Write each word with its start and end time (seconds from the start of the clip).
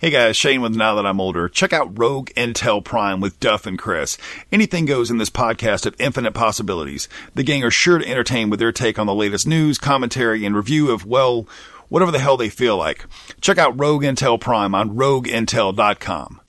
Hey 0.00 0.08
guys, 0.08 0.34
Shane 0.34 0.62
with 0.62 0.74
Now 0.74 0.94
That 0.94 1.04
I'm 1.04 1.20
Older. 1.20 1.46
Check 1.46 1.74
out 1.74 1.98
Rogue 1.98 2.30
Intel 2.30 2.82
Prime 2.82 3.20
with 3.20 3.38
Duff 3.38 3.66
and 3.66 3.78
Chris. 3.78 4.16
Anything 4.50 4.86
goes 4.86 5.10
in 5.10 5.18
this 5.18 5.28
podcast 5.28 5.84
of 5.84 5.94
infinite 6.00 6.32
possibilities. 6.32 7.06
The 7.34 7.42
gang 7.42 7.62
are 7.64 7.70
sure 7.70 7.98
to 7.98 8.08
entertain 8.08 8.48
with 8.48 8.60
their 8.60 8.72
take 8.72 8.98
on 8.98 9.06
the 9.06 9.14
latest 9.14 9.46
news, 9.46 9.76
commentary, 9.76 10.46
and 10.46 10.56
review 10.56 10.90
of, 10.90 11.04
well, 11.04 11.46
whatever 11.90 12.10
the 12.10 12.18
hell 12.18 12.38
they 12.38 12.48
feel 12.48 12.78
like. 12.78 13.04
Check 13.42 13.58
out 13.58 13.78
Rogue 13.78 14.02
Intel 14.02 14.40
Prime 14.40 14.74
on 14.74 14.96
rogueintel.com. 14.96 16.39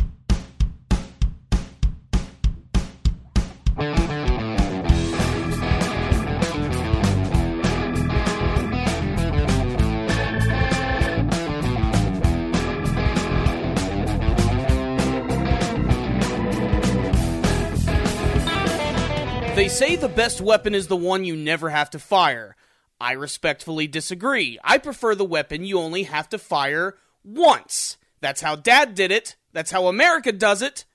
the 20.02 20.10
best 20.10 20.42
weapon 20.42 20.74
is 20.74 20.88
the 20.88 20.98
one 20.98 21.24
you 21.24 21.36
never 21.36 21.70
have 21.70 21.88
to 21.88 22.00
fire. 22.00 22.56
I 23.00 23.12
respectfully 23.12 23.86
disagree. 23.86 24.58
I 24.64 24.80
prefer 24.80 25.14
the 25.14 25.24
weapon 25.24 25.64
you 25.64 25.78
only 25.78 26.04
have 26.04 26.28
to 26.30 26.40
fire 26.40 26.98
once. 27.24 27.98
That's 28.20 28.42
how 28.42 28.56
Dad 28.56 28.96
did 28.96 29.12
it. 29.12 29.36
That's 29.54 29.70
how 29.70 29.86
America 29.86 30.32
does 30.32 30.64
it. 30.64 30.86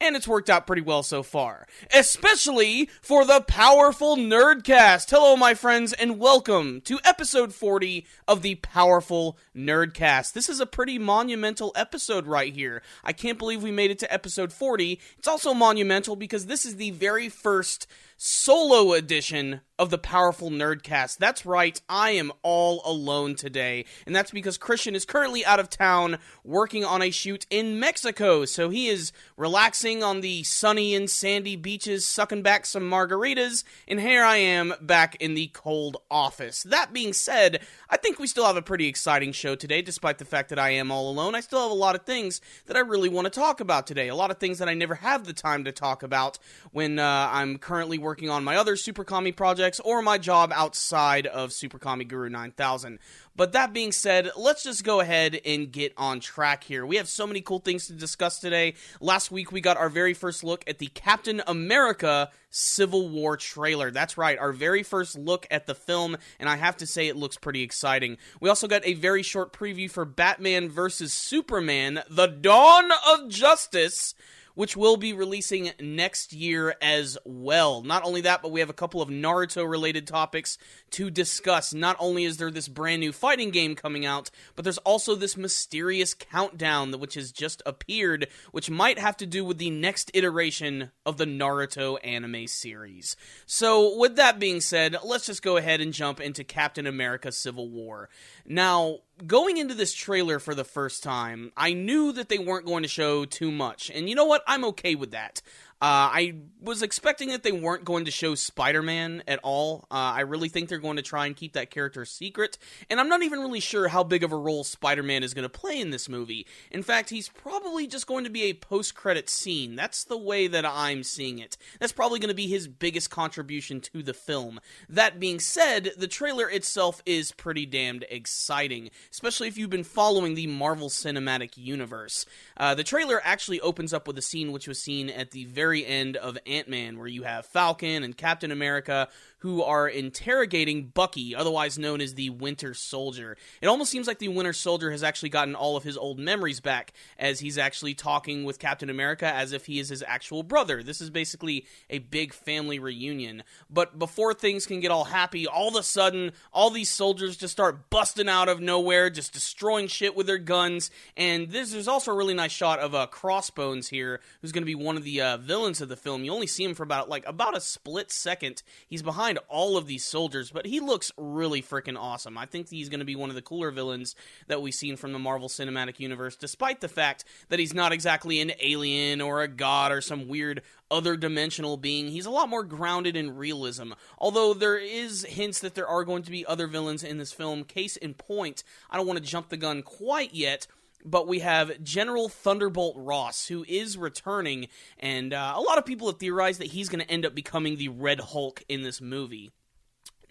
And 0.00 0.16
it's 0.16 0.26
worked 0.26 0.48
out 0.48 0.66
pretty 0.66 0.80
well 0.80 1.02
so 1.02 1.22
far. 1.22 1.66
Especially 1.94 2.88
for 3.02 3.26
the 3.26 3.42
powerful 3.42 4.16
Nerdcast. 4.16 5.10
Hello, 5.10 5.36
my 5.36 5.52
friends, 5.52 5.92
and 5.92 6.18
welcome 6.18 6.80
to 6.82 6.98
episode 7.04 7.52
40 7.54 8.06
of 8.26 8.40
the 8.40 8.56
Powerful 8.56 9.38
Nerdcast. 9.54 10.32
This 10.32 10.48
is 10.48 10.60
a 10.60 10.66
pretty 10.66 10.98
monumental 10.98 11.70
episode 11.76 12.26
right 12.26 12.54
here. 12.54 12.82
I 13.04 13.12
can't 13.12 13.38
believe 13.38 13.62
we 13.62 13.70
made 13.70 13.90
it 13.90 13.98
to 14.00 14.12
episode 14.12 14.52
40. 14.52 15.00
It's 15.18 15.28
also 15.28 15.52
monumental 15.52 16.16
because 16.16 16.46
this 16.46 16.64
is 16.64 16.76
the 16.76 16.90
very 16.90 17.28
first 17.28 17.86
solo 18.16 18.92
edition 18.92 19.60
of 19.76 19.90
the 19.90 19.98
Powerful 19.98 20.50
Nerdcast. 20.50 21.18
That's 21.18 21.44
right, 21.44 21.80
I 21.88 22.10
am 22.10 22.30
all 22.42 22.80
alone 22.84 23.34
today, 23.34 23.86
and 24.06 24.14
that's 24.14 24.30
because 24.30 24.56
Christian 24.56 24.94
is 24.94 25.04
currently 25.04 25.44
out 25.44 25.58
of 25.58 25.68
town 25.68 26.18
working 26.44 26.84
on 26.84 27.02
a 27.02 27.10
shoot 27.10 27.44
in 27.50 27.80
Mexico. 27.80 28.44
So 28.44 28.68
he 28.68 28.86
is 28.86 29.10
relaxing 29.36 30.04
on 30.04 30.20
the 30.20 30.44
sunny 30.44 30.94
and 30.94 31.10
sandy 31.10 31.56
beaches, 31.56 32.06
sucking 32.06 32.42
back 32.42 32.66
some 32.66 32.88
margaritas, 32.88 33.64
and 33.88 33.98
here 33.98 34.22
I 34.22 34.36
am 34.36 34.74
back 34.80 35.16
in 35.16 35.34
the 35.34 35.48
cold 35.48 35.96
office. 36.08 36.62
That 36.62 36.92
being 36.92 37.12
said, 37.12 37.60
I 37.90 37.96
think 37.96 38.20
we 38.20 38.28
still 38.28 38.46
have 38.46 38.56
a 38.56 38.62
pretty 38.62 38.86
exciting 38.86 39.32
show 39.32 39.56
today, 39.56 39.82
despite 39.82 40.18
the 40.18 40.24
fact 40.24 40.50
that 40.50 40.58
I 40.58 40.70
am 40.70 40.92
all 40.92 41.10
alone. 41.10 41.34
I 41.34 41.40
still 41.40 41.62
have 41.62 41.72
a 41.72 41.74
lot 41.74 41.96
of 41.96 42.04
things 42.04 42.40
that 42.66 42.76
I 42.76 42.80
really 42.80 43.08
want 43.08 43.24
to 43.24 43.30
talk 43.30 43.58
about 43.58 43.88
today, 43.88 44.06
a 44.06 44.14
lot 44.14 44.30
of 44.30 44.38
things 44.38 44.58
that 44.58 44.68
I 44.68 44.74
never 44.74 44.94
have 44.94 45.24
the 45.24 45.32
time 45.32 45.64
to 45.64 45.72
talk 45.72 46.04
about 46.04 46.38
when 46.70 47.00
uh, 47.00 47.28
I'm 47.32 47.58
currently 47.58 47.98
working 48.04 48.30
on 48.30 48.44
my 48.44 48.56
other 48.56 48.76
Super 48.76 49.02
Kami 49.02 49.32
projects 49.32 49.80
or 49.80 50.02
my 50.02 50.18
job 50.18 50.52
outside 50.54 51.26
of 51.26 51.52
Super 51.52 51.78
Kami 51.78 52.04
Guru 52.04 52.28
9000. 52.28 53.00
But 53.34 53.52
that 53.52 53.72
being 53.72 53.90
said, 53.90 54.30
let's 54.36 54.62
just 54.62 54.84
go 54.84 55.00
ahead 55.00 55.40
and 55.44 55.72
get 55.72 55.92
on 55.96 56.20
track 56.20 56.62
here. 56.62 56.86
We 56.86 56.96
have 56.96 57.08
so 57.08 57.26
many 57.26 57.40
cool 57.40 57.58
things 57.58 57.88
to 57.88 57.92
discuss 57.94 58.38
today. 58.38 58.74
Last 59.00 59.32
week, 59.32 59.50
we 59.50 59.60
got 59.60 59.76
our 59.76 59.88
very 59.88 60.14
first 60.14 60.44
look 60.44 60.62
at 60.68 60.78
the 60.78 60.86
Captain 60.86 61.42
America 61.48 62.30
Civil 62.50 63.08
War 63.08 63.36
trailer. 63.36 63.90
That's 63.90 64.16
right, 64.16 64.38
our 64.38 64.52
very 64.52 64.84
first 64.84 65.18
look 65.18 65.46
at 65.50 65.66
the 65.66 65.74
film, 65.74 66.16
and 66.38 66.48
I 66.48 66.54
have 66.54 66.76
to 66.76 66.86
say 66.86 67.08
it 67.08 67.16
looks 67.16 67.36
pretty 67.36 67.62
exciting. 67.62 68.18
We 68.38 68.48
also 68.48 68.68
got 68.68 68.86
a 68.86 68.94
very 68.94 69.24
short 69.24 69.52
preview 69.52 69.90
for 69.90 70.04
Batman 70.04 70.68
vs. 70.68 71.12
Superman 71.12 72.02
The 72.08 72.28
Dawn 72.28 72.90
of 73.08 73.28
Justice 73.28 74.14
which 74.54 74.76
will 74.76 74.96
be 74.96 75.12
releasing 75.12 75.70
next 75.80 76.32
year 76.32 76.74
as 76.80 77.18
well. 77.24 77.82
Not 77.82 78.04
only 78.04 78.20
that, 78.22 78.42
but 78.42 78.52
we 78.52 78.60
have 78.60 78.70
a 78.70 78.74
couple 78.74 79.02
of 79.02 79.08
Naruto 79.08 79.68
related 79.68 80.06
topics 80.06 80.58
to 80.94 81.10
discuss. 81.10 81.74
Not 81.74 81.96
only 81.98 82.22
is 82.24 82.36
there 82.36 82.52
this 82.52 82.68
brand 82.68 83.00
new 83.00 83.12
fighting 83.12 83.50
game 83.50 83.74
coming 83.74 84.06
out, 84.06 84.30
but 84.54 84.64
there's 84.64 84.78
also 84.78 85.16
this 85.16 85.36
mysterious 85.36 86.14
countdown 86.14 86.92
which 87.00 87.14
has 87.14 87.32
just 87.32 87.62
appeared, 87.66 88.28
which 88.52 88.70
might 88.70 89.00
have 89.00 89.16
to 89.16 89.26
do 89.26 89.44
with 89.44 89.58
the 89.58 89.70
next 89.70 90.12
iteration 90.14 90.92
of 91.04 91.16
the 91.16 91.24
Naruto 91.24 91.98
anime 92.04 92.46
series. 92.46 93.16
So, 93.44 93.98
with 93.98 94.14
that 94.16 94.38
being 94.38 94.60
said, 94.60 94.96
let's 95.04 95.26
just 95.26 95.42
go 95.42 95.56
ahead 95.56 95.80
and 95.80 95.92
jump 95.92 96.20
into 96.20 96.44
Captain 96.44 96.86
America 96.86 97.32
Civil 97.32 97.68
War. 97.68 98.08
Now, 98.46 98.98
going 99.26 99.56
into 99.56 99.74
this 99.74 99.94
trailer 99.94 100.38
for 100.38 100.54
the 100.54 100.64
first 100.64 101.02
time, 101.02 101.50
I 101.56 101.72
knew 101.72 102.12
that 102.12 102.28
they 102.28 102.38
weren't 102.38 102.66
going 102.66 102.82
to 102.84 102.88
show 102.88 103.24
too 103.24 103.50
much. 103.50 103.90
And 103.92 104.08
you 104.08 104.14
know 104.14 104.26
what? 104.26 104.44
I'm 104.46 104.64
okay 104.66 104.94
with 104.94 105.10
that. 105.10 105.42
Uh, 105.84 106.08
I 106.14 106.34
was 106.62 106.82
expecting 106.82 107.28
that 107.28 107.42
they 107.42 107.52
weren't 107.52 107.84
going 107.84 108.06
to 108.06 108.10
show 108.10 108.34
Spider 108.34 108.80
Man 108.80 109.22
at 109.28 109.38
all. 109.42 109.86
Uh, 109.90 110.16
I 110.16 110.20
really 110.20 110.48
think 110.48 110.70
they're 110.70 110.78
going 110.78 110.96
to 110.96 111.02
try 111.02 111.26
and 111.26 111.36
keep 111.36 111.52
that 111.52 111.70
character 111.70 112.06
secret, 112.06 112.56
and 112.88 112.98
I'm 112.98 113.10
not 113.10 113.22
even 113.22 113.40
really 113.40 113.60
sure 113.60 113.88
how 113.88 114.02
big 114.02 114.24
of 114.24 114.32
a 114.32 114.36
role 114.36 114.64
Spider 114.64 115.02
Man 115.02 115.22
is 115.22 115.34
going 115.34 115.42
to 115.42 115.50
play 115.50 115.78
in 115.78 115.90
this 115.90 116.08
movie. 116.08 116.46
In 116.70 116.82
fact, 116.82 117.10
he's 117.10 117.28
probably 117.28 117.86
just 117.86 118.06
going 118.06 118.24
to 118.24 118.30
be 118.30 118.44
a 118.44 118.54
post 118.54 118.94
credit 118.94 119.28
scene. 119.28 119.76
That's 119.76 120.04
the 120.04 120.16
way 120.16 120.46
that 120.46 120.64
I'm 120.64 121.02
seeing 121.02 121.38
it. 121.38 121.58
That's 121.80 121.92
probably 121.92 122.18
going 122.18 122.28
to 122.28 122.34
be 122.34 122.46
his 122.46 122.66
biggest 122.66 123.10
contribution 123.10 123.82
to 123.82 124.02
the 124.02 124.14
film. 124.14 124.60
That 124.88 125.20
being 125.20 125.38
said, 125.38 125.92
the 125.98 126.08
trailer 126.08 126.48
itself 126.48 127.02
is 127.04 127.30
pretty 127.30 127.66
damned 127.66 128.06
exciting, 128.08 128.88
especially 129.10 129.48
if 129.48 129.58
you've 129.58 129.68
been 129.68 129.84
following 129.84 130.34
the 130.34 130.46
Marvel 130.46 130.88
Cinematic 130.88 131.58
Universe. 131.58 132.24
Uh, 132.56 132.74
the 132.74 132.84
trailer 132.84 133.20
actually 133.22 133.60
opens 133.60 133.92
up 133.92 134.06
with 134.06 134.16
a 134.16 134.22
scene 134.22 134.50
which 134.50 134.66
was 134.66 134.80
seen 134.80 135.10
at 135.10 135.32
the 135.32 135.44
very 135.44 135.73
end 135.82 136.16
of 136.16 136.38
Ant 136.46 136.68
Man, 136.68 136.98
where 136.98 137.06
you 137.06 137.22
have 137.22 137.46
Falcon 137.46 138.04
and 138.04 138.16
Captain 138.16 138.52
America 138.52 139.08
who 139.44 139.62
are 139.62 139.86
interrogating 139.86 140.86
Bucky, 140.86 141.36
otherwise 141.36 141.78
known 141.78 142.00
as 142.00 142.14
the 142.14 142.30
Winter 142.30 142.72
Soldier. 142.72 143.36
It 143.60 143.66
almost 143.66 143.90
seems 143.90 144.06
like 144.06 144.18
the 144.18 144.28
Winter 144.28 144.54
Soldier 144.54 144.90
has 144.90 145.02
actually 145.02 145.28
gotten 145.28 145.54
all 145.54 145.76
of 145.76 145.84
his 145.84 145.98
old 145.98 146.18
memories 146.18 146.60
back, 146.60 146.94
as 147.18 147.40
he's 147.40 147.58
actually 147.58 147.92
talking 147.92 148.44
with 148.44 148.58
Captain 148.58 148.88
America 148.88 149.26
as 149.26 149.52
if 149.52 149.66
he 149.66 149.78
is 149.78 149.90
his 149.90 150.02
actual 150.06 150.44
brother. 150.44 150.82
This 150.82 151.02
is 151.02 151.10
basically 151.10 151.66
a 151.90 151.98
big 151.98 152.32
family 152.32 152.78
reunion. 152.78 153.42
But 153.68 153.98
before 153.98 154.32
things 154.32 154.64
can 154.64 154.80
get 154.80 154.90
all 154.90 155.04
happy, 155.04 155.46
all 155.46 155.68
of 155.68 155.76
a 155.76 155.82
sudden, 155.82 156.32
all 156.50 156.70
these 156.70 156.88
soldiers 156.88 157.36
just 157.36 157.52
start 157.52 157.90
busting 157.90 158.30
out 158.30 158.48
of 158.48 158.62
nowhere, 158.62 159.10
just 159.10 159.34
destroying 159.34 159.88
shit 159.88 160.16
with 160.16 160.26
their 160.26 160.38
guns. 160.38 160.90
And 161.18 161.50
this, 161.50 161.70
there's 161.70 161.86
also 161.86 162.12
a 162.12 162.16
really 162.16 162.32
nice 162.32 162.50
shot 162.50 162.78
of 162.78 162.94
uh, 162.94 163.08
Crossbones 163.08 163.88
here, 163.88 164.22
who's 164.40 164.52
going 164.52 164.62
to 164.62 164.64
be 164.64 164.74
one 164.74 164.96
of 164.96 165.04
the 165.04 165.20
uh, 165.20 165.36
villains 165.36 165.82
of 165.82 165.90
the 165.90 165.96
film. 165.96 166.24
You 166.24 166.32
only 166.32 166.46
see 166.46 166.64
him 166.64 166.74
for 166.74 166.82
about 166.82 167.10
like 167.10 167.26
about 167.26 167.54
a 167.54 167.60
split 167.60 168.10
second. 168.10 168.62
He's 168.88 169.02
behind 169.02 169.33
all 169.48 169.76
of 169.76 169.86
these 169.86 170.04
soldiers, 170.04 170.50
but 170.50 170.66
he 170.66 170.80
looks 170.80 171.12
really 171.16 171.62
freaking 171.62 171.98
awesome. 171.98 172.38
I 172.38 172.46
think 172.46 172.68
he's 172.68 172.88
going 172.88 173.00
to 173.00 173.04
be 173.04 173.16
one 173.16 173.30
of 173.30 173.36
the 173.36 173.42
cooler 173.42 173.70
villains 173.70 174.14
that 174.46 174.62
we've 174.62 174.74
seen 174.74 174.96
from 174.96 175.12
the 175.12 175.18
Marvel 175.18 175.48
Cinematic 175.48 176.00
Universe, 176.00 176.36
despite 176.36 176.80
the 176.80 176.88
fact 176.88 177.24
that 177.48 177.58
he's 177.58 177.74
not 177.74 177.92
exactly 177.92 178.40
an 178.40 178.52
alien 178.60 179.20
or 179.20 179.42
a 179.42 179.48
god 179.48 179.92
or 179.92 180.00
some 180.00 180.28
weird 180.28 180.62
other 180.90 181.16
dimensional 181.16 181.76
being. 181.76 182.08
He's 182.08 182.26
a 182.26 182.30
lot 182.30 182.48
more 182.48 182.62
grounded 182.62 183.16
in 183.16 183.36
realism. 183.36 183.92
Although 184.18 184.54
there 184.54 184.78
is 184.78 185.24
hints 185.24 185.60
that 185.60 185.74
there 185.74 185.88
are 185.88 186.04
going 186.04 186.22
to 186.22 186.30
be 186.30 186.46
other 186.46 186.66
villains 186.66 187.02
in 187.02 187.18
this 187.18 187.32
film. 187.32 187.64
Case 187.64 187.96
in 187.96 188.14
point, 188.14 188.62
I 188.90 188.96
don't 188.96 189.06
want 189.06 189.18
to 189.18 189.24
jump 189.24 189.48
the 189.48 189.56
gun 189.56 189.82
quite 189.82 190.34
yet 190.34 190.66
but 191.04 191.26
we 191.26 191.40
have 191.40 191.82
General 191.82 192.28
Thunderbolt 192.28 192.96
Ross, 192.96 193.48
who 193.48 193.64
is 193.68 193.96
returning, 193.96 194.68
and 194.98 195.32
uh, 195.32 195.54
a 195.56 195.60
lot 195.60 195.78
of 195.78 195.84
people 195.84 196.08
have 196.08 196.18
theorized 196.18 196.60
that 196.60 196.68
he's 196.68 196.88
going 196.88 197.04
to 197.04 197.10
end 197.10 197.26
up 197.26 197.34
becoming 197.34 197.76
the 197.76 197.88
Red 197.88 198.20
Hulk 198.20 198.62
in 198.68 198.82
this 198.82 199.00
movie. 199.00 199.52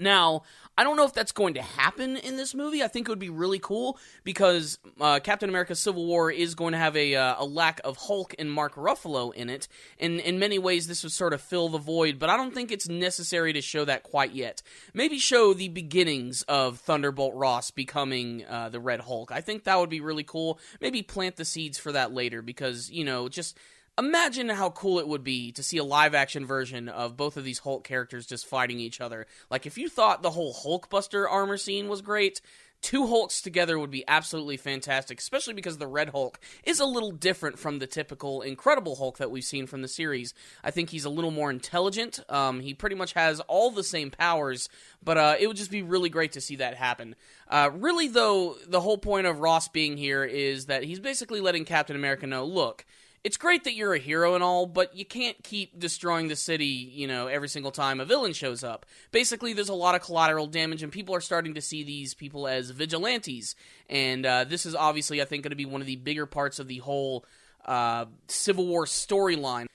Now, 0.04 0.44
I 0.78 0.84
don't 0.84 0.98
know 0.98 1.06
if 1.06 1.14
that's 1.14 1.32
going 1.32 1.54
to 1.54 1.62
happen 1.62 2.18
in 2.18 2.36
this 2.36 2.56
movie. 2.56 2.84
I 2.84 2.88
think 2.88 3.08
it 3.08 3.12
would 3.12 3.20
be 3.20 3.30
really 3.30 3.60
cool 3.60 3.98
because 4.24 4.80
uh, 5.00 5.20
Captain 5.24 5.50
America: 5.50 5.76
Civil 5.76 6.06
War 6.06 6.32
is 6.32 6.56
going 6.56 6.72
to 6.72 6.80
have 6.80 6.96
a 6.96 7.16
uh, 7.16 7.36
a 7.38 7.46
lack 7.46 7.80
of 7.84 7.98
Hulk 7.98 8.34
and 8.40 8.52
Mark 8.52 8.76
Ruffalo 8.76 9.34
in 9.34 9.50
it, 9.50 9.68
and 10.00 10.20
in 10.20 10.40
many 10.40 10.58
ways 10.58 10.88
this 10.88 11.04
would 11.04 11.12
sort 11.12 11.34
of 11.34 11.42
fill 11.42 11.70
the 11.70 11.78
void. 11.78 12.18
But 12.18 12.30
I 12.30 12.38
don't 12.38 12.54
think 12.54 12.72
it's 12.72 12.90
necessary 12.90 13.54
to 13.54 13.62
show 13.62 13.86
that 13.86 14.04
quite 14.04 14.34
yet. 14.34 14.64
Maybe 14.94 15.20
show 15.20 15.54
the 15.54 15.70
beginnings 15.70 16.42
of 16.44 16.80
Thunderbolt 16.80 17.36
Ross 17.36 17.70
becoming 17.70 18.44
uh, 18.46 18.70
the 18.70 18.80
Red 18.80 19.02
Hulk. 19.02 19.32
I 19.32 19.42
think 19.42 19.66
that 19.66 19.80
would 19.80 19.90
be 19.92 20.02
really 20.02 20.24
cool. 20.24 20.60
Maybe 20.82 21.04
plant 21.04 21.36
the 21.36 21.46
seeds 21.46 21.78
for 21.78 21.92
that 21.92 22.14
later 22.14 22.42
because 22.42 22.90
you 22.90 23.06
know 23.06 23.30
just 23.30 23.58
imagine 23.98 24.50
how 24.50 24.70
cool 24.70 25.00
it 25.00 25.08
would 25.08 25.24
be 25.24 25.52
to 25.52 25.64
see 25.64 25.78
a 25.78 25.84
live 25.84 26.16
action 26.16 26.46
version 26.46 26.90
of 26.90 27.18
both 27.18 27.38
of 27.38 27.44
these 27.44 27.60
Hulk 27.60 27.84
characters 27.84 28.26
just 28.26 28.48
fighting 28.48 28.80
each 28.80 29.00
other. 29.02 29.28
Like 29.50 29.66
if 29.66 29.78
you 29.78 29.90
thought 29.90 30.24
the 30.24 30.32
whole 30.32 30.54
Hulkbuster 30.54 31.30
armor 31.30 31.58
scene 31.58 31.88
was 31.88 32.02
great, 32.02 32.42
two 32.82 33.08
Hulks 33.08 33.42
together 33.42 33.80
would 33.80 33.92
be 33.92 34.04
absolutely 34.08 34.58
fantastic, 34.58 35.20
especially 35.20 35.54
because 35.54 35.78
the 35.78 35.88
Red 35.88 36.10
Hulk 36.10 36.40
is 36.64 36.80
a 36.80 36.86
little 36.86 37.12
different 37.12 37.58
from 37.58 37.80
the 37.80 37.88
typical 37.88 38.42
Incredible 38.42 38.96
Hulk 38.96 39.18
that 39.18 39.32
we've 39.32 39.44
seen 39.44 39.68
from 39.68 39.82
the 39.82 39.88
series. 39.88 40.34
I 40.64 40.72
think 40.72 40.90
he's 40.90 41.06
a 41.06 41.10
little 41.10 41.32
more 41.32 41.50
intelligent. 41.50 42.20
Um, 42.30 42.60
he 42.60 42.74
pretty 42.74 42.96
much 42.96 43.14
has 43.14 43.40
all 43.42 43.72
the 43.72 43.84
same 43.84 44.12
powers, 44.12 44.70
but 45.04 45.18
uh, 45.18 45.36
it 45.40 45.48
would 45.48 45.58
just 45.58 45.72
be 45.72 45.82
really 45.82 46.10
great 46.10 46.34
to 46.34 46.42
see 46.42 46.58
that 46.58 46.76
happen. 46.76 47.16
Uh, 47.48 47.70
really, 47.74 48.08
though, 48.08 48.58
the 48.68 48.82
whole 48.82 48.98
point 48.98 49.28
of 49.28 49.40
Ross 49.40 49.70
being 49.70 49.98
here 49.98 50.24
is 50.24 50.66
that 50.66 50.84
he's 50.84 51.00
basically 51.00 51.40
letting 51.42 51.66
Captain 51.66 51.96
America 51.96 52.28
know 52.28 52.46
look, 52.46 52.86
it's 53.24 53.38
great 53.38 53.64
that 53.64 53.74
you're 53.74 53.94
a 53.94 54.00
hero 54.00 54.36
and 54.36 54.44
all, 54.44 54.66
but 54.66 54.96
you 54.96 55.06
can't 55.06 55.42
keep 55.44 55.80
destroying 55.80 56.28
the 56.28 56.36
city, 56.36 56.66
you 56.66 57.08
know, 57.08 57.28
every 57.28 57.48
single 57.48 57.72
time 57.72 58.02
a 58.02 58.06
villain 58.06 58.34
shows 58.34 58.64
up. 58.64 58.86
Basically, 59.12 59.54
there's 59.54 59.70
a 59.70 59.74
lot 59.74 59.96
of 59.96 60.02
collateral 60.02 60.46
damage, 60.46 60.84
and 60.84 60.92
people 60.92 61.16
are 61.16 61.22
starting 61.22 61.54
to 61.54 61.62
see 61.62 61.84
these 61.84 62.14
people 62.14 62.48
as 62.48 62.70
vigilantes. 62.72 63.56
And 63.90 64.26
uh, 64.26 64.44
this 64.44 64.66
is 64.66 64.76
obviously, 64.76 65.22
I 65.22 65.26
think, 65.26 65.44
going 65.44 65.52
to 65.52 65.56
be 65.56 65.66
one 65.66 65.80
of 65.80 65.88
the 65.88 65.96
bigger 65.96 66.26
parts 66.26 66.60
of 66.60 66.68
the 66.68 66.80
whole 66.80 67.26
uh, 67.66 68.06
Civil 68.28 68.68
War 68.68 68.86
storyline. 68.86 69.68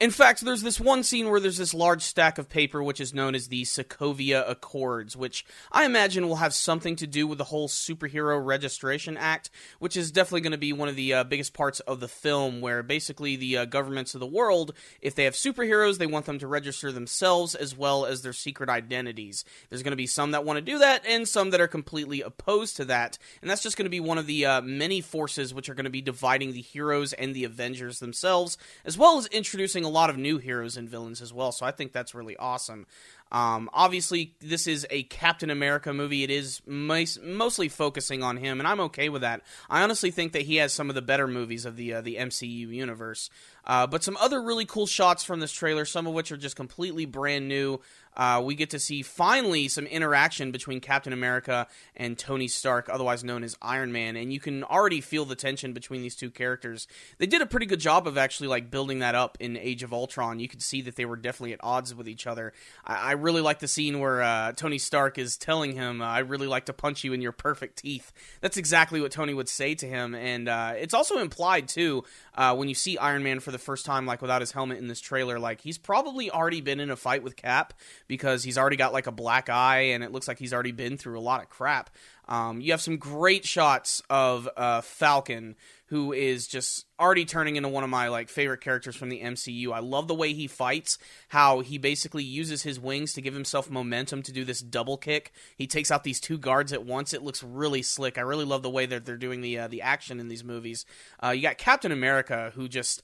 In 0.00 0.10
fact, 0.10 0.40
there's 0.40 0.62
this 0.62 0.80
one 0.80 1.04
scene 1.04 1.30
where 1.30 1.38
there's 1.38 1.56
this 1.56 1.72
large 1.72 2.02
stack 2.02 2.36
of 2.36 2.48
paper, 2.48 2.82
which 2.82 3.00
is 3.00 3.14
known 3.14 3.36
as 3.36 3.46
the 3.46 3.62
Sokovia 3.62 4.44
Accords, 4.50 5.16
which 5.16 5.46
I 5.70 5.84
imagine 5.84 6.26
will 6.26 6.36
have 6.36 6.52
something 6.52 6.96
to 6.96 7.06
do 7.06 7.28
with 7.28 7.38
the 7.38 7.44
whole 7.44 7.68
Superhero 7.68 8.44
Registration 8.44 9.16
Act, 9.16 9.50
which 9.78 9.96
is 9.96 10.10
definitely 10.10 10.40
going 10.40 10.50
to 10.50 10.58
be 10.58 10.72
one 10.72 10.88
of 10.88 10.96
the 10.96 11.14
uh, 11.14 11.24
biggest 11.24 11.54
parts 11.54 11.78
of 11.80 12.00
the 12.00 12.08
film, 12.08 12.60
where 12.60 12.82
basically 12.82 13.36
the 13.36 13.58
uh, 13.58 13.64
governments 13.66 14.14
of 14.14 14.20
the 14.20 14.26
world, 14.26 14.74
if 15.00 15.14
they 15.14 15.24
have 15.24 15.34
superheroes, 15.34 15.98
they 15.98 16.08
want 16.08 16.26
them 16.26 16.40
to 16.40 16.48
register 16.48 16.90
themselves 16.90 17.54
as 17.54 17.76
well 17.76 18.04
as 18.04 18.22
their 18.22 18.32
secret 18.32 18.68
identities. 18.68 19.44
There's 19.70 19.84
going 19.84 19.92
to 19.92 19.96
be 19.96 20.08
some 20.08 20.32
that 20.32 20.44
want 20.44 20.56
to 20.56 20.72
do 20.72 20.78
that, 20.78 21.06
and 21.06 21.28
some 21.28 21.50
that 21.50 21.60
are 21.60 21.68
completely 21.68 22.20
opposed 22.20 22.76
to 22.78 22.84
that, 22.86 23.16
and 23.40 23.48
that's 23.48 23.62
just 23.62 23.76
going 23.76 23.86
to 23.86 23.90
be 23.90 24.00
one 24.00 24.18
of 24.18 24.26
the 24.26 24.44
uh, 24.44 24.60
many 24.60 25.00
forces 25.00 25.54
which 25.54 25.68
are 25.68 25.74
going 25.74 25.84
to 25.84 25.90
be 25.90 26.02
dividing 26.02 26.52
the 26.52 26.60
heroes 26.60 27.12
and 27.12 27.32
the 27.32 27.44
Avengers 27.44 28.00
themselves, 28.00 28.58
as 28.84 28.98
well 28.98 29.18
as 29.18 29.26
introducing 29.26 29.83
a 29.84 29.88
lot 29.88 30.10
of 30.10 30.16
new 30.16 30.38
heroes 30.38 30.76
and 30.76 30.88
villains 30.88 31.20
as 31.20 31.32
well. 31.32 31.52
So 31.52 31.66
I 31.66 31.70
think 31.70 31.92
that's 31.92 32.14
really 32.14 32.36
awesome. 32.36 32.86
Um, 33.32 33.68
obviously, 33.72 34.34
this 34.40 34.66
is 34.66 34.86
a 34.90 35.02
Captain 35.04 35.50
America 35.50 35.92
movie. 35.92 36.22
It 36.22 36.30
is 36.30 36.62
most, 36.66 37.20
mostly 37.20 37.68
focusing 37.68 38.22
on 38.22 38.36
him, 38.36 38.60
and 38.60 38.68
I'm 38.68 38.80
okay 38.80 39.08
with 39.08 39.22
that. 39.22 39.42
I 39.68 39.82
honestly 39.82 40.12
think 40.12 40.32
that 40.32 40.42
he 40.42 40.56
has 40.56 40.72
some 40.72 40.88
of 40.88 40.94
the 40.94 41.02
better 41.02 41.26
movies 41.26 41.64
of 41.64 41.76
the 41.76 41.94
uh, 41.94 42.00
the 42.00 42.16
MCU 42.16 42.68
universe. 42.68 43.30
Uh, 43.66 43.86
but 43.86 44.04
some 44.04 44.16
other 44.20 44.42
really 44.42 44.64
cool 44.64 44.86
shots 44.86 45.24
from 45.24 45.40
this 45.40 45.52
trailer, 45.52 45.84
some 45.84 46.06
of 46.06 46.14
which 46.14 46.30
are 46.32 46.36
just 46.36 46.56
completely 46.56 47.06
brand 47.06 47.48
new. 47.48 47.80
Uh, 48.16 48.40
we 48.44 48.54
get 48.54 48.70
to 48.70 48.78
see 48.78 49.02
finally 49.02 49.68
some 49.68 49.86
interaction 49.86 50.52
between 50.52 50.80
Captain 50.80 51.12
America 51.12 51.66
and 51.96 52.16
Tony 52.16 52.48
Stark, 52.48 52.88
otherwise 52.88 53.24
known 53.24 53.42
as 53.42 53.56
Iron 53.60 53.92
Man, 53.92 54.16
and 54.16 54.32
you 54.32 54.40
can 54.40 54.62
already 54.64 55.00
feel 55.00 55.24
the 55.24 55.34
tension 55.34 55.72
between 55.72 56.02
these 56.02 56.14
two 56.14 56.30
characters. 56.30 56.86
They 57.18 57.26
did 57.26 57.42
a 57.42 57.46
pretty 57.46 57.66
good 57.66 57.80
job 57.80 58.06
of 58.06 58.16
actually 58.16 58.48
like 58.48 58.70
building 58.70 59.00
that 59.00 59.14
up 59.14 59.36
in 59.40 59.56
Age 59.56 59.82
of 59.82 59.92
Ultron. 59.92 60.38
You 60.38 60.48
could 60.48 60.62
see 60.62 60.82
that 60.82 60.96
they 60.96 61.04
were 61.04 61.16
definitely 61.16 61.54
at 61.54 61.60
odds 61.62 61.94
with 61.94 62.08
each 62.08 62.26
other. 62.26 62.52
I, 62.84 62.94
I 62.94 63.12
really 63.12 63.40
like 63.40 63.58
the 63.58 63.68
scene 63.68 63.98
where 63.98 64.22
uh, 64.22 64.52
Tony 64.52 64.78
Stark 64.78 65.18
is 65.18 65.36
telling 65.36 65.72
him, 65.72 66.00
"I 66.00 66.20
really 66.20 66.46
like 66.46 66.66
to 66.66 66.72
punch 66.72 67.02
you 67.02 67.12
in 67.12 67.20
your 67.20 67.32
perfect 67.32 67.78
teeth." 67.78 68.12
That's 68.40 68.56
exactly 68.56 69.00
what 69.00 69.10
Tony 69.10 69.34
would 69.34 69.48
say 69.48 69.74
to 69.74 69.86
him, 69.86 70.14
and 70.14 70.48
uh, 70.48 70.74
it's 70.76 70.94
also 70.94 71.18
implied 71.18 71.66
too 71.66 72.04
uh, 72.36 72.54
when 72.54 72.68
you 72.68 72.76
see 72.76 72.96
Iron 72.96 73.24
Man 73.24 73.40
for 73.40 73.50
the 73.54 73.58
first 73.58 73.86
time, 73.86 74.04
like 74.04 74.20
without 74.20 74.42
his 74.42 74.52
helmet 74.52 74.78
in 74.78 74.88
this 74.88 75.00
trailer, 75.00 75.38
like 75.38 75.60
he's 75.60 75.78
probably 75.78 76.30
already 76.30 76.60
been 76.60 76.80
in 76.80 76.90
a 76.90 76.96
fight 76.96 77.22
with 77.22 77.36
Cap 77.36 77.72
because 78.08 78.44
he's 78.44 78.58
already 78.58 78.76
got 78.76 78.92
like 78.92 79.06
a 79.06 79.12
black 79.12 79.48
eye 79.48 79.92
and 79.92 80.04
it 80.04 80.12
looks 80.12 80.28
like 80.28 80.38
he's 80.38 80.52
already 80.52 80.72
been 80.72 80.98
through 80.98 81.18
a 81.18 81.22
lot 81.22 81.42
of 81.42 81.48
crap. 81.48 81.90
Um, 82.26 82.60
you 82.60 82.72
have 82.72 82.80
some 82.80 82.96
great 82.96 83.44
shots 83.44 84.02
of 84.08 84.48
uh, 84.56 84.80
Falcon, 84.80 85.56
who 85.86 86.12
is 86.12 86.46
just 86.46 86.86
already 86.98 87.24
turning 87.24 87.56
into 87.56 87.68
one 87.68 87.84
of 87.84 87.90
my 87.90 88.08
like 88.08 88.28
favorite 88.28 88.62
characters 88.62 88.96
from 88.96 89.10
the 89.10 89.20
MCU. 89.20 89.72
I 89.72 89.80
love 89.80 90.08
the 90.08 90.14
way 90.14 90.32
he 90.32 90.46
fights, 90.46 90.98
how 91.28 91.60
he 91.60 91.76
basically 91.76 92.24
uses 92.24 92.62
his 92.62 92.80
wings 92.80 93.12
to 93.12 93.20
give 93.20 93.34
himself 93.34 93.70
momentum 93.70 94.22
to 94.22 94.32
do 94.32 94.44
this 94.44 94.60
double 94.60 94.96
kick. 94.96 95.32
He 95.56 95.66
takes 95.66 95.90
out 95.90 96.02
these 96.02 96.20
two 96.20 96.38
guards 96.38 96.72
at 96.72 96.86
once. 96.86 97.12
It 97.12 97.22
looks 97.22 97.42
really 97.42 97.82
slick. 97.82 98.16
I 98.16 98.22
really 98.22 98.46
love 98.46 98.62
the 98.62 98.70
way 98.70 98.86
that 98.86 99.04
they're 99.04 99.16
doing 99.16 99.42
the 99.42 99.58
uh, 99.58 99.68
the 99.68 99.82
action 99.82 100.18
in 100.18 100.28
these 100.28 100.44
movies. 100.44 100.86
Uh, 101.22 101.30
you 101.30 101.42
got 101.42 101.58
Captain 101.58 101.92
America, 101.92 102.52
who 102.54 102.68
just 102.68 103.02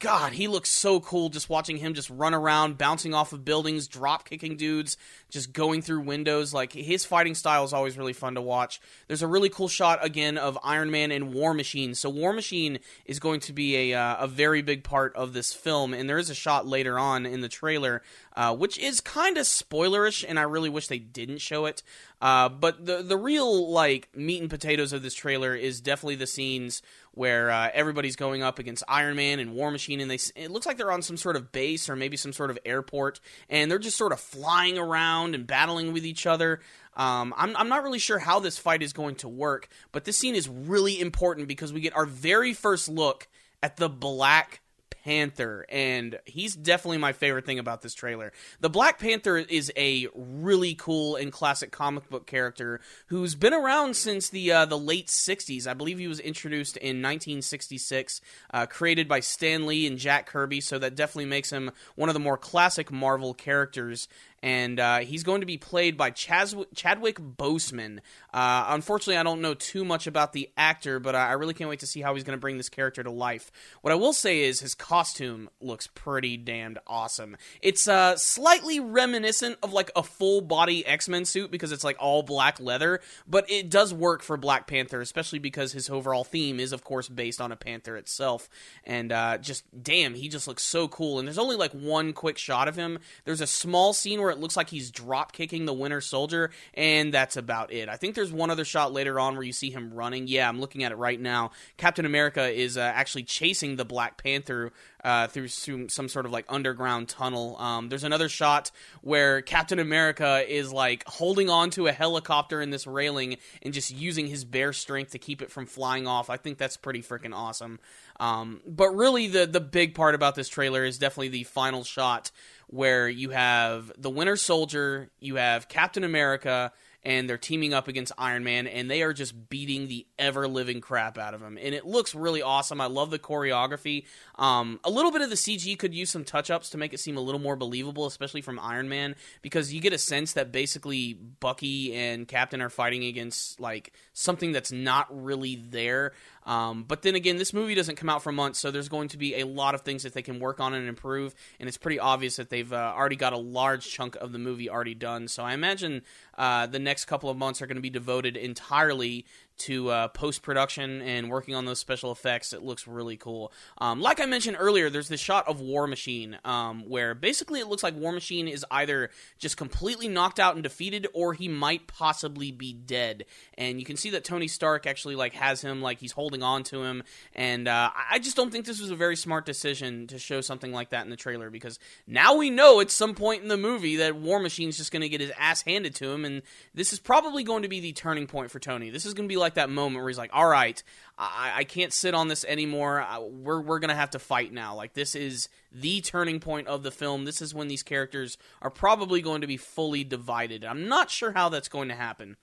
God, 0.00 0.32
he 0.32 0.48
looks 0.48 0.68
so 0.68 0.98
cool 0.98 1.28
just 1.28 1.48
watching 1.48 1.76
him 1.76 1.94
just 1.94 2.10
run 2.10 2.34
around, 2.34 2.76
bouncing 2.76 3.14
off 3.14 3.32
of 3.32 3.44
buildings, 3.44 3.86
drop 3.86 4.28
kicking 4.28 4.56
dudes, 4.56 4.96
just 5.30 5.52
going 5.52 5.80
through 5.80 6.00
windows. 6.00 6.52
Like 6.52 6.72
his 6.72 7.04
fighting 7.04 7.36
style 7.36 7.62
is 7.62 7.72
always 7.72 7.96
really 7.96 8.12
fun 8.12 8.34
to 8.34 8.40
watch. 8.40 8.80
There's 9.06 9.22
a 9.22 9.28
really 9.28 9.48
cool 9.48 9.68
shot 9.68 10.04
again 10.04 10.38
of 10.38 10.58
Iron 10.64 10.90
Man 10.90 11.12
and 11.12 11.32
War 11.32 11.54
Machine. 11.54 11.94
So 11.94 12.10
War 12.10 12.32
Machine 12.32 12.80
is 13.04 13.20
going 13.20 13.38
to 13.40 13.52
be 13.52 13.92
a 13.92 13.98
uh, 13.98 14.24
a 14.24 14.26
very 14.26 14.60
big 14.60 14.82
part 14.82 15.14
of 15.14 15.32
this 15.34 15.52
film, 15.52 15.94
and 15.94 16.10
there 16.10 16.18
is 16.18 16.30
a 16.30 16.34
shot 16.34 16.66
later 16.66 16.98
on 16.98 17.24
in 17.24 17.40
the 17.40 17.48
trailer, 17.48 18.02
uh, 18.34 18.56
which 18.56 18.78
is 18.78 19.00
kind 19.00 19.38
of 19.38 19.46
spoilerish, 19.46 20.24
and 20.26 20.36
I 20.36 20.42
really 20.42 20.68
wish 20.68 20.88
they 20.88 20.98
didn't 20.98 21.38
show 21.38 21.64
it. 21.66 21.84
Uh, 22.20 22.48
but 22.48 22.84
the 22.84 23.02
the 23.02 23.16
real 23.16 23.70
like 23.70 24.08
meat 24.16 24.40
and 24.40 24.50
potatoes 24.50 24.92
of 24.92 25.02
this 25.02 25.14
trailer 25.14 25.54
is 25.54 25.80
definitely 25.80 26.16
the 26.16 26.26
scenes 26.26 26.82
where 27.16 27.50
uh, 27.50 27.70
everybody's 27.72 28.14
going 28.14 28.42
up 28.42 28.58
against 28.58 28.84
Iron 28.86 29.16
Man 29.16 29.40
and 29.40 29.54
War 29.54 29.70
Machine, 29.70 30.00
and 30.00 30.10
they 30.10 30.18
it 30.36 30.50
looks 30.50 30.66
like 30.66 30.76
they're 30.76 30.92
on 30.92 31.00
some 31.00 31.16
sort 31.16 31.34
of 31.34 31.50
base 31.50 31.88
or 31.88 31.96
maybe 31.96 32.16
some 32.16 32.32
sort 32.32 32.50
of 32.50 32.58
airport, 32.64 33.20
and 33.48 33.70
they're 33.70 33.78
just 33.78 33.96
sort 33.96 34.12
of 34.12 34.20
flying 34.20 34.76
around 34.76 35.34
and 35.34 35.46
battling 35.46 35.94
with 35.94 36.04
each 36.04 36.26
other. 36.26 36.60
Um, 36.94 37.34
I'm, 37.36 37.56
I'm 37.56 37.68
not 37.68 37.82
really 37.82 37.98
sure 37.98 38.18
how 38.18 38.38
this 38.38 38.58
fight 38.58 38.82
is 38.82 38.92
going 38.92 39.16
to 39.16 39.28
work, 39.28 39.68
but 39.92 40.04
this 40.04 40.18
scene 40.18 40.34
is 40.34 40.48
really 40.48 41.00
important 41.00 41.48
because 41.48 41.72
we 41.72 41.80
get 41.80 41.96
our 41.96 42.06
very 42.06 42.52
first 42.52 42.88
look 42.88 43.28
at 43.62 43.78
the 43.78 43.88
Black 43.88 44.60
Panther, 45.06 45.64
and 45.68 46.18
he's 46.24 46.56
definitely 46.56 46.98
my 46.98 47.12
favorite 47.12 47.46
thing 47.46 47.60
about 47.60 47.80
this 47.80 47.94
trailer. 47.94 48.32
The 48.58 48.68
Black 48.68 48.98
Panther 48.98 49.36
is 49.36 49.70
a 49.76 50.08
really 50.16 50.74
cool 50.74 51.14
and 51.14 51.30
classic 51.30 51.70
comic 51.70 52.10
book 52.10 52.26
character 52.26 52.80
who's 53.06 53.36
been 53.36 53.54
around 53.54 53.94
since 53.94 54.28
the 54.28 54.50
uh, 54.50 54.64
the 54.64 54.76
late 54.76 55.06
'60s. 55.06 55.68
I 55.68 55.74
believe 55.74 56.00
he 56.00 56.08
was 56.08 56.18
introduced 56.18 56.76
in 56.78 57.02
1966, 57.02 58.20
uh, 58.52 58.66
created 58.66 59.06
by 59.06 59.20
Stan 59.20 59.64
Lee 59.64 59.86
and 59.86 59.96
Jack 59.96 60.26
Kirby. 60.26 60.60
So 60.60 60.76
that 60.80 60.96
definitely 60.96 61.26
makes 61.26 61.50
him 61.50 61.70
one 61.94 62.08
of 62.08 62.14
the 62.14 62.18
more 62.18 62.36
classic 62.36 62.90
Marvel 62.90 63.32
characters 63.32 64.08
and 64.46 64.78
uh, 64.78 64.98
he's 65.00 65.24
going 65.24 65.40
to 65.40 65.46
be 65.46 65.58
played 65.58 65.96
by 65.96 66.12
Chaz- 66.12 66.66
Chadwick 66.72 67.18
Boseman. 67.18 67.98
Uh, 68.32 68.66
unfortunately, 68.68 69.16
I 69.16 69.24
don't 69.24 69.40
know 69.40 69.54
too 69.54 69.84
much 69.84 70.06
about 70.06 70.32
the 70.32 70.48
actor, 70.56 71.00
but 71.00 71.16
I 71.16 71.32
really 71.32 71.52
can't 71.52 71.68
wait 71.68 71.80
to 71.80 71.86
see 71.86 72.00
how 72.00 72.14
he's 72.14 72.22
going 72.22 72.36
to 72.36 72.40
bring 72.40 72.56
this 72.56 72.68
character 72.68 73.02
to 73.02 73.10
life. 73.10 73.50
What 73.82 73.90
I 73.90 73.96
will 73.96 74.12
say 74.12 74.42
is 74.42 74.60
his 74.60 74.76
costume 74.76 75.50
looks 75.60 75.88
pretty 75.88 76.36
damned 76.36 76.78
awesome. 76.86 77.36
It's 77.60 77.88
uh, 77.88 78.16
slightly 78.18 78.78
reminiscent 78.78 79.58
of 79.64 79.72
like 79.72 79.90
a 79.96 80.04
full 80.04 80.42
body 80.42 80.86
X 80.86 81.08
Men 81.08 81.24
suit 81.24 81.50
because 81.50 81.72
it's 81.72 81.82
like 81.82 81.96
all 81.98 82.22
black 82.22 82.60
leather, 82.60 83.00
but 83.26 83.50
it 83.50 83.68
does 83.68 83.92
work 83.92 84.22
for 84.22 84.36
Black 84.36 84.68
Panther, 84.68 85.00
especially 85.00 85.40
because 85.40 85.72
his 85.72 85.90
overall 85.90 86.22
theme 86.22 86.60
is, 86.60 86.70
of 86.70 86.84
course, 86.84 87.08
based 87.08 87.40
on 87.40 87.50
a 87.50 87.56
panther 87.56 87.96
itself. 87.96 88.48
And 88.84 89.10
uh, 89.10 89.38
just 89.38 89.64
damn, 89.82 90.14
he 90.14 90.28
just 90.28 90.46
looks 90.46 90.62
so 90.62 90.86
cool. 90.86 91.18
And 91.18 91.26
there's 91.26 91.36
only 91.36 91.56
like 91.56 91.72
one 91.72 92.12
quick 92.12 92.38
shot 92.38 92.68
of 92.68 92.76
him. 92.76 93.00
There's 93.24 93.40
a 93.40 93.46
small 93.48 93.92
scene 93.92 94.20
where 94.20 94.35
it 94.36 94.40
looks 94.40 94.56
like 94.56 94.70
he's 94.70 94.90
drop 94.90 95.32
kicking 95.32 95.64
the 95.64 95.72
Winter 95.72 96.00
Soldier, 96.00 96.50
and 96.74 97.12
that's 97.12 97.36
about 97.36 97.72
it. 97.72 97.88
I 97.88 97.96
think 97.96 98.14
there's 98.14 98.32
one 98.32 98.50
other 98.50 98.64
shot 98.64 98.92
later 98.92 99.18
on 99.18 99.34
where 99.34 99.42
you 99.42 99.52
see 99.52 99.70
him 99.70 99.92
running. 99.92 100.28
Yeah, 100.28 100.48
I'm 100.48 100.60
looking 100.60 100.84
at 100.84 100.92
it 100.92 100.96
right 100.96 101.20
now. 101.20 101.50
Captain 101.76 102.04
America 102.04 102.48
is 102.48 102.76
uh, 102.76 102.80
actually 102.80 103.24
chasing 103.24 103.76
the 103.76 103.84
Black 103.84 104.22
Panther 104.22 104.72
uh, 105.02 105.28
through 105.28 105.48
some, 105.48 105.88
some, 105.88 106.08
sort 106.08 106.26
of 106.26 106.32
like 106.32 106.44
underground 106.48 107.08
tunnel. 107.08 107.56
Um, 107.58 107.88
there's 107.88 108.02
another 108.02 108.28
shot 108.28 108.72
where 109.02 109.40
Captain 109.40 109.78
America 109.78 110.44
is 110.48 110.72
like 110.72 111.04
holding 111.06 111.48
on 111.48 111.70
to 111.70 111.86
a 111.86 111.92
helicopter 111.92 112.60
in 112.60 112.70
this 112.70 112.86
railing 112.86 113.36
and 113.62 113.72
just 113.72 113.92
using 113.92 114.26
his 114.26 114.44
bare 114.44 114.72
strength 114.72 115.12
to 115.12 115.18
keep 115.18 115.42
it 115.42 115.50
from 115.52 115.66
flying 115.66 116.08
off. 116.08 116.28
I 116.28 116.36
think 116.36 116.58
that's 116.58 116.76
pretty 116.76 117.02
freaking 117.02 117.32
awesome. 117.32 117.78
Um, 118.18 118.60
but 118.66 118.90
really, 118.90 119.28
the 119.28 119.46
the 119.46 119.60
big 119.60 119.94
part 119.94 120.14
about 120.14 120.34
this 120.34 120.48
trailer 120.48 120.84
is 120.84 120.98
definitely 120.98 121.28
the 121.28 121.44
final 121.44 121.84
shot 121.84 122.30
where 122.68 123.08
you 123.08 123.30
have 123.30 123.92
the 123.96 124.10
Winter 124.10 124.36
Soldier, 124.36 125.10
you 125.20 125.36
have 125.36 125.68
Captain 125.68 126.04
America, 126.04 126.72
and 127.06 127.30
they're 127.30 127.38
teaming 127.38 127.72
up 127.72 127.86
against 127.86 128.12
Iron 128.18 128.42
Man, 128.42 128.66
and 128.66 128.90
they 128.90 129.02
are 129.02 129.12
just 129.12 129.48
beating 129.48 129.86
the 129.86 130.08
ever 130.18 130.48
living 130.48 130.80
crap 130.80 131.18
out 131.18 131.34
of 131.34 131.40
him. 131.40 131.56
And 131.56 131.72
it 131.72 131.86
looks 131.86 132.16
really 132.16 132.42
awesome. 132.42 132.80
I 132.80 132.86
love 132.86 133.10
the 133.10 133.18
choreography. 133.20 134.06
Um, 134.34 134.80
a 134.82 134.90
little 134.90 135.12
bit 135.12 135.22
of 135.22 135.30
the 135.30 135.36
CG 135.36 135.78
could 135.78 135.94
use 135.94 136.10
some 136.10 136.24
touch 136.24 136.50
ups 136.50 136.70
to 136.70 136.78
make 136.78 136.92
it 136.92 136.98
seem 136.98 137.16
a 137.16 137.20
little 137.20 137.40
more 137.40 137.54
believable, 137.54 138.06
especially 138.06 138.40
from 138.40 138.58
Iron 138.58 138.88
Man, 138.88 139.14
because 139.40 139.72
you 139.72 139.80
get 139.80 139.92
a 139.92 139.98
sense 139.98 140.32
that 140.32 140.50
basically 140.50 141.14
Bucky 141.14 141.94
and 141.94 142.26
Captain 142.26 142.60
are 142.60 142.70
fighting 142.70 143.04
against 143.04 143.60
like 143.60 143.92
something 144.12 144.50
that's 144.50 144.72
not 144.72 145.06
really 145.10 145.54
there. 145.54 146.12
Um, 146.46 146.84
but 146.84 147.02
then 147.02 147.16
again, 147.16 147.36
this 147.36 147.52
movie 147.52 147.74
doesn't 147.74 147.96
come 147.96 148.08
out 148.08 148.22
for 148.22 148.32
months, 148.32 148.60
so 148.60 148.70
there's 148.70 148.88
going 148.88 149.08
to 149.08 149.18
be 149.18 149.34
a 149.40 149.44
lot 149.44 149.74
of 149.74 149.82
things 149.82 150.04
that 150.04 150.14
they 150.14 150.22
can 150.22 150.38
work 150.38 150.60
on 150.60 150.72
and 150.72 150.88
improve. 150.88 151.34
And 151.58 151.68
it's 151.68 151.76
pretty 151.76 151.98
obvious 151.98 152.36
that 152.36 152.50
they've 152.50 152.72
uh, 152.72 152.94
already 152.96 153.16
got 153.16 153.32
a 153.32 153.38
large 153.38 153.90
chunk 153.90 154.14
of 154.16 154.32
the 154.32 154.38
movie 154.38 154.70
already 154.70 154.94
done. 154.94 155.26
So 155.28 155.42
I 155.42 155.52
imagine 155.52 156.02
uh, 156.38 156.66
the 156.66 156.78
next 156.78 157.06
couple 157.06 157.28
of 157.28 157.36
months 157.36 157.60
are 157.60 157.66
going 157.66 157.76
to 157.76 157.82
be 157.82 157.90
devoted 157.90 158.36
entirely 158.36 159.26
to 159.58 159.90
uh, 159.90 160.08
post 160.08 160.42
production 160.42 161.02
and 161.02 161.30
working 161.30 161.54
on 161.54 161.64
those 161.64 161.78
special 161.78 162.12
effects. 162.12 162.52
It 162.52 162.62
looks 162.62 162.86
really 162.86 163.16
cool. 163.16 163.52
Um, 163.78 164.00
like 164.00 164.20
I 164.20 164.26
mentioned 164.26 164.56
earlier, 164.58 164.90
there's 164.90 165.08
this 165.08 165.20
shot 165.20 165.48
of 165.48 165.60
War 165.60 165.86
Machine 165.86 166.38
um, 166.44 166.88
where 166.88 167.14
basically 167.14 167.60
it 167.60 167.66
looks 167.66 167.82
like 167.82 167.94
War 167.94 168.12
Machine 168.12 168.48
is 168.48 168.64
either 168.70 169.10
just 169.38 169.56
completely 169.56 170.08
knocked 170.08 170.40
out 170.40 170.54
and 170.54 170.62
defeated, 170.62 171.06
or 171.14 171.32
he 171.32 171.48
might 171.48 171.86
possibly 171.86 172.52
be 172.52 172.72
dead. 172.72 173.24
And 173.56 173.78
you 173.78 173.86
can 173.86 173.96
see 173.96 174.10
that 174.10 174.24
Tony 174.24 174.48
Stark 174.48 174.86
actually 174.86 175.16
like 175.16 175.34
has 175.34 175.62
him 175.62 175.80
like 175.82 175.98
he's 175.98 176.12
holding 176.12 176.42
on 176.42 176.62
to 176.64 176.82
him. 176.82 177.02
And 177.34 177.68
uh, 177.68 177.90
I 178.10 178.18
just 178.18 178.36
don't 178.36 178.50
think 178.50 178.66
this 178.66 178.80
was 178.80 178.90
a 178.90 178.96
very 178.96 179.16
smart 179.16 179.46
decision 179.46 180.06
to 180.08 180.18
show 180.18 180.40
something 180.40 180.72
like 180.72 180.90
that 180.90 181.04
in 181.04 181.10
the 181.10 181.16
trailer 181.16 181.50
because 181.50 181.78
now 182.06 182.36
we 182.36 182.50
know 182.50 182.80
at 182.80 182.90
some 182.90 183.14
point 183.14 183.42
in 183.42 183.48
the 183.48 183.56
movie 183.56 183.96
that 183.96 184.16
War 184.16 184.40
Machine's 184.40 184.76
just 184.76 184.92
going 184.92 185.02
to 185.02 185.08
get 185.08 185.20
his 185.20 185.32
ass 185.38 185.62
handed 185.62 185.94
to 185.96 186.10
him, 186.10 186.24
and 186.24 186.42
this 186.74 186.92
is 186.92 186.98
probably 186.98 187.44
going 187.44 187.62
to 187.62 187.68
be 187.68 187.80
the 187.80 187.92
turning 187.92 188.26
point 188.26 188.50
for 188.50 188.58
Tony. 188.58 188.90
This 188.90 189.06
is 189.06 189.14
going 189.14 189.28
to 189.28 189.32
be 189.32 189.38
like 189.38 189.45
like 189.46 189.54
that 189.54 189.70
moment 189.70 190.02
where 190.02 190.08
he's 190.08 190.18
like, 190.18 190.30
"All 190.32 190.48
right, 190.48 190.82
I, 191.16 191.52
I 191.56 191.64
can't 191.64 191.92
sit 191.92 192.14
on 192.14 192.28
this 192.28 192.44
anymore. 192.44 193.00
I, 193.00 193.18
we're 193.20 193.60
we're 193.60 193.78
gonna 193.78 193.94
have 193.94 194.10
to 194.10 194.18
fight 194.18 194.52
now. 194.52 194.74
Like 194.74 194.94
this 194.94 195.14
is 195.14 195.48
the 195.72 196.00
turning 196.00 196.40
point 196.40 196.66
of 196.66 196.82
the 196.82 196.90
film. 196.90 197.24
This 197.24 197.40
is 197.40 197.54
when 197.54 197.68
these 197.68 197.82
characters 197.82 198.36
are 198.60 198.70
probably 198.70 199.22
going 199.22 199.40
to 199.40 199.46
be 199.46 199.56
fully 199.56 200.04
divided. 200.04 200.64
I'm 200.64 200.88
not 200.88 201.10
sure 201.10 201.32
how 201.32 201.48
that's 201.48 201.68
going 201.68 201.88
to 201.88 201.94
happen." 201.94 202.36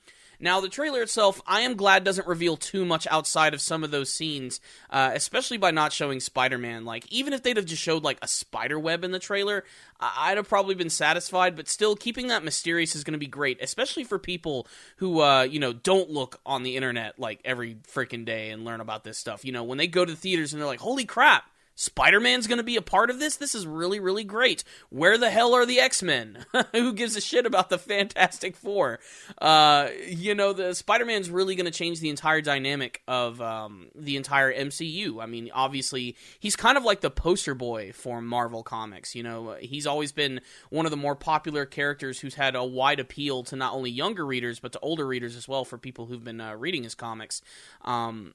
Now, 0.44 0.60
the 0.60 0.68
trailer 0.68 1.02
itself, 1.02 1.42
I 1.48 1.62
am 1.62 1.76
glad 1.76 2.04
doesn't 2.04 2.28
reveal 2.28 2.58
too 2.58 2.84
much 2.84 3.08
outside 3.10 3.54
of 3.54 3.62
some 3.62 3.82
of 3.82 3.92
those 3.92 4.12
scenes, 4.12 4.60
uh, 4.90 5.12
especially 5.14 5.58
by 5.58 5.72
not 5.72 5.94
showing 5.94 6.20
Spider 6.20 6.58
Man. 6.58 6.84
Like, 6.84 7.10
even 7.10 7.32
if 7.32 7.44
they'd 7.44 7.56
have 7.56 7.66
just 7.66 7.82
showed, 7.82 8.04
like, 8.04 8.18
a 8.22 8.28
spider 8.28 8.78
web 8.78 9.06
in 9.06 9.12
the 9.12 9.20
trailer, 9.20 9.64
I'd 10.02 10.36
have 10.36 10.50
probably 10.50 10.76
been 10.76 10.90
satisfied, 10.90 11.56
but 11.56 11.70
still, 11.70 11.96
keeping 11.96 12.28
that 12.28 12.44
mysterious 12.44 12.94
is 12.94 13.06
going 13.06 13.14
to 13.14 13.18
be 13.20 13.26
great, 13.26 13.62
especially 13.62 14.04
for 14.04 14.20
people 14.20 14.68
who, 14.98 15.22
uh, 15.22 15.44
you 15.44 15.62
know, 15.62 15.72
don't 15.72 16.10
look 16.10 16.42
on 16.46 16.64
the 16.64 16.76
internet, 16.76 17.18
like, 17.18 17.40
every 17.46 17.78
freaking 17.88 18.26
day 18.26 18.50
and 18.50 18.66
learn 18.66 18.82
about 18.82 19.06
this 19.06 19.18
stuff. 19.18 19.46
You 19.46 19.54
know, 19.54 19.64
when 19.64 19.78
they 19.78 19.88
go 19.88 20.04
to 20.04 20.12
the 20.12 20.18
theaters 20.18 20.52
and 20.52 20.62
they're 20.62 20.68
like, 20.68 20.82
holy 20.82 21.06
crap, 21.06 21.46
Spider 21.76 22.20
Man's 22.20 22.48
going 22.48 22.58
to 22.58 22.64
be 22.64 22.76
a 22.76 22.82
part 22.82 23.10
of 23.10 23.20
this? 23.20 23.38
This 23.38 23.56
is 23.56 23.66
really, 23.66 24.00
really 24.00 24.24
great. 24.24 24.64
Where 24.90 25.18
the 25.18 25.30
hell 25.30 25.54
are 25.54 25.66
the 25.66 25.80
X 25.80 26.04
Men? 26.04 26.46
Who 26.72 26.94
gives 26.94 27.16
a 27.16 27.22
shit 27.22 27.46
about 27.46 27.70
the 27.70 27.78
Fantastic 27.78 28.56
Four? 28.56 29.00
Uh, 29.42 29.90
you 30.08 30.36
know, 30.36 30.54
the 30.54 30.76
Spider 30.76 31.06
Man's 31.06 31.30
really 31.30 31.56
going 31.56 31.66
to 31.66 31.72
change 31.72 32.00
the 32.00 32.10
entire 32.10 32.42
dynamic 32.42 33.02
of 33.08 33.42
um, 33.42 33.88
the 33.96 34.18
entire 34.18 34.54
MCU. 34.54 35.22
I 35.22 35.26
mean, 35.26 35.50
obviously, 35.54 36.16
he's 36.40 36.56
kind 36.56 36.78
of 36.78 36.84
like 36.84 37.02
the 37.02 37.12
poster 37.12 37.56
boy 37.56 37.92
for 37.94 38.22
Marvel 38.22 38.64
Comics. 38.64 39.16
You 39.16 39.24
know, 39.24 39.56
he's 39.60 39.88
always 39.88 40.12
been 40.12 40.42
one 40.70 40.86
of 40.86 40.92
the 40.92 40.98
more 40.98 41.16
popular 41.16 41.66
characters 41.66 42.20
who's 42.20 42.36
had 42.36 42.56
a 42.56 42.64
wide 42.64 43.00
appeal 43.00 43.44
to 43.44 43.56
not 43.56 43.74
only 43.74 43.90
younger 43.90 44.26
readers, 44.26 44.60
but 44.60 44.72
to 44.74 44.80
older 44.82 45.08
readers 45.08 45.36
as 45.36 45.48
well 45.48 45.66
for 45.66 45.78
people 45.78 46.06
who've 46.06 46.24
been 46.24 46.42
uh, 46.42 46.56
reading 46.56 46.84
his 46.84 46.96
comics. 46.96 47.42
Um, 47.84 48.34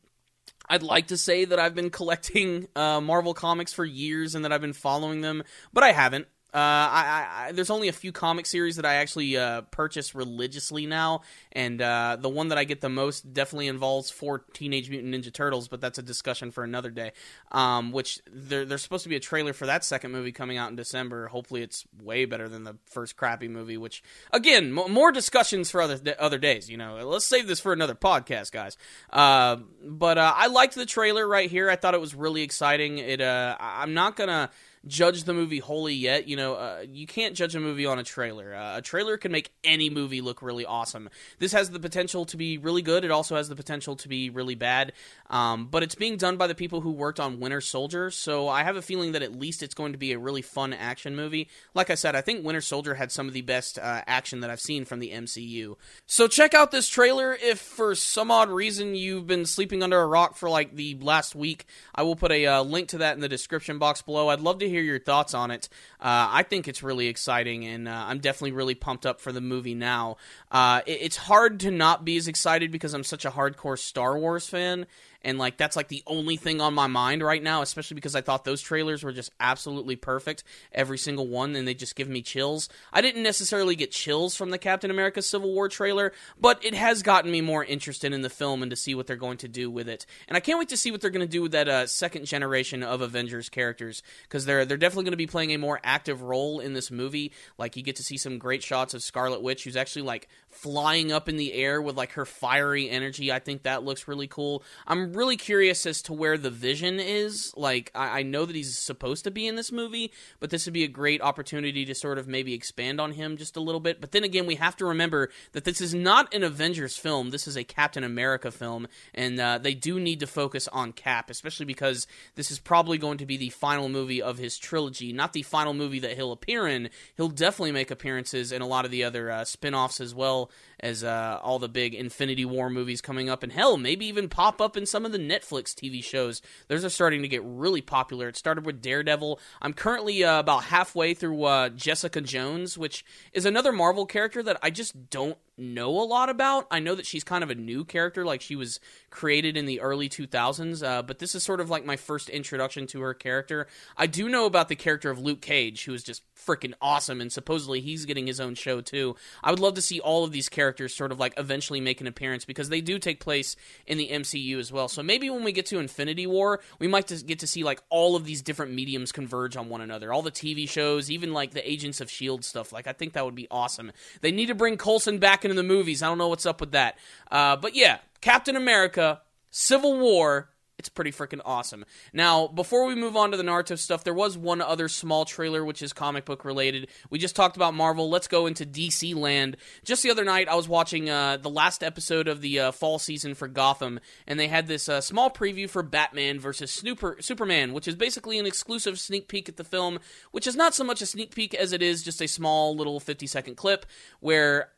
I'd 0.69 0.83
like 0.83 1.09
to 1.09 1.17
say 1.17 1.45
that 1.45 1.59
I've 1.59 1.75
been 1.75 1.91
collecting 1.91 2.69
uh, 2.77 3.01
Marvel 3.01 3.35
comics 3.35 3.73
for 3.73 3.85
years 3.85 4.35
and 4.35 4.45
that 4.45 4.53
I've 4.53 4.61
been 4.61 4.73
following 4.73 5.21
them, 5.21 5.43
but 5.73 5.85
I 5.85 5.93
haven't. 5.93 6.27
Uh, 6.55 6.57
I, 6.57 7.29
I, 7.31 7.53
there's 7.53 7.69
only 7.69 7.89
a 7.89 7.93
few 7.93 8.11
comic 8.11 8.47
series 8.47 8.77
that 8.77 8.87
I 8.87 8.95
actually 8.95 9.37
uh, 9.37 9.63
purchase 9.63 10.15
religiously 10.15 10.87
now, 10.87 11.21
and 11.53 11.81
uh, 11.83 12.17
the 12.19 12.31
one 12.31 12.49
that 12.49 12.57
I 12.57 12.65
get 12.65 12.81
the 12.81 12.89
most 12.89 13.35
definitely 13.35 13.69
involves 13.69 14.11
four 14.11 14.45
Teenage 14.55 14.89
Mutant 14.89 15.15
Ninja 15.15 15.31
Turtles, 15.31 15.69
but 15.69 15.83
that's 15.83 15.99
a 15.99 16.03
discussion 16.03 16.51
for 16.51 16.65
another 16.65 16.89
day. 16.89 17.13
Um, 17.53 17.93
which 17.93 18.21
there, 18.33 18.65
there's 18.65 18.81
supposed 18.81 19.03
to 19.03 19.11
be 19.11 19.17
a 19.17 19.21
trailer 19.21 19.53
for 19.53 19.67
that 19.67 19.85
second 19.85 20.11
movie 20.11 20.33
coming 20.33 20.57
out 20.57 20.71
in 20.71 20.77
December. 20.77 21.27
Hopefully, 21.27 21.61
it's 21.61 21.85
way 22.03 22.25
better 22.25 22.49
than 22.49 22.65
the 22.65 22.77
first 22.87 23.19
crappy 23.19 23.49
movie. 23.49 23.77
Which 23.77 24.03
again, 24.33 24.79
m- 24.79 24.91
more 24.91 25.13
discussions 25.13 25.71
for 25.71 25.83
other 25.83 26.01
other 26.19 26.39
days. 26.39 26.71
You 26.71 26.79
know, 26.79 26.97
let's 27.07 27.27
save 27.27 27.47
this 27.47 27.61
for 27.61 27.75
another 27.75 27.95
podcast, 27.95 28.53
guys. 28.53 28.79
Uh, 29.13 29.57
but 29.85 30.17
uh, 30.17 30.33
I 30.35 30.47
liked 30.47 30.77
the 30.77 30.87
trailer 30.87 31.29
right 31.29 31.51
here. 31.51 31.69
I 31.69 31.77
thought 31.77 31.93
it 31.93 32.01
was 32.01 32.15
really 32.15 32.41
exciting. 32.41 32.97
It 32.97 33.21
I'm 33.21 33.93
not 33.93 34.17
gonna 34.17 34.51
judge 34.87 35.25
the 35.25 35.35
movie 35.35 35.59
wholly 35.59 35.95
yet. 35.95 36.29
You 36.29 36.37
know, 36.37 36.55
uh, 36.55 36.85
you 36.89 37.07
can't 37.07 37.35
judge 37.35 37.55
a 37.55 37.61
movie 37.61 37.87
on 37.87 37.99
a 37.99 38.05
trailer. 38.05 38.55
Uh, 38.55 38.79
a 38.79 38.83
trailer 38.83 39.17
can 39.17 39.33
make 39.33 39.53
any 39.65 39.91
movie 39.91 40.21
look 40.21 40.43
really 40.43 40.65
awesome. 40.65 41.09
This 41.39 41.53
has 41.53 41.71
the 41.71 41.81
potential 41.81 42.25
to 42.27 42.37
be 42.37 42.59
really 42.59 42.83
good. 42.83 43.05
It 43.05 43.11
also 43.11 43.37
has 43.37 43.49
the 43.49 43.57
potential 43.57 43.97
to 43.97 44.09
be 44.09 44.31
really 44.31 44.55
bad. 44.55 44.93
Um, 45.31 45.67
but 45.67 45.83
it's 45.83 45.95
being 45.95 46.17
done 46.17 46.37
by 46.37 46.47
the 46.47 46.55
people 46.55 46.81
who 46.81 46.91
worked 46.91 47.21
on 47.21 47.41
Winter 47.41 47.61
Soldier, 47.61 48.11
so 48.11 48.49
I 48.49 48.63
have 48.63 48.77
a 48.77 48.83
feeling 48.83 49.13
that 49.13 49.23
at 49.23 49.39
least 49.39 49.63
it's 49.63 49.75
going 49.75 49.93
to 49.93 49.99
be 49.99 50.13
a 50.13 50.19
really 50.19 50.43
fun 50.43 50.73
action 50.73 51.15
movie. 51.15 51.49
Like 51.75 51.91
I 51.91 51.95
said, 51.95 52.15
I 52.17 52.21
think 52.21 52.45
Winter 52.45 52.61
Soldier 52.61 52.95
had 52.95 53.13
some 53.13 53.29
of 53.29 53.35
the 53.35 53.43
best 53.43 53.79
uh, 53.79 54.03
action 54.07 54.41
that 54.41 54.51
I've 54.51 54.61
seen 54.61 54.85
from 54.85 55.01
the 55.01 55.11
MCU. 55.11 55.77
So 56.07 56.29
check 56.29 56.55
out 56.55 56.71
this 56.71 56.89
trailer 56.89 57.35
if 57.35 57.59
for 57.59 57.95
some 57.95 58.31
odd 58.31 58.49
reason 58.49 58.95
you've 58.95 59.27
been 59.27 59.45
sleeping 59.45 59.83
under 59.83 60.01
a 60.01 60.07
rock 60.07 60.37
for 60.37 60.49
like 60.49 60.75
the 60.75 60.97
last 61.01 61.35
week. 61.35 61.67
I 61.95 62.03
will 62.03 62.17
put 62.17 62.33
a 62.33 62.47
uh, 62.47 62.63
link 62.63 62.89
to 62.89 62.99
that 62.99 63.15
in 63.15 63.21
the 63.21 63.29
description 63.29 63.79
box 63.79 64.03
below. 64.03 64.29
I'd 64.29 64.41
love 64.41 64.59
to 64.61 64.69
hear 64.69 64.78
your 64.83 64.99
thoughts 64.99 65.35
on 65.35 65.51
it. 65.51 65.69
Uh, 66.01 66.29
I 66.31 66.43
think 66.43 66.69
it's 66.69 66.83
really 66.83 67.09
exciting, 67.09 67.65
and 67.67 67.89
uh, 67.89 68.05
I'm 68.09 68.19
definitely 68.19 68.53
really 68.53 68.75
pumped 68.75 69.07
up 69.07 69.21
for 69.21 69.33
the 69.33 69.41
movie 69.41 69.75
now. 69.75 70.17
Uh, 70.51 70.83
it, 70.87 70.99
it's 71.03 71.17
hard 71.17 71.61
to 71.61 71.71
not 71.71 72.05
be 72.05 72.17
as 72.17 72.29
excited 72.29 72.71
because 72.71 72.95
I'm 72.95 73.05
such 73.05 73.25
a 73.25 73.31
hardcore 73.31 73.79
Star 73.79 74.19
Wars 74.19 74.49
fan, 74.49 74.87
and 75.23 75.39
like 75.39 75.57
that's 75.57 75.77
like 75.77 75.89
the 75.89 76.03
only 76.07 76.37
thing 76.37 76.61
on 76.61 76.75
my 76.75 76.87
mind 76.87 77.23
right 77.23 77.43
now 77.43 77.63
especially 77.63 77.95
because 77.95 78.15
i 78.15 78.21
thought 78.21 78.45
those 78.45 78.61
trailers 78.61 79.03
were 79.03 79.13
just 79.13 79.33
absolutely 79.41 79.97
perfect 79.97 80.45
every 80.73 80.99
single 80.99 81.27
one 81.27 81.57
and 81.57 81.67
they 81.67 81.75
just 81.75 81.97
give 81.97 82.09
me 82.09 82.23
chills. 82.23 82.69
I 82.93 83.01
didn't 83.01 83.23
necessarily 83.23 83.77
get 83.77 83.91
chills 83.91 84.37
from 84.37 84.51
the 84.51 84.59
captain 84.59 84.91
america 84.91 85.23
civil 85.23 85.53
war 85.53 85.69
trailer 85.69 86.13
but 86.41 86.65
it 86.65 86.75
has 86.75 87.03
gotten 87.03 87.31
me 87.31 87.41
more 87.41 87.65
interested 87.65 88.13
in 88.13 88.23
the 88.23 88.31
film 88.31 88.63
and 88.63 88.71
to 88.71 88.77
see 88.77 88.95
what 88.95 89.07
they're 89.07 89.17
going 89.17 89.39
to 89.39 89.49
do 89.49 89.71
with 89.71 89.89
it. 89.89 90.07
And 90.29 90.37
i 90.37 90.41
can't 90.41 90.59
wait 90.59 90.69
to 90.71 90.77
see 90.77 90.91
what 90.91 91.01
they're 91.01 91.11
going 91.11 91.27
to 91.27 91.31
do 91.31 91.43
with 91.43 91.53
that 91.53 91.69
uh, 91.69 91.87
second 91.87 92.27
generation 92.27 92.83
of 92.83 93.01
avengers 93.01 93.49
characters 93.49 94.03
because 94.23 94.45
they're 94.45 94.65
they're 94.65 94.77
definitely 94.77 95.05
going 95.05 95.13
to 95.13 95.17
be 95.17 95.27
playing 95.27 95.53
a 95.53 95.59
more 95.59 95.81
active 95.83 96.23
role 96.23 96.61
in 96.61 96.73
this 96.75 96.91
movie. 96.91 97.33
Like 97.57 97.77
you 97.77 97.83
get 97.83 97.97
to 97.97 98.03
see 98.03 98.17
some 98.17 98.39
great 98.39 98.63
shots 98.63 98.95
of 98.95 99.03
scarlet 99.03 99.43
witch 99.43 99.65
who's 99.65 99.77
actually 99.77 100.03
like 100.03 100.29
flying 100.51 101.13
up 101.13 101.29
in 101.29 101.37
the 101.37 101.53
air 101.53 101.81
with 101.81 101.97
like 101.97 102.13
her 102.13 102.25
fiery 102.25 102.89
energy. 102.89 103.33
I 103.33 103.39
think 103.39 103.63
that 103.63 103.85
looks 103.85 104.09
really 104.09 104.27
cool. 104.27 104.63
I'm 104.87 105.08
really 105.13 105.37
curious 105.37 105.87
as 105.87 106.03
to 106.03 106.13
where 106.13 106.39
the 106.39 106.51
vision 106.51 107.01
is. 107.01 107.53
Like, 107.57 107.91
I, 107.95 108.21
I, 108.21 108.23
know 108.23 108.45
that 108.45 108.57
he's 108.57 108.77
supposed 108.77 109.25
to 109.25 109.31
be 109.31 109.47
in 109.47 109.57
this 109.57 109.73
movie, 109.73 110.13
but 110.41 110.51
this 110.51 110.67
would 110.67 110.75
be 110.75 110.85
a 110.85 110.89
great 110.89 111.21
opportunity 111.21 111.85
to 111.85 111.95
sort 111.95 112.19
of 112.19 112.29
maybe 112.29 112.55
expand 112.55 113.01
on 113.01 113.13
him 113.13 113.37
just 113.37 113.57
a 113.57 113.61
little 113.61 113.81
bit. 113.81 114.01
But 114.01 114.13
then 114.13 114.25
again, 114.25 114.47
we 114.47 114.57
have 114.57 114.77
to 114.77 114.87
remember 114.87 115.31
that 115.53 115.65
this 115.65 115.81
is 115.81 115.95
not 115.95 116.33
an 116.35 116.43
Avengers 116.43 116.97
film. 116.97 117.31
This 117.31 117.47
is 117.49 117.57
a 117.57 117.65
Captain 117.65 118.05
America 118.05 118.51
film, 118.51 118.89
and 119.15 119.39
uh, 119.39 119.59
they 119.59 119.75
do 119.75 120.01
need 120.01 120.21
to 120.21 120.27
focus 120.27 120.69
on 120.69 120.93
Cap, 120.93 121.31
especially 121.31 121.67
because 121.67 122.07
this 122.35 122.51
is 122.51 122.59
probably 122.59 122.99
going 122.99 123.19
to 123.19 123.27
be 123.27 123.37
the 123.37 123.51
final 123.51 123.89
movie 123.89 124.23
of 124.23 124.39
his 124.39 124.59
trilogy, 124.59 125.13
not 125.13 125.33
the 125.33 125.43
final 125.43 125.75
movie 125.75 126.01
that 126.01 126.17
he'll 126.17 126.33
appear 126.33 126.67
in. 126.67 126.91
He'll 127.17 127.29
definitely 127.29 127.73
make 127.73 127.91
appearances 127.91 128.53
in 128.53 128.63
a 128.63 128.67
lot 128.67 128.85
of 128.85 128.91
the 128.91 129.05
other 129.05 129.31
uh, 129.31 129.45
spin 129.45 129.75
offs 129.75 130.01
as 130.01 130.15
well 130.15 130.51
as 130.81 131.03
uh, 131.03 131.39
all 131.43 131.59
the 131.59 131.69
big 131.69 131.95
Infinity 131.95 132.45
War 132.45 132.71
movies 132.71 133.01
coming 133.01 133.29
up, 133.29 133.43
and 133.43 133.53
hell, 133.53 133.77
maybe 133.77 134.07
even 134.07 134.29
pop 134.29 134.61
up 134.61 134.77
in 134.77 134.87
some 134.87 135.05
of 135.05 135.13
the 135.13 135.19
Netflix 135.19 135.75
TV 135.75 136.03
shows. 136.03 136.41
Those 136.69 136.85
are 136.85 136.91
starting 136.91 137.23
to 137.23 137.29
get 137.29 137.43
really 137.45 137.81
popular. 137.81 138.29
It 138.29 138.37
started 138.37 138.65
with 138.65 138.83
Daredevil. 138.83 139.41
I'm 139.61 139.73
currently 139.73 140.25
uh, 140.25 140.41
about 140.41 140.65
halfway 140.65 141.15
through 141.15 141.45
uh, 141.45 141.69
Jessica 141.71 142.21
Jones, 142.21 142.79
which 142.79 143.05
is 143.33 143.45
another 143.45 143.73
Marvel 143.73 144.07
character 144.07 144.43
that 144.43 144.59
I 144.63 144.71
just 144.71 145.11
don't 145.11 145.39
know 145.59 145.91
a 145.91 146.05
lot 146.05 146.29
about. 146.29 146.67
I 146.71 146.81
know 146.81 146.95
that 146.95 147.07
she's 147.07 147.25
kind 147.25 147.43
of 147.45 147.51
a 147.51 147.55
new 147.55 147.85
character, 147.85 148.25
like 148.25 148.41
she 148.41 148.57
was 148.57 148.81
created 149.11 149.57
in 149.57 149.67
the 149.67 149.81
early 149.81 150.09
2000s, 150.09 150.83
uh, 150.83 151.03
but 151.03 151.19
this 151.19 151.35
is 151.35 151.43
sort 151.43 151.61
of 151.61 151.71
like 151.71 151.85
my 151.85 151.97
first 151.97 152.29
introduction 152.29 152.87
to 152.89 153.01
her 153.01 153.15
character. 153.15 153.67
I 153.97 154.07
do 154.07 154.29
know 154.29 154.47
about 154.47 154.69
the 154.69 154.77
character 154.77 155.11
of 155.11 155.19
Luke 155.19 155.41
Cage, 155.41 155.85
who 155.85 155.95
is 155.95 156.03
just 156.03 156.23
freaking 156.35 156.75
awesome, 156.81 157.21
and 157.21 157.33
supposedly 157.33 157.81
he's 157.81 158.05
getting 158.05 158.27
his 158.27 158.41
own 158.41 158.55
show 158.55 158.81
too. 158.81 159.17
I 159.43 159.51
would 159.51 159.61
love 159.61 159.75
to 159.75 159.83
see 159.83 160.01
all 160.01 160.25
of 160.25 160.33
these 160.33 160.49
characters 160.49 160.95
sort 160.95 161.13
of 161.13 161.19
like 161.19 161.35
eventually 161.37 161.81
make 161.81 162.01
an 162.01 162.07
appearance 162.07 162.45
because 162.45 162.69
they 162.69 162.81
do 162.81 162.99
take 162.99 163.21
place 163.21 163.57
in 163.87 163.99
the 163.99 164.09
MCU 164.09 164.59
as 164.59 164.73
well. 164.73 164.89
So 164.89 165.03
maybe 165.03 165.31
when 165.31 165.45
we 165.45 165.53
get 165.53 165.67
to 165.67 165.79
Infinity 165.79 166.27
War, 166.27 166.61
we 166.79 166.89
might 166.89 167.13
get 167.27 167.41
to 167.41 167.47
see 167.47 167.65
like 167.65 167.83
all 167.91 168.17
of 168.17 168.25
these 168.25 168.43
different 168.43 168.73
mediums 168.73 169.13
converge 169.13 169.57
on 169.57 169.69
one 169.69 169.81
another. 169.81 170.13
All 170.13 170.23
the 170.23 170.31
TV 170.31 170.69
shows, 170.69 171.11
even 171.11 171.33
like 171.33 171.53
the 171.53 171.69
Agents 171.69 172.01
of 172.01 172.09
S.H.I.E.L.D. 172.09 172.43
stuff. 172.43 172.73
Like, 172.73 172.87
I 172.87 172.93
think 172.93 173.13
that 173.13 173.25
would 173.25 173.35
be 173.35 173.49
awesome. 173.51 173.93
They 174.21 174.33
need 174.33 174.47
to 174.47 174.55
bring 174.55 174.77
Coulson 174.77 175.19
back 175.19 175.45
into 175.51 175.61
the 175.61 175.63
movies. 175.63 176.03
I 176.03 176.07
don't 176.07 176.19
know 176.19 176.29
what's 176.29 176.47
up 176.47 176.61
with 176.61 176.73
that. 176.73 176.99
Uh, 177.31 177.57
but 177.57 177.75
yeah, 177.75 177.99
Captain 178.21 178.57
America, 178.57 179.23
Civil 179.51 179.99
War, 179.99 180.51
it's 180.79 180.89
pretty 180.89 181.11
freaking 181.11 181.41
awesome. 181.45 181.85
Now, 182.13 182.47
before 182.47 182.87
we 182.87 182.95
move 182.95 183.17
on 183.17 183.33
to 183.33 183.37
the 183.37 183.43
Naruto 183.43 183.77
stuff, 183.77 184.05
there 184.05 184.15
was 184.15 184.39
one 184.39 184.63
other 184.63 184.87
small 184.87 185.25
trailer 185.25 185.65
which 185.65 185.83
is 185.83 185.93
comic 185.93 186.25
book 186.25 186.45
related. 186.45 186.89
We 187.11 187.19
just 187.19 187.35
talked 187.35 187.57
about 187.57 187.75
Marvel. 187.75 188.09
Let's 188.09 188.29
go 188.29 188.47
into 188.47 188.65
DC 188.65 189.15
land. 189.17 189.57
Just 189.85 190.05
the 190.05 190.11
other 190.11 190.25
night, 190.25 190.49
I 190.49 190.55
was 190.55 190.69
watching 190.69 191.11
uh, 191.11 191.39
the 191.39 191.51
last 191.51 191.83
episode 191.83 192.29
of 192.29 192.43
the 192.43 192.61
uh, 192.61 192.73
fall 192.73 193.01
season 193.01 193.35
for 193.35 193.49
Gotham, 193.49 193.99
and 194.29 194.39
they 194.39 194.47
had 194.47 194.69
this 194.69 194.89
uh, 194.89 195.01
small 195.01 195.31
preview 195.31 195.69
for 195.69 195.83
Batman 195.83 196.39
versus 196.39 196.71
Snooper, 196.71 197.17
Superman, 197.21 197.73
which 197.73 197.89
is 197.89 197.97
basically 197.97 198.39
an 198.39 198.47
exclusive 198.47 199.01
sneak 199.01 199.27
peek 199.27 199.49
at 199.49 199.57
the 199.57 199.65
film, 199.65 199.99
which 200.31 200.47
is 200.47 200.55
not 200.55 200.77
so 200.77 200.85
much 200.85 201.03
a 201.03 201.07
sneak 201.07 201.35
peek 201.35 201.55
as 201.55 201.73
it 201.73 201.83
is 201.83 202.05
just 202.05 202.23
a 202.23 202.29
small 202.29 202.77
little 202.77 203.01
50 203.01 203.27
second 203.27 203.57
clip 203.57 203.85
where 204.21 204.71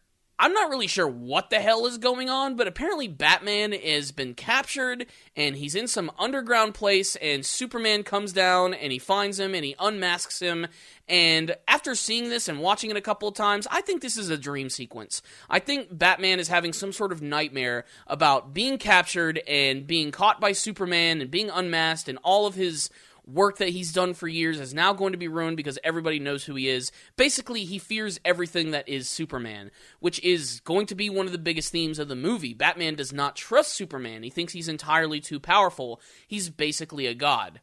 I'm 0.42 0.54
not 0.54 0.70
really 0.70 0.86
sure 0.86 1.06
what 1.06 1.50
the 1.50 1.60
hell 1.60 1.84
is 1.84 1.98
going 1.98 2.30
on, 2.30 2.56
but 2.56 2.66
apparently 2.66 3.08
Batman 3.08 3.72
has 3.72 4.10
been 4.10 4.32
captured 4.32 5.04
and 5.36 5.54
he's 5.54 5.74
in 5.74 5.86
some 5.86 6.10
underground 6.18 6.72
place 6.72 7.14
and 7.16 7.44
Superman 7.44 8.04
comes 8.04 8.32
down 8.32 8.72
and 8.72 8.90
he 8.90 8.98
finds 8.98 9.38
him 9.38 9.54
and 9.54 9.66
he 9.66 9.76
unmasks 9.78 10.40
him. 10.40 10.66
And 11.06 11.56
after 11.68 11.94
seeing 11.94 12.30
this 12.30 12.48
and 12.48 12.60
watching 12.60 12.90
it 12.90 12.96
a 12.96 13.02
couple 13.02 13.28
of 13.28 13.34
times, 13.34 13.66
I 13.70 13.82
think 13.82 14.00
this 14.00 14.16
is 14.16 14.30
a 14.30 14.38
dream 14.38 14.70
sequence. 14.70 15.20
I 15.50 15.58
think 15.58 15.88
Batman 15.98 16.40
is 16.40 16.48
having 16.48 16.72
some 16.72 16.92
sort 16.92 17.12
of 17.12 17.20
nightmare 17.20 17.84
about 18.06 18.54
being 18.54 18.78
captured 18.78 19.42
and 19.46 19.86
being 19.86 20.10
caught 20.10 20.40
by 20.40 20.52
Superman 20.52 21.20
and 21.20 21.30
being 21.30 21.50
unmasked 21.50 22.08
and 22.08 22.18
all 22.22 22.46
of 22.46 22.54
his 22.54 22.88
work 23.32 23.58
that 23.58 23.70
he's 23.70 23.92
done 23.92 24.14
for 24.14 24.28
years 24.28 24.60
is 24.60 24.74
now 24.74 24.92
going 24.92 25.12
to 25.12 25.18
be 25.18 25.28
ruined 25.28 25.56
because 25.56 25.78
everybody 25.84 26.18
knows 26.18 26.44
who 26.44 26.54
he 26.54 26.68
is. 26.68 26.92
Basically, 27.16 27.64
he 27.64 27.78
fears 27.78 28.20
everything 28.24 28.70
that 28.72 28.88
is 28.88 29.08
Superman, 29.08 29.70
which 30.00 30.22
is 30.22 30.60
going 30.60 30.86
to 30.86 30.94
be 30.94 31.10
one 31.10 31.26
of 31.26 31.32
the 31.32 31.38
biggest 31.38 31.72
themes 31.72 31.98
of 31.98 32.08
the 32.08 32.16
movie. 32.16 32.54
Batman 32.54 32.94
does 32.94 33.12
not 33.12 33.36
trust 33.36 33.72
Superman. 33.72 34.22
He 34.22 34.30
thinks 34.30 34.52
he's 34.52 34.68
entirely 34.68 35.20
too 35.20 35.40
powerful. 35.40 36.00
He's 36.26 36.50
basically 36.50 37.06
a 37.06 37.14
god. 37.14 37.60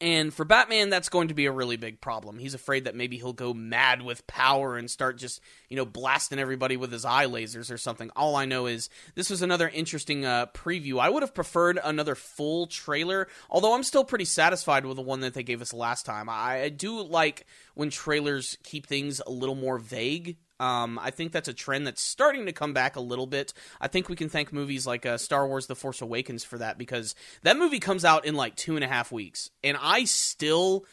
And 0.00 0.32
for 0.32 0.44
Batman, 0.44 0.90
that's 0.90 1.08
going 1.08 1.28
to 1.28 1.34
be 1.34 1.46
a 1.46 1.52
really 1.52 1.76
big 1.76 2.00
problem. 2.00 2.38
He's 2.38 2.54
afraid 2.54 2.84
that 2.84 2.94
maybe 2.94 3.16
he'll 3.16 3.32
go 3.32 3.54
mad 3.54 4.02
with 4.02 4.26
power 4.26 4.76
and 4.76 4.90
start 4.90 5.16
just, 5.16 5.40
you 5.68 5.76
know, 5.76 5.86
blasting 5.86 6.38
everybody 6.38 6.76
with 6.76 6.92
his 6.92 7.04
eye 7.04 7.26
lasers 7.26 7.70
or 7.70 7.78
something. 7.78 8.10
All 8.14 8.36
I 8.36 8.44
know 8.44 8.66
is 8.66 8.90
this 9.14 9.30
was 9.30 9.40
another 9.40 9.68
interesting 9.68 10.26
uh, 10.26 10.46
preview. 10.46 11.00
I 11.00 11.08
would 11.08 11.22
have 11.22 11.34
preferred 11.34 11.78
another 11.82 12.14
full 12.14 12.66
trailer, 12.66 13.26
although 13.48 13.74
I'm 13.74 13.82
still 13.82 14.04
pretty 14.04 14.26
satisfied 14.26 14.84
with 14.84 14.96
the 14.96 15.02
one 15.02 15.20
that 15.20 15.34
they 15.34 15.42
gave 15.42 15.62
us 15.62 15.72
last 15.72 16.04
time. 16.04 16.28
I, 16.28 16.62
I 16.62 16.68
do 16.68 17.00
like 17.02 17.46
when 17.74 17.88
trailers 17.88 18.58
keep 18.62 18.86
things 18.86 19.22
a 19.26 19.30
little 19.30 19.54
more 19.54 19.78
vague 19.78 20.36
um, 20.58 20.98
I 21.02 21.10
think 21.10 21.32
that's 21.32 21.48
a 21.48 21.52
trend 21.52 21.86
that's 21.86 22.02
starting 22.02 22.46
to 22.46 22.52
come 22.52 22.72
back 22.72 22.96
a 22.96 23.00
little 23.00 23.26
bit. 23.26 23.52
I 23.80 23.88
think 23.88 24.08
we 24.08 24.16
can 24.16 24.28
thank 24.28 24.52
movies 24.52 24.86
like 24.86 25.04
uh, 25.04 25.18
Star 25.18 25.46
Wars: 25.46 25.66
The 25.66 25.76
Force 25.76 26.00
Awakens 26.00 26.44
for 26.44 26.58
that 26.58 26.78
because 26.78 27.14
that 27.42 27.58
movie 27.58 27.80
comes 27.80 28.04
out 28.04 28.24
in 28.24 28.34
like 28.34 28.56
two 28.56 28.76
and 28.76 28.84
a 28.84 28.88
half 28.88 29.12
weeks, 29.12 29.50
and 29.62 29.76
I 29.80 30.04
still 30.04 30.84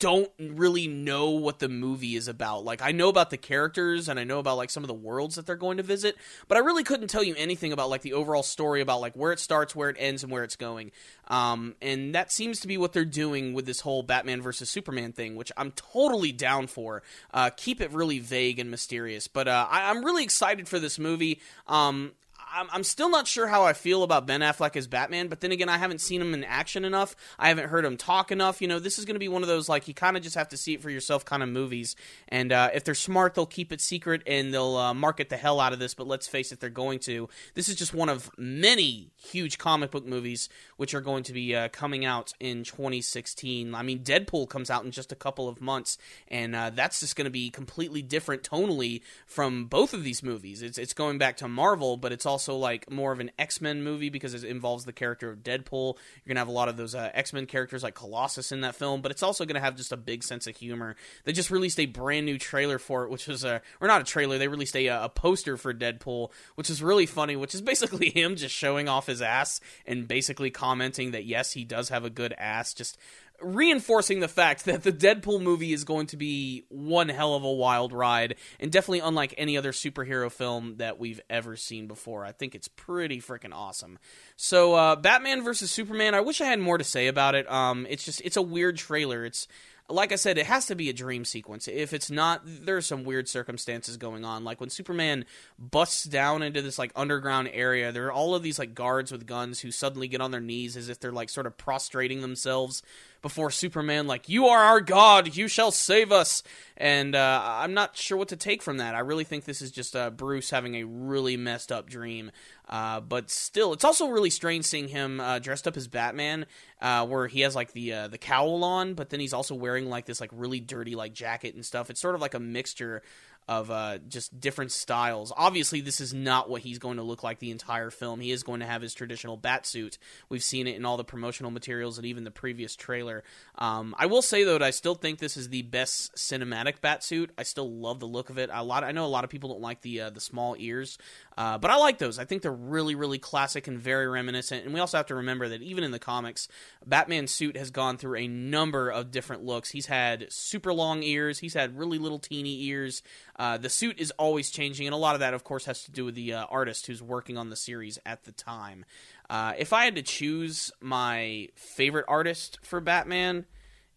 don't 0.00 0.30
really 0.40 0.88
know 0.88 1.30
what 1.30 1.60
the 1.60 1.68
movie 1.68 2.16
is 2.16 2.26
about. 2.26 2.64
Like 2.64 2.82
I 2.82 2.90
know 2.90 3.08
about 3.08 3.30
the 3.30 3.36
characters 3.36 4.08
and 4.08 4.18
I 4.18 4.24
know 4.24 4.40
about 4.40 4.56
like 4.56 4.70
some 4.70 4.82
of 4.82 4.88
the 4.88 4.94
worlds 4.94 5.36
that 5.36 5.46
they're 5.46 5.54
going 5.54 5.76
to 5.76 5.84
visit, 5.84 6.16
but 6.48 6.56
I 6.56 6.60
really 6.60 6.82
couldn't 6.82 7.08
tell 7.08 7.22
you 7.22 7.34
anything 7.36 7.72
about 7.72 7.88
like 7.88 8.02
the 8.02 8.14
overall 8.14 8.42
story 8.42 8.80
about 8.80 9.00
like 9.00 9.14
where 9.14 9.30
it 9.30 9.38
starts, 9.38 9.76
where 9.76 9.88
it 9.88 9.96
ends 9.98 10.24
and 10.24 10.32
where 10.32 10.42
it's 10.42 10.56
going. 10.56 10.90
Um, 11.28 11.76
and 11.80 12.14
that 12.14 12.32
seems 12.32 12.58
to 12.60 12.68
be 12.68 12.76
what 12.76 12.92
they're 12.92 13.04
doing 13.04 13.54
with 13.54 13.66
this 13.66 13.80
whole 13.80 14.02
Batman 14.02 14.42
versus 14.42 14.68
Superman 14.68 15.12
thing, 15.12 15.36
which 15.36 15.52
I'm 15.56 15.70
totally 15.72 16.32
down 16.32 16.66
for. 16.66 17.02
Uh, 17.32 17.50
keep 17.56 17.80
it 17.80 17.92
really 17.92 18.18
vague 18.18 18.58
and 18.58 18.70
mysterious, 18.70 19.28
but 19.28 19.46
uh, 19.46 19.66
I- 19.70 19.90
am 19.90 20.04
really 20.04 20.24
excited 20.24 20.66
for 20.66 20.80
this 20.80 20.98
movie. 20.98 21.40
Um, 21.68 22.12
I'm, 22.54 22.68
I'm 22.72 22.84
still 22.84 23.10
not 23.10 23.26
sure 23.26 23.46
how 23.46 23.64
I 23.64 23.72
feel 23.72 24.02
about 24.02 24.26
Ben 24.26 24.40
Affleck 24.40 24.76
as 24.76 24.86
Batman, 24.86 25.28
but 25.28 25.40
then 25.40 25.52
again, 25.52 25.68
I 25.68 25.78
haven't 25.78 26.00
seen 26.00 26.20
him 26.20 26.34
in 26.34 26.44
action 26.44 26.84
enough. 26.84 27.14
I 27.38 27.48
haven't 27.48 27.68
heard 27.68 27.84
him 27.84 27.96
talk 27.96 28.32
enough. 28.32 28.62
You 28.62 28.68
know, 28.68 28.78
this 28.78 28.98
is 28.98 29.04
going 29.04 29.14
to 29.14 29.20
be 29.20 29.28
one 29.28 29.42
of 29.42 29.48
those, 29.48 29.68
like, 29.68 29.88
you 29.88 29.94
kind 29.94 30.16
of 30.16 30.22
just 30.22 30.36
have 30.36 30.48
to 30.48 30.56
see 30.56 30.74
it 30.74 30.82
for 30.82 30.90
yourself 30.90 31.24
kind 31.24 31.42
of 31.42 31.48
movies. 31.48 31.96
And 32.28 32.52
uh, 32.52 32.70
if 32.72 32.84
they're 32.84 32.94
smart, 32.94 33.34
they'll 33.34 33.46
keep 33.46 33.72
it 33.72 33.80
secret 33.80 34.22
and 34.26 34.52
they'll 34.52 34.76
uh, 34.76 34.94
market 34.94 35.28
the 35.28 35.36
hell 35.36 35.60
out 35.60 35.72
of 35.72 35.78
this, 35.78 35.94
but 35.94 36.06
let's 36.06 36.26
face 36.26 36.52
it, 36.52 36.60
they're 36.60 36.70
going 36.70 36.98
to. 37.00 37.28
This 37.54 37.68
is 37.68 37.76
just 37.76 37.94
one 37.94 38.08
of 38.08 38.30
many 38.38 39.10
huge 39.16 39.58
comic 39.58 39.90
book 39.90 40.06
movies 40.06 40.48
which 40.76 40.94
are 40.94 41.00
going 41.00 41.24
to 41.24 41.32
be 41.32 41.54
uh, 41.54 41.68
coming 41.68 42.04
out 42.04 42.32
in 42.40 42.64
2016. 42.64 43.74
I 43.74 43.82
mean, 43.82 44.00
Deadpool 44.00 44.48
comes 44.48 44.70
out 44.70 44.84
in 44.84 44.90
just 44.90 45.12
a 45.12 45.16
couple 45.16 45.48
of 45.48 45.60
months, 45.60 45.98
and 46.28 46.54
uh, 46.54 46.70
that's 46.70 47.00
just 47.00 47.16
going 47.16 47.26
to 47.26 47.30
be 47.30 47.50
completely 47.50 48.02
different 48.02 48.42
tonally 48.42 49.02
from 49.26 49.66
both 49.66 49.92
of 49.92 50.04
these 50.04 50.22
movies. 50.22 50.62
It's, 50.62 50.78
it's 50.78 50.94
going 50.94 51.18
back 51.18 51.36
to 51.38 51.48
Marvel, 51.48 51.96
but 51.96 52.12
it's 52.12 52.26
also 52.26 52.37
like 52.46 52.90
more 52.90 53.12
of 53.12 53.20
an 53.20 53.30
X 53.38 53.60
Men 53.60 53.82
movie 53.82 54.10
because 54.10 54.34
it 54.34 54.44
involves 54.44 54.84
the 54.84 54.92
character 54.92 55.30
of 55.30 55.38
Deadpool. 55.38 55.96
You're 55.96 56.28
gonna 56.28 56.40
have 56.40 56.48
a 56.48 56.52
lot 56.52 56.68
of 56.68 56.76
those 56.76 56.94
uh, 56.94 57.10
X 57.14 57.32
Men 57.32 57.46
characters 57.46 57.82
like 57.82 57.94
Colossus 57.94 58.52
in 58.52 58.60
that 58.60 58.74
film, 58.74 59.02
but 59.02 59.10
it's 59.10 59.22
also 59.22 59.44
gonna 59.44 59.60
have 59.60 59.76
just 59.76 59.92
a 59.92 59.96
big 59.96 60.22
sense 60.22 60.46
of 60.46 60.56
humor. 60.56 60.96
They 61.24 61.32
just 61.32 61.50
released 61.50 61.80
a 61.80 61.86
brand 61.86 62.26
new 62.26 62.38
trailer 62.38 62.78
for 62.78 63.04
it, 63.04 63.10
which 63.10 63.26
was 63.26 63.44
a 63.44 63.60
or 63.80 63.88
not 63.88 64.00
a 64.00 64.04
trailer. 64.04 64.38
They 64.38 64.48
released 64.48 64.76
a 64.76 64.86
a 64.86 65.08
poster 65.08 65.56
for 65.56 65.74
Deadpool, 65.74 66.30
which 66.54 66.70
is 66.70 66.82
really 66.82 67.06
funny. 67.06 67.36
Which 67.36 67.54
is 67.54 67.62
basically 67.62 68.10
him 68.14 68.36
just 68.36 68.54
showing 68.54 68.88
off 68.88 69.06
his 69.06 69.22
ass 69.22 69.60
and 69.86 70.06
basically 70.06 70.50
commenting 70.50 71.10
that 71.12 71.24
yes, 71.24 71.52
he 71.52 71.64
does 71.64 71.88
have 71.88 72.04
a 72.04 72.10
good 72.10 72.34
ass. 72.38 72.72
Just 72.72 72.98
reinforcing 73.40 74.20
the 74.20 74.28
fact 74.28 74.64
that 74.64 74.82
the 74.82 74.92
Deadpool 74.92 75.40
movie 75.40 75.72
is 75.72 75.84
going 75.84 76.06
to 76.08 76.16
be 76.16 76.64
one 76.68 77.08
hell 77.08 77.34
of 77.34 77.44
a 77.44 77.52
wild 77.52 77.92
ride 77.92 78.34
and 78.58 78.72
definitely 78.72 79.00
unlike 79.00 79.34
any 79.38 79.56
other 79.56 79.72
superhero 79.72 80.30
film 80.30 80.76
that 80.78 80.98
we've 80.98 81.20
ever 81.30 81.56
seen 81.56 81.86
before. 81.86 82.24
I 82.24 82.32
think 82.32 82.54
it's 82.54 82.68
pretty 82.68 83.20
freaking 83.20 83.54
awesome. 83.54 83.98
So, 84.36 84.74
uh, 84.74 84.96
Batman 84.96 85.42
versus 85.44 85.70
Superman, 85.70 86.14
I 86.14 86.20
wish 86.20 86.40
I 86.40 86.46
had 86.46 86.58
more 86.58 86.78
to 86.78 86.84
say 86.84 87.06
about 87.06 87.34
it. 87.34 87.50
Um, 87.50 87.86
it's 87.88 88.04
just, 88.04 88.20
it's 88.22 88.36
a 88.36 88.42
weird 88.42 88.76
trailer. 88.76 89.24
It's, 89.24 89.46
like 89.90 90.12
I 90.12 90.16
said, 90.16 90.36
it 90.36 90.46
has 90.46 90.66
to 90.66 90.74
be 90.74 90.90
a 90.90 90.92
dream 90.92 91.24
sequence. 91.24 91.66
If 91.66 91.94
it's 91.94 92.10
not, 92.10 92.42
there's 92.44 92.86
some 92.86 93.04
weird 93.04 93.26
circumstances 93.26 93.96
going 93.96 94.22
on. 94.24 94.44
Like 94.44 94.60
when 94.60 94.68
Superman 94.68 95.24
busts 95.58 96.04
down 96.04 96.42
into 96.42 96.60
this 96.60 96.78
like 96.78 96.92
underground 96.94 97.48
area, 97.52 97.90
there 97.90 98.06
are 98.06 98.12
all 98.12 98.34
of 98.34 98.42
these 98.42 98.58
like 98.58 98.74
guards 98.74 99.10
with 99.10 99.24
guns 99.24 99.60
who 99.60 99.70
suddenly 99.70 100.06
get 100.06 100.20
on 100.20 100.30
their 100.30 100.42
knees 100.42 100.76
as 100.76 100.90
if 100.90 101.00
they're 101.00 101.10
like 101.10 101.30
sort 101.30 101.46
of 101.46 101.56
prostrating 101.56 102.20
themselves 102.20 102.82
before 103.22 103.50
Superman, 103.50 104.06
like, 104.06 104.28
You 104.28 104.46
are 104.46 104.62
our 104.62 104.80
God, 104.80 105.36
you 105.36 105.48
shall 105.48 105.70
save 105.70 106.12
us. 106.12 106.42
And 106.76 107.16
uh, 107.16 107.42
I'm 107.44 107.74
not 107.74 107.96
sure 107.96 108.16
what 108.16 108.28
to 108.28 108.36
take 108.36 108.62
from 108.62 108.76
that. 108.76 108.94
I 108.94 109.00
really 109.00 109.24
think 109.24 109.44
this 109.44 109.60
is 109.60 109.70
just 109.72 109.96
uh, 109.96 110.10
Bruce 110.10 110.50
having 110.50 110.76
a 110.76 110.84
really 110.84 111.36
messed 111.36 111.72
up 111.72 111.88
dream. 111.88 112.30
Uh, 112.68 113.00
but 113.00 113.30
still, 113.30 113.72
it's 113.72 113.84
also 113.84 114.08
really 114.08 114.30
strange 114.30 114.64
seeing 114.64 114.88
him 114.88 115.20
uh, 115.20 115.38
dressed 115.38 115.66
up 115.66 115.76
as 115.76 115.88
Batman, 115.88 116.46
uh, 116.80 117.06
where 117.06 117.26
he 117.26 117.40
has 117.40 117.56
like 117.56 117.72
the 117.72 117.92
uh, 117.92 118.08
the 118.08 118.18
cowl 118.18 118.62
on, 118.62 118.94
but 118.94 119.08
then 119.08 119.20
he's 119.20 119.32
also 119.32 119.54
wearing 119.54 119.88
like 119.88 120.04
this 120.04 120.20
like 120.20 120.30
really 120.32 120.60
dirty 120.60 120.94
like 120.94 121.14
jacket 121.14 121.54
and 121.54 121.64
stuff. 121.64 121.88
It's 121.88 122.00
sort 122.00 122.14
of 122.14 122.20
like 122.20 122.34
a 122.34 122.40
mixture 122.40 123.02
of 123.48 123.70
uh, 123.70 123.98
just 124.08 124.38
different 124.38 124.70
styles. 124.70 125.32
Obviously, 125.34 125.80
this 125.80 126.00
is 126.00 126.12
not 126.12 126.50
what 126.50 126.60
he's 126.60 126.78
going 126.78 126.98
to 126.98 127.02
look 127.02 127.22
like 127.22 127.38
the 127.38 127.50
entire 127.50 127.90
film. 127.90 128.20
He 128.20 128.30
is 128.30 128.42
going 128.42 128.60
to 128.60 128.66
have 128.66 128.82
his 128.82 128.92
traditional 128.92 129.38
bat 129.38 129.66
suit. 129.66 129.96
We've 130.28 130.44
seen 130.44 130.66
it 130.66 130.76
in 130.76 130.84
all 130.84 130.98
the 130.98 131.04
promotional 131.04 131.50
materials 131.50 131.96
and 131.96 132.06
even 132.06 132.24
the 132.24 132.30
previous 132.30 132.76
trailer. 132.76 133.24
Um, 133.56 133.94
I 133.98 134.06
will 134.06 134.20
say 134.20 134.44
though, 134.44 134.58
that 134.58 134.62
I 134.62 134.70
still 134.70 134.94
think 134.94 135.18
this 135.18 135.38
is 135.38 135.48
the 135.48 135.62
best 135.62 136.14
cinematic 136.14 136.82
bat 136.82 137.02
suit. 137.02 137.30
I 137.38 137.42
still 137.42 137.70
love 137.70 138.00
the 138.00 138.06
look 138.06 138.28
of 138.28 138.38
it. 138.38 138.50
A 138.52 138.62
lot. 138.62 138.84
I 138.84 138.92
know 138.92 139.06
a 139.06 139.08
lot 139.08 139.24
of 139.24 139.30
people 139.30 139.50
don't 139.50 139.62
like 139.62 139.80
the 139.80 140.02
uh, 140.02 140.10
the 140.10 140.20
small 140.20 140.54
ears, 140.58 140.98
uh, 141.38 141.56
but 141.56 141.70
I 141.70 141.76
like 141.76 141.98
those. 141.98 142.18
I 142.18 142.26
think 142.26 142.42
they're 142.42 142.52
really, 142.52 142.94
really 142.94 143.18
classic 143.18 143.66
and 143.66 143.78
very 143.78 144.06
reminiscent. 144.06 144.64
And 144.64 144.74
we 144.74 144.80
also 144.80 144.98
have 144.98 145.06
to 145.06 145.14
remember 145.14 145.48
that 145.48 145.62
even 145.62 145.84
in 145.84 145.90
the 145.90 145.98
comics, 145.98 146.48
Batman's 146.84 147.30
suit 147.30 147.56
has 147.56 147.70
gone 147.70 147.96
through 147.96 148.18
a 148.18 148.28
number 148.28 148.90
of 148.90 149.10
different 149.10 149.44
looks. 149.44 149.70
He's 149.70 149.86
had 149.86 150.26
super 150.30 150.74
long 150.74 151.02
ears. 151.02 151.38
He's 151.38 151.54
had 151.54 151.78
really 151.78 151.98
little 151.98 152.18
teeny 152.18 152.64
ears. 152.64 153.02
Uh, 153.38 153.56
the 153.56 153.70
suit 153.70 154.00
is 154.00 154.10
always 154.12 154.50
changing, 154.50 154.86
and 154.86 154.94
a 154.94 154.98
lot 154.98 155.14
of 155.14 155.20
that, 155.20 155.32
of 155.32 155.44
course, 155.44 155.66
has 155.66 155.84
to 155.84 155.92
do 155.92 156.04
with 156.04 156.16
the 156.16 156.32
uh, 156.32 156.44
artist 156.46 156.86
who's 156.86 157.02
working 157.02 157.38
on 157.38 157.50
the 157.50 157.56
series 157.56 157.98
at 158.04 158.24
the 158.24 158.32
time. 158.32 158.84
Uh, 159.30 159.52
if 159.56 159.72
I 159.72 159.84
had 159.84 159.94
to 159.94 160.02
choose 160.02 160.72
my 160.80 161.48
favorite 161.54 162.06
artist 162.08 162.58
for 162.62 162.80
Batman, 162.80 163.46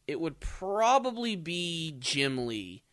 it 0.07 0.19
would 0.19 0.39
probably 0.39 1.35
be 1.35 1.95
Jim 1.97 2.45
Lee. 2.45 2.83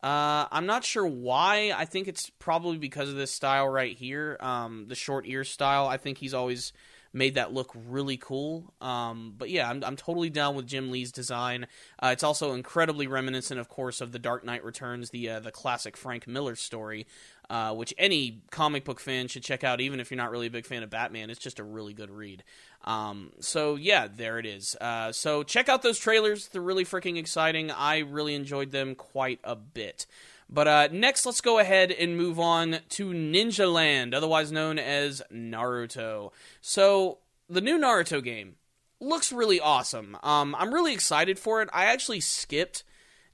Uh, 0.00 0.46
I'm 0.52 0.66
not 0.66 0.84
sure 0.84 1.06
why. 1.06 1.72
I 1.76 1.84
think 1.84 2.06
it's 2.06 2.30
probably 2.38 2.78
because 2.78 3.08
of 3.08 3.16
this 3.16 3.32
style 3.32 3.68
right 3.68 3.96
here, 3.96 4.36
um, 4.38 4.86
the 4.86 4.94
short 4.94 5.26
ear 5.26 5.42
style. 5.42 5.88
I 5.88 5.96
think 5.96 6.18
he's 6.18 6.34
always 6.34 6.72
made 7.18 7.34
that 7.34 7.52
look 7.52 7.72
really 7.74 8.16
cool. 8.16 8.72
Um, 8.80 9.34
but 9.36 9.50
yeah, 9.50 9.68
I'm, 9.68 9.82
I'm 9.84 9.96
totally 9.96 10.30
down 10.30 10.54
with 10.54 10.66
Jim 10.66 10.90
Lee's 10.90 11.12
design. 11.12 11.66
Uh, 12.02 12.10
it's 12.12 12.22
also 12.22 12.52
incredibly 12.52 13.06
reminiscent, 13.06 13.60
of 13.60 13.68
course, 13.68 14.00
of 14.00 14.12
The 14.12 14.18
Dark 14.18 14.44
Knight 14.44 14.64
Returns, 14.64 15.10
the 15.10 15.28
uh, 15.28 15.40
the 15.40 15.50
classic 15.50 15.96
Frank 15.96 16.26
Miller 16.26 16.54
story, 16.54 17.06
uh, 17.50 17.74
which 17.74 17.92
any 17.98 18.42
comic 18.50 18.84
book 18.84 19.00
fan 19.00 19.28
should 19.28 19.42
check 19.42 19.64
out, 19.64 19.80
even 19.80 20.00
if 20.00 20.10
you're 20.10 20.16
not 20.16 20.30
really 20.30 20.46
a 20.46 20.50
big 20.50 20.64
fan 20.64 20.82
of 20.82 20.90
Batman. 20.90 21.28
It's 21.28 21.40
just 21.40 21.58
a 21.58 21.64
really 21.64 21.92
good 21.92 22.10
read. 22.10 22.44
Um, 22.84 23.32
so 23.40 23.74
yeah, 23.74 24.06
there 24.06 24.38
it 24.38 24.46
is. 24.46 24.76
Uh, 24.80 25.12
so 25.12 25.42
check 25.42 25.68
out 25.68 25.82
those 25.82 25.98
trailers; 25.98 26.48
they're 26.48 26.62
really 26.62 26.84
freaking 26.84 27.18
exciting. 27.18 27.70
I 27.70 27.98
really 27.98 28.34
enjoyed 28.34 28.70
them 28.70 28.94
quite 28.94 29.40
a 29.44 29.56
bit. 29.56 30.06
But 30.50 30.68
uh, 30.68 30.88
next, 30.92 31.26
let's 31.26 31.40
go 31.40 31.58
ahead 31.58 31.90
and 31.92 32.16
move 32.16 32.40
on 32.40 32.78
to 32.90 33.10
Ninja 33.10 33.70
Land, 33.72 34.14
otherwise 34.14 34.50
known 34.50 34.78
as 34.78 35.22
Naruto. 35.32 36.32
So, 36.60 37.18
the 37.50 37.60
new 37.60 37.78
Naruto 37.78 38.22
game 38.22 38.56
looks 39.00 39.32
really 39.32 39.60
awesome. 39.60 40.16
Um, 40.22 40.54
I'm 40.58 40.72
really 40.72 40.94
excited 40.94 41.38
for 41.38 41.62
it. 41.62 41.68
I 41.72 41.86
actually 41.86 42.20
skipped 42.20 42.84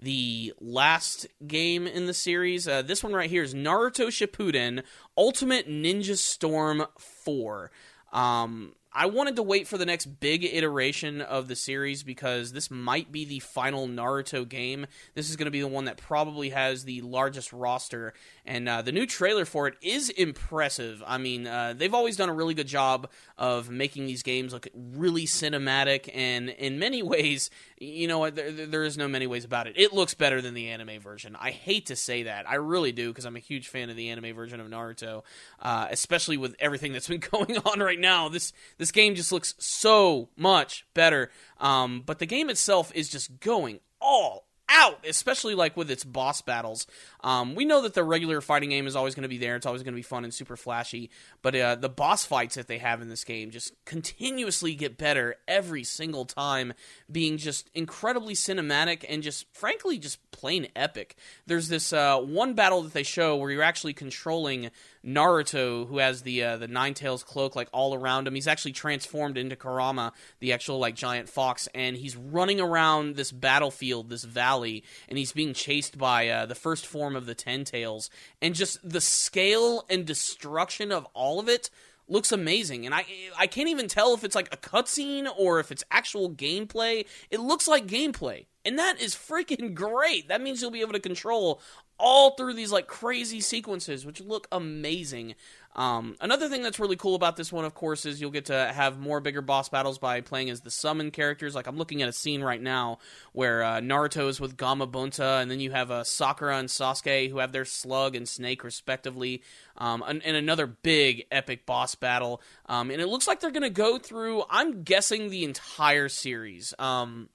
the 0.00 0.52
last 0.60 1.26
game 1.46 1.86
in 1.86 2.06
the 2.06 2.14
series. 2.14 2.66
Uh, 2.68 2.82
this 2.82 3.02
one 3.02 3.12
right 3.12 3.30
here 3.30 3.42
is 3.42 3.54
Naruto 3.54 4.08
Shippuden 4.08 4.82
Ultimate 5.16 5.68
Ninja 5.68 6.16
Storm 6.16 6.84
4. 6.98 7.70
Um, 8.12 8.74
I 8.96 9.06
wanted 9.06 9.34
to 9.36 9.42
wait 9.42 9.66
for 9.66 9.76
the 9.76 9.86
next 9.86 10.06
big 10.06 10.44
iteration 10.44 11.20
of 11.20 11.48
the 11.48 11.56
series 11.56 12.04
because 12.04 12.52
this 12.52 12.70
might 12.70 13.10
be 13.10 13.24
the 13.24 13.40
final 13.40 13.88
Naruto 13.88 14.48
game. 14.48 14.86
This 15.14 15.28
is 15.28 15.34
going 15.34 15.46
to 15.46 15.50
be 15.50 15.60
the 15.60 15.66
one 15.66 15.86
that 15.86 15.96
probably 15.96 16.50
has 16.50 16.84
the 16.84 17.00
largest 17.00 17.52
roster, 17.52 18.14
and 18.46 18.68
uh, 18.68 18.82
the 18.82 18.92
new 18.92 19.04
trailer 19.04 19.44
for 19.44 19.66
it 19.66 19.74
is 19.82 20.10
impressive. 20.10 21.02
I 21.04 21.18
mean, 21.18 21.48
uh, 21.48 21.74
they've 21.76 21.92
always 21.92 22.16
done 22.16 22.28
a 22.28 22.34
really 22.34 22.54
good 22.54 22.68
job 22.68 23.10
of 23.36 23.68
making 23.68 24.06
these 24.06 24.22
games 24.22 24.52
look 24.52 24.68
really 24.74 25.24
cinematic, 25.24 26.08
and 26.14 26.50
in 26.50 26.78
many 26.78 27.02
ways, 27.14 27.50
you 27.84 28.08
know 28.08 28.18
what? 28.18 28.34
There, 28.34 28.50
there 28.50 28.84
is 28.84 28.96
no 28.96 29.08
many 29.08 29.26
ways 29.26 29.44
about 29.44 29.66
it. 29.66 29.74
It 29.76 29.92
looks 29.92 30.14
better 30.14 30.40
than 30.40 30.54
the 30.54 30.68
anime 30.68 31.00
version. 31.00 31.36
I 31.38 31.50
hate 31.50 31.86
to 31.86 31.96
say 31.96 32.24
that, 32.24 32.48
I 32.48 32.56
really 32.56 32.92
do, 32.92 33.08
because 33.08 33.24
I'm 33.24 33.36
a 33.36 33.40
huge 33.40 33.68
fan 33.68 33.90
of 33.90 33.96
the 33.96 34.10
anime 34.10 34.34
version 34.34 34.60
of 34.60 34.68
Naruto, 34.68 35.22
uh, 35.60 35.88
especially 35.90 36.36
with 36.36 36.54
everything 36.58 36.92
that's 36.92 37.08
been 37.08 37.20
going 37.32 37.58
on 37.58 37.80
right 37.80 37.98
now. 37.98 38.28
This 38.28 38.52
this 38.78 38.90
game 38.90 39.14
just 39.14 39.32
looks 39.32 39.54
so 39.58 40.28
much 40.36 40.86
better. 40.94 41.30
Um, 41.58 42.02
but 42.04 42.18
the 42.18 42.26
game 42.26 42.50
itself 42.50 42.92
is 42.94 43.08
just 43.08 43.40
going 43.40 43.80
all 44.00 44.46
out, 44.68 45.04
especially 45.06 45.54
like 45.54 45.76
with 45.76 45.90
its 45.90 46.04
boss 46.04 46.40
battles. 46.42 46.86
Um, 47.22 47.54
we 47.54 47.64
know 47.64 47.82
that 47.82 47.94
the 47.94 48.04
regular 48.04 48.40
fighting 48.40 48.70
game 48.70 48.86
is 48.86 48.96
always 48.96 49.14
going 49.14 49.22
to 49.22 49.28
be 49.28 49.38
there; 49.38 49.56
it's 49.56 49.66
always 49.66 49.82
going 49.82 49.92
to 49.94 49.98
be 49.98 50.02
fun 50.02 50.24
and 50.24 50.32
super 50.32 50.56
flashy. 50.56 51.10
But 51.42 51.56
uh, 51.56 51.74
the 51.76 51.88
boss 51.88 52.24
fights 52.24 52.54
that 52.56 52.68
they 52.68 52.78
have 52.78 53.02
in 53.02 53.08
this 53.08 53.24
game 53.24 53.50
just 53.50 53.72
continuously 53.84 54.74
get 54.74 54.96
better 54.96 55.36
every 55.46 55.84
single 55.84 56.24
time, 56.24 56.74
being 57.10 57.38
just 57.38 57.70
incredibly 57.74 58.34
cinematic 58.34 59.04
and 59.08 59.22
just 59.22 59.46
frankly 59.52 59.98
just 59.98 60.18
plain 60.30 60.68
epic. 60.74 61.16
There's 61.46 61.68
this 61.68 61.92
uh, 61.92 62.18
one 62.20 62.54
battle 62.54 62.82
that 62.82 62.92
they 62.92 63.02
show 63.02 63.36
where 63.36 63.50
you're 63.50 63.62
actually 63.62 63.94
controlling 63.94 64.70
Naruto, 65.04 65.86
who 65.86 65.98
has 65.98 66.22
the 66.22 66.42
uh, 66.42 66.56
the 66.56 66.68
Nine 66.68 66.94
Tails 66.94 67.22
cloak 67.22 67.54
like 67.54 67.68
all 67.72 67.94
around 67.94 68.26
him. 68.26 68.34
He's 68.34 68.48
actually 68.48 68.72
transformed 68.72 69.36
into 69.36 69.56
Kurama, 69.56 70.12
the 70.40 70.52
actual 70.52 70.78
like 70.78 70.94
giant 70.94 71.28
fox, 71.28 71.68
and 71.74 71.96
he's 71.96 72.16
running 72.16 72.60
around 72.60 73.16
this 73.16 73.30
battlefield, 73.30 74.08
this 74.08 74.24
valley, 74.24 74.63
and 75.08 75.18
he's 75.18 75.32
being 75.32 75.54
chased 75.54 75.98
by 75.98 76.28
uh, 76.28 76.46
the 76.46 76.54
first 76.54 76.86
form 76.86 77.16
of 77.16 77.26
the 77.26 77.34
Ten 77.34 77.64
Tails. 77.64 78.10
And 78.40 78.54
just 78.54 78.78
the 78.88 79.00
scale 79.00 79.84
and 79.90 80.06
destruction 80.06 80.92
of 80.92 81.06
all 81.14 81.40
of 81.40 81.48
it 81.48 81.70
looks 82.06 82.32
amazing 82.32 82.84
and 82.84 82.94
i 82.94 83.02
i 83.38 83.46
can't 83.46 83.70
even 83.70 83.88
tell 83.88 84.12
if 84.12 84.24
it's 84.24 84.34
like 84.34 84.52
a 84.52 84.58
cutscene 84.58 85.26
or 85.38 85.58
if 85.58 85.72
it's 85.72 85.82
actual 85.90 86.30
gameplay 86.30 87.06
it 87.30 87.40
looks 87.40 87.66
like 87.66 87.86
gameplay 87.86 88.44
and 88.62 88.78
that 88.78 89.00
is 89.00 89.14
freaking 89.14 89.72
great 89.74 90.28
that 90.28 90.42
means 90.42 90.60
you'll 90.60 90.70
be 90.70 90.82
able 90.82 90.92
to 90.92 91.00
control 91.00 91.62
all 91.98 92.32
through 92.32 92.54
these 92.54 92.72
like 92.72 92.86
crazy 92.86 93.40
sequences, 93.40 94.04
which 94.04 94.20
look 94.20 94.48
amazing. 94.50 95.34
Um, 95.76 96.14
another 96.20 96.48
thing 96.48 96.62
that's 96.62 96.78
really 96.78 96.96
cool 96.96 97.14
about 97.14 97.36
this 97.36 97.52
one, 97.52 97.64
of 97.64 97.74
course, 97.74 98.06
is 98.06 98.20
you'll 98.20 98.30
get 98.30 98.46
to 98.46 98.72
have 98.72 98.98
more 98.98 99.20
bigger 99.20 99.42
boss 99.42 99.68
battles 99.68 99.98
by 99.98 100.20
playing 100.20 100.50
as 100.50 100.60
the 100.60 100.70
summon 100.70 101.10
characters. 101.10 101.54
Like 101.54 101.66
I'm 101.66 101.76
looking 101.76 102.02
at 102.02 102.08
a 102.08 102.12
scene 102.12 102.42
right 102.42 102.60
now 102.60 102.98
where 103.32 103.62
uh, 103.62 103.80
Naruto 103.80 104.28
is 104.28 104.40
with 104.40 104.56
Gamabunta, 104.56 105.42
and 105.42 105.50
then 105.50 105.60
you 105.60 105.72
have 105.72 105.90
uh, 105.90 106.04
Sakura 106.04 106.58
and 106.58 106.68
Sasuke 106.68 107.28
who 107.28 107.38
have 107.38 107.52
their 107.52 107.64
Slug 107.64 108.14
and 108.14 108.28
Snake 108.28 108.62
respectively, 108.62 109.42
um, 109.76 110.04
and, 110.06 110.22
and, 110.24 110.36
another 110.36 110.66
big 110.66 111.24
epic 111.32 111.66
boss 111.66 111.94
battle. 111.94 112.40
Um, 112.66 112.90
and 112.90 113.00
it 113.00 113.08
looks 113.08 113.26
like 113.26 113.40
they're 113.40 113.50
going 113.50 113.62
to 113.62 113.70
go 113.70 113.98
through. 113.98 114.44
I'm 114.48 114.82
guessing 114.84 115.30
the 115.30 115.44
entire 115.44 116.08
series. 116.08 116.74
Um, 116.78 117.28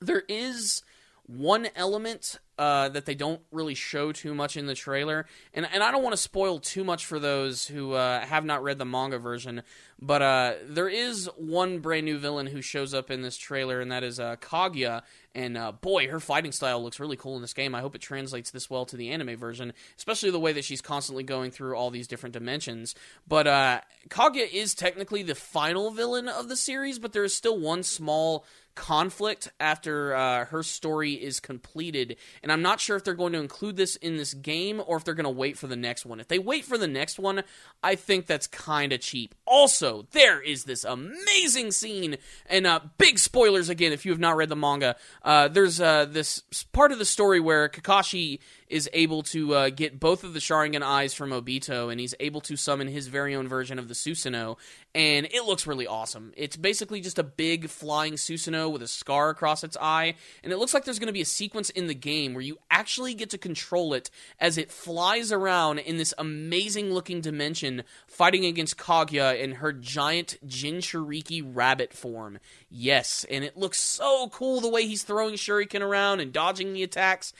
there 0.00 0.22
is 0.28 0.82
one 1.26 1.68
element 1.74 2.38
uh, 2.58 2.88
that 2.88 3.04
they 3.04 3.14
don't 3.14 3.40
really 3.50 3.74
show 3.74 4.12
too 4.12 4.32
much 4.32 4.56
in 4.56 4.66
the 4.66 4.74
trailer, 4.74 5.26
and 5.52 5.66
and 5.70 5.82
I 5.82 5.90
don't 5.90 6.02
want 6.02 6.14
to 6.14 6.22
spoil 6.22 6.58
too 6.58 6.84
much 6.84 7.04
for 7.04 7.18
those 7.18 7.66
who 7.66 7.92
uh, 7.92 8.24
have 8.24 8.44
not 8.44 8.62
read 8.62 8.78
the 8.78 8.84
manga 8.84 9.18
version, 9.18 9.62
but 10.00 10.22
uh, 10.22 10.52
there 10.64 10.88
is 10.88 11.28
one 11.36 11.80
brand 11.80 12.06
new 12.06 12.18
villain 12.18 12.46
who 12.46 12.62
shows 12.62 12.94
up 12.94 13.10
in 13.10 13.22
this 13.22 13.36
trailer, 13.36 13.80
and 13.80 13.90
that 13.92 14.04
is 14.04 14.20
uh, 14.20 14.36
Kaguya. 14.36 15.02
And 15.34 15.58
uh, 15.58 15.72
boy, 15.72 16.08
her 16.08 16.18
fighting 16.18 16.52
style 16.52 16.82
looks 16.82 16.98
really 16.98 17.16
cool 17.16 17.36
in 17.36 17.42
this 17.42 17.52
game. 17.52 17.74
I 17.74 17.82
hope 17.82 17.94
it 17.94 18.00
translates 18.00 18.50
this 18.50 18.70
well 18.70 18.86
to 18.86 18.96
the 18.96 19.10
anime 19.10 19.36
version, 19.36 19.74
especially 19.98 20.30
the 20.30 20.40
way 20.40 20.54
that 20.54 20.64
she's 20.64 20.80
constantly 20.80 21.24
going 21.24 21.50
through 21.50 21.76
all 21.76 21.90
these 21.90 22.08
different 22.08 22.32
dimensions. 22.32 22.94
But 23.28 23.46
uh, 23.46 23.80
Kaguya 24.08 24.50
is 24.50 24.74
technically 24.74 25.22
the 25.22 25.34
final 25.34 25.90
villain 25.90 26.26
of 26.26 26.48
the 26.48 26.56
series, 26.56 26.98
but 26.98 27.12
there 27.12 27.24
is 27.24 27.34
still 27.34 27.58
one 27.58 27.82
small 27.82 28.46
conflict 28.76 29.50
after 29.58 30.14
uh, 30.14 30.44
her 30.44 30.62
story 30.62 31.14
is 31.14 31.40
completed. 31.40 32.16
And 32.42 32.52
I'm 32.52 32.62
not 32.62 32.78
sure 32.78 32.96
if 32.96 33.02
they're 33.02 33.14
going 33.14 33.32
to 33.32 33.40
include 33.40 33.76
this 33.76 33.96
in 33.96 34.16
this 34.16 34.34
game 34.34 34.80
or 34.86 34.98
if 34.98 35.04
they're 35.04 35.14
going 35.14 35.24
to 35.24 35.30
wait 35.30 35.58
for 35.58 35.66
the 35.66 35.74
next 35.74 36.06
one. 36.06 36.20
If 36.20 36.28
they 36.28 36.38
wait 36.38 36.64
for 36.64 36.78
the 36.78 36.86
next 36.86 37.18
one, 37.18 37.42
I 37.82 37.96
think 37.96 38.26
that's 38.26 38.46
kind 38.46 38.92
of 38.92 39.00
cheap. 39.00 39.34
Also, 39.46 40.06
there 40.12 40.40
is 40.40 40.64
this 40.64 40.84
amazing 40.84 41.72
scene, 41.72 42.18
and 42.46 42.66
uh, 42.66 42.80
big 42.98 43.18
spoilers 43.18 43.68
again 43.68 43.92
if 43.92 44.04
you 44.04 44.12
have 44.12 44.20
not 44.20 44.36
read 44.36 44.50
the 44.50 44.56
manga. 44.56 44.94
Uh, 45.22 45.48
there's 45.48 45.80
uh, 45.80 46.04
this 46.04 46.42
part 46.72 46.92
of 46.92 46.98
the 46.98 47.04
story 47.04 47.40
where 47.40 47.68
Kakashi 47.68 48.38
is 48.68 48.88
able 48.92 49.22
to 49.22 49.54
uh, 49.54 49.70
get 49.70 50.00
both 50.00 50.24
of 50.24 50.32
the 50.34 50.40
Sharingan 50.40 50.82
eyes 50.82 51.14
from 51.14 51.30
Obito, 51.30 51.90
and 51.90 52.00
he's 52.00 52.14
able 52.20 52.40
to 52.42 52.56
summon 52.56 52.88
his 52.88 53.06
very 53.08 53.34
own 53.34 53.48
version 53.48 53.78
of 53.78 53.88
the 53.88 53.94
Susanoo, 53.94 54.56
and 54.94 55.26
it 55.26 55.44
looks 55.44 55.66
really 55.66 55.86
awesome. 55.86 56.32
It's 56.36 56.56
basically 56.56 57.00
just 57.00 57.18
a 57.18 57.22
big 57.22 57.68
flying 57.68 58.14
Susanoo 58.14 58.72
with 58.72 58.82
a 58.82 58.88
scar 58.88 59.30
across 59.30 59.62
its 59.62 59.76
eye, 59.80 60.14
and 60.42 60.52
it 60.52 60.56
looks 60.58 60.74
like 60.74 60.84
there's 60.84 60.98
going 60.98 61.06
to 61.08 61.12
be 61.12 61.20
a 61.20 61.26
sequence 61.26 61.70
in 61.70 61.86
the 61.86 61.94
game 61.94 62.34
where 62.34 62.42
you 62.42 62.58
actually 62.70 63.14
get 63.14 63.30
to 63.30 63.38
control 63.38 63.94
it 63.94 64.10
as 64.40 64.58
it 64.58 64.70
flies 64.70 65.32
around 65.32 65.78
in 65.78 65.96
this 65.96 66.14
amazing 66.18 66.92
looking 66.92 67.20
dimension, 67.20 67.84
fighting 68.06 68.44
against 68.44 68.78
Kaguya 68.78 69.38
in 69.38 69.56
her 69.56 69.72
giant 69.72 70.38
Jinchuriki 70.46 71.42
rabbit 71.44 71.92
form. 71.92 72.38
Yes, 72.70 73.24
and 73.30 73.44
it 73.44 73.56
looks 73.56 73.78
so 73.78 74.28
cool 74.28 74.60
the 74.60 74.68
way 74.68 74.86
he's 74.86 75.02
throwing 75.02 75.34
Shuriken 75.34 75.80
around 75.80 76.20
and 76.20 76.32
dodging 76.32 76.72
the 76.72 76.82
attacks 76.82 77.32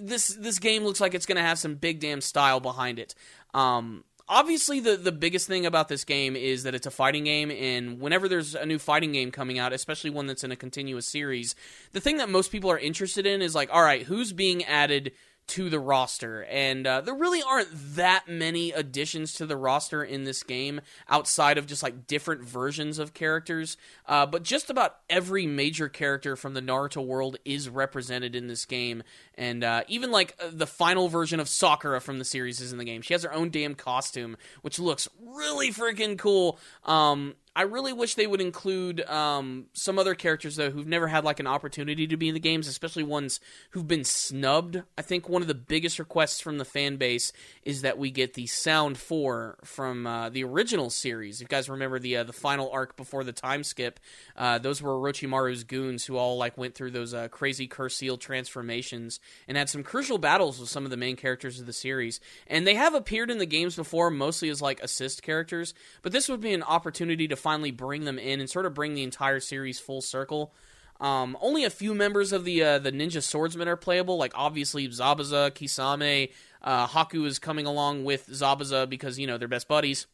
this 0.00 0.28
this 0.28 0.58
game 0.58 0.84
looks 0.84 1.00
like 1.00 1.14
it's 1.14 1.26
going 1.26 1.36
to 1.36 1.42
have 1.42 1.58
some 1.58 1.74
big 1.74 2.00
damn 2.00 2.20
style 2.20 2.60
behind 2.60 2.98
it. 2.98 3.14
Um, 3.54 4.04
obviously, 4.28 4.80
the 4.80 4.96
the 4.96 5.12
biggest 5.12 5.46
thing 5.46 5.66
about 5.66 5.88
this 5.88 6.04
game 6.04 6.36
is 6.36 6.62
that 6.62 6.74
it's 6.74 6.86
a 6.86 6.90
fighting 6.90 7.24
game, 7.24 7.50
and 7.50 8.00
whenever 8.00 8.28
there's 8.28 8.54
a 8.54 8.66
new 8.66 8.78
fighting 8.78 9.12
game 9.12 9.30
coming 9.30 9.58
out, 9.58 9.72
especially 9.72 10.10
one 10.10 10.26
that's 10.26 10.44
in 10.44 10.52
a 10.52 10.56
continuous 10.56 11.06
series, 11.06 11.54
the 11.92 12.00
thing 12.00 12.16
that 12.18 12.28
most 12.28 12.50
people 12.50 12.70
are 12.70 12.78
interested 12.78 13.26
in 13.26 13.42
is 13.42 13.54
like, 13.54 13.70
all 13.72 13.82
right, 13.82 14.02
who's 14.02 14.32
being 14.32 14.64
added 14.64 15.12
to 15.48 15.68
the 15.68 15.80
roster. 15.80 16.44
And 16.44 16.86
uh, 16.86 17.00
there 17.00 17.14
really 17.14 17.42
aren't 17.42 17.68
that 17.96 18.28
many 18.28 18.72
additions 18.72 19.34
to 19.34 19.46
the 19.46 19.56
roster 19.56 20.02
in 20.02 20.24
this 20.24 20.42
game 20.42 20.80
outside 21.08 21.58
of 21.58 21.66
just 21.66 21.82
like 21.82 22.06
different 22.06 22.42
versions 22.42 22.98
of 22.98 23.14
characters. 23.14 23.76
Uh, 24.06 24.26
but 24.26 24.42
just 24.42 24.70
about 24.70 24.98
every 25.10 25.46
major 25.46 25.88
character 25.88 26.36
from 26.36 26.54
the 26.54 26.62
Naruto 26.62 27.04
world 27.04 27.36
is 27.44 27.68
represented 27.68 28.34
in 28.34 28.46
this 28.46 28.64
game. 28.64 29.02
And 29.34 29.64
uh, 29.64 29.82
even 29.88 30.10
like 30.10 30.36
uh, 30.40 30.48
the 30.52 30.66
final 30.66 31.08
version 31.08 31.40
of 31.40 31.48
Sakura 31.48 32.00
from 32.00 32.18
the 32.18 32.24
series 32.24 32.60
is 32.60 32.72
in 32.72 32.78
the 32.78 32.84
game. 32.84 33.02
She 33.02 33.14
has 33.14 33.22
her 33.22 33.32
own 33.32 33.50
damn 33.50 33.74
costume, 33.74 34.36
which 34.62 34.78
looks 34.78 35.08
really 35.20 35.70
freaking 35.70 36.18
cool. 36.18 36.58
Um, 36.84 37.34
I 37.54 37.62
really 37.62 37.92
wish 37.92 38.14
they 38.14 38.26
would 38.26 38.40
include 38.40 39.02
um, 39.10 39.66
some 39.74 39.98
other 39.98 40.14
characters 40.14 40.56
though 40.56 40.70
who've 40.70 40.86
never 40.86 41.06
had 41.06 41.22
like 41.22 41.38
an 41.38 41.46
opportunity 41.46 42.06
to 42.06 42.16
be 42.16 42.28
in 42.28 42.34
the 42.34 42.40
games, 42.40 42.66
especially 42.66 43.02
ones 43.02 43.40
who've 43.70 43.86
been 43.86 44.04
snubbed. 44.04 44.82
I 44.96 45.02
think 45.02 45.28
one 45.28 45.42
of 45.42 45.48
the 45.48 45.54
biggest 45.54 45.98
requests 45.98 46.40
from 46.40 46.56
the 46.56 46.64
fan 46.64 46.96
base 46.96 47.30
is 47.62 47.82
that 47.82 47.98
we 47.98 48.10
get 48.10 48.32
the 48.32 48.46
Sound 48.46 48.96
Four 48.96 49.58
from 49.64 50.06
uh, 50.06 50.30
the 50.30 50.44
original 50.44 50.88
series. 50.88 51.36
If 51.36 51.42
you 51.42 51.48
guys 51.48 51.68
remember 51.68 51.98
the 51.98 52.16
uh, 52.16 52.24
the 52.24 52.32
final 52.32 52.70
arc 52.70 52.96
before 52.96 53.22
the 53.22 53.32
time 53.32 53.64
skip, 53.64 54.00
uh, 54.34 54.56
those 54.56 54.80
were 54.80 54.92
Orochimaru's 54.92 55.64
goons 55.64 56.06
who 56.06 56.16
all 56.16 56.38
like 56.38 56.56
went 56.56 56.74
through 56.74 56.92
those 56.92 57.12
uh, 57.12 57.28
crazy 57.28 57.66
curse 57.66 57.96
seal 57.96 58.16
transformations 58.16 59.20
and 59.46 59.58
had 59.58 59.68
some 59.68 59.82
crucial 59.82 60.16
battles 60.16 60.58
with 60.58 60.70
some 60.70 60.86
of 60.86 60.90
the 60.90 60.96
main 60.96 61.16
characters 61.16 61.60
of 61.60 61.66
the 61.66 61.74
series. 61.74 62.18
And 62.46 62.66
they 62.66 62.76
have 62.76 62.94
appeared 62.94 63.30
in 63.30 63.36
the 63.36 63.44
games 63.44 63.76
before, 63.76 64.10
mostly 64.10 64.48
as 64.48 64.62
like 64.62 64.82
assist 64.82 65.22
characters, 65.22 65.74
but 66.00 66.12
this 66.12 66.30
would 66.30 66.40
be 66.40 66.54
an 66.54 66.62
opportunity 66.62 67.28
to 67.28 67.41
finally 67.42 67.70
bring 67.70 68.04
them 68.04 68.18
in 68.18 68.40
and 68.40 68.48
sort 68.48 68.66
of 68.66 68.74
bring 68.74 68.94
the 68.94 69.02
entire 69.02 69.40
series 69.40 69.78
full 69.78 70.00
circle. 70.00 70.54
Um, 71.00 71.36
only 71.40 71.64
a 71.64 71.70
few 71.70 71.94
members 71.94 72.32
of 72.32 72.44
the 72.44 72.62
uh, 72.62 72.78
the 72.78 72.92
ninja 72.92 73.22
swordsmen 73.22 73.66
are 73.66 73.76
playable, 73.76 74.16
like 74.18 74.32
obviously 74.36 74.86
Zabuza, 74.88 75.50
Kisame, 75.50 76.30
uh, 76.62 76.86
Haku 76.86 77.26
is 77.26 77.40
coming 77.40 77.66
along 77.66 78.04
with 78.04 78.28
Zabuza 78.28 78.88
because 78.88 79.18
you 79.18 79.26
know 79.26 79.36
they're 79.36 79.48
best 79.48 79.66
buddies, 79.66 80.06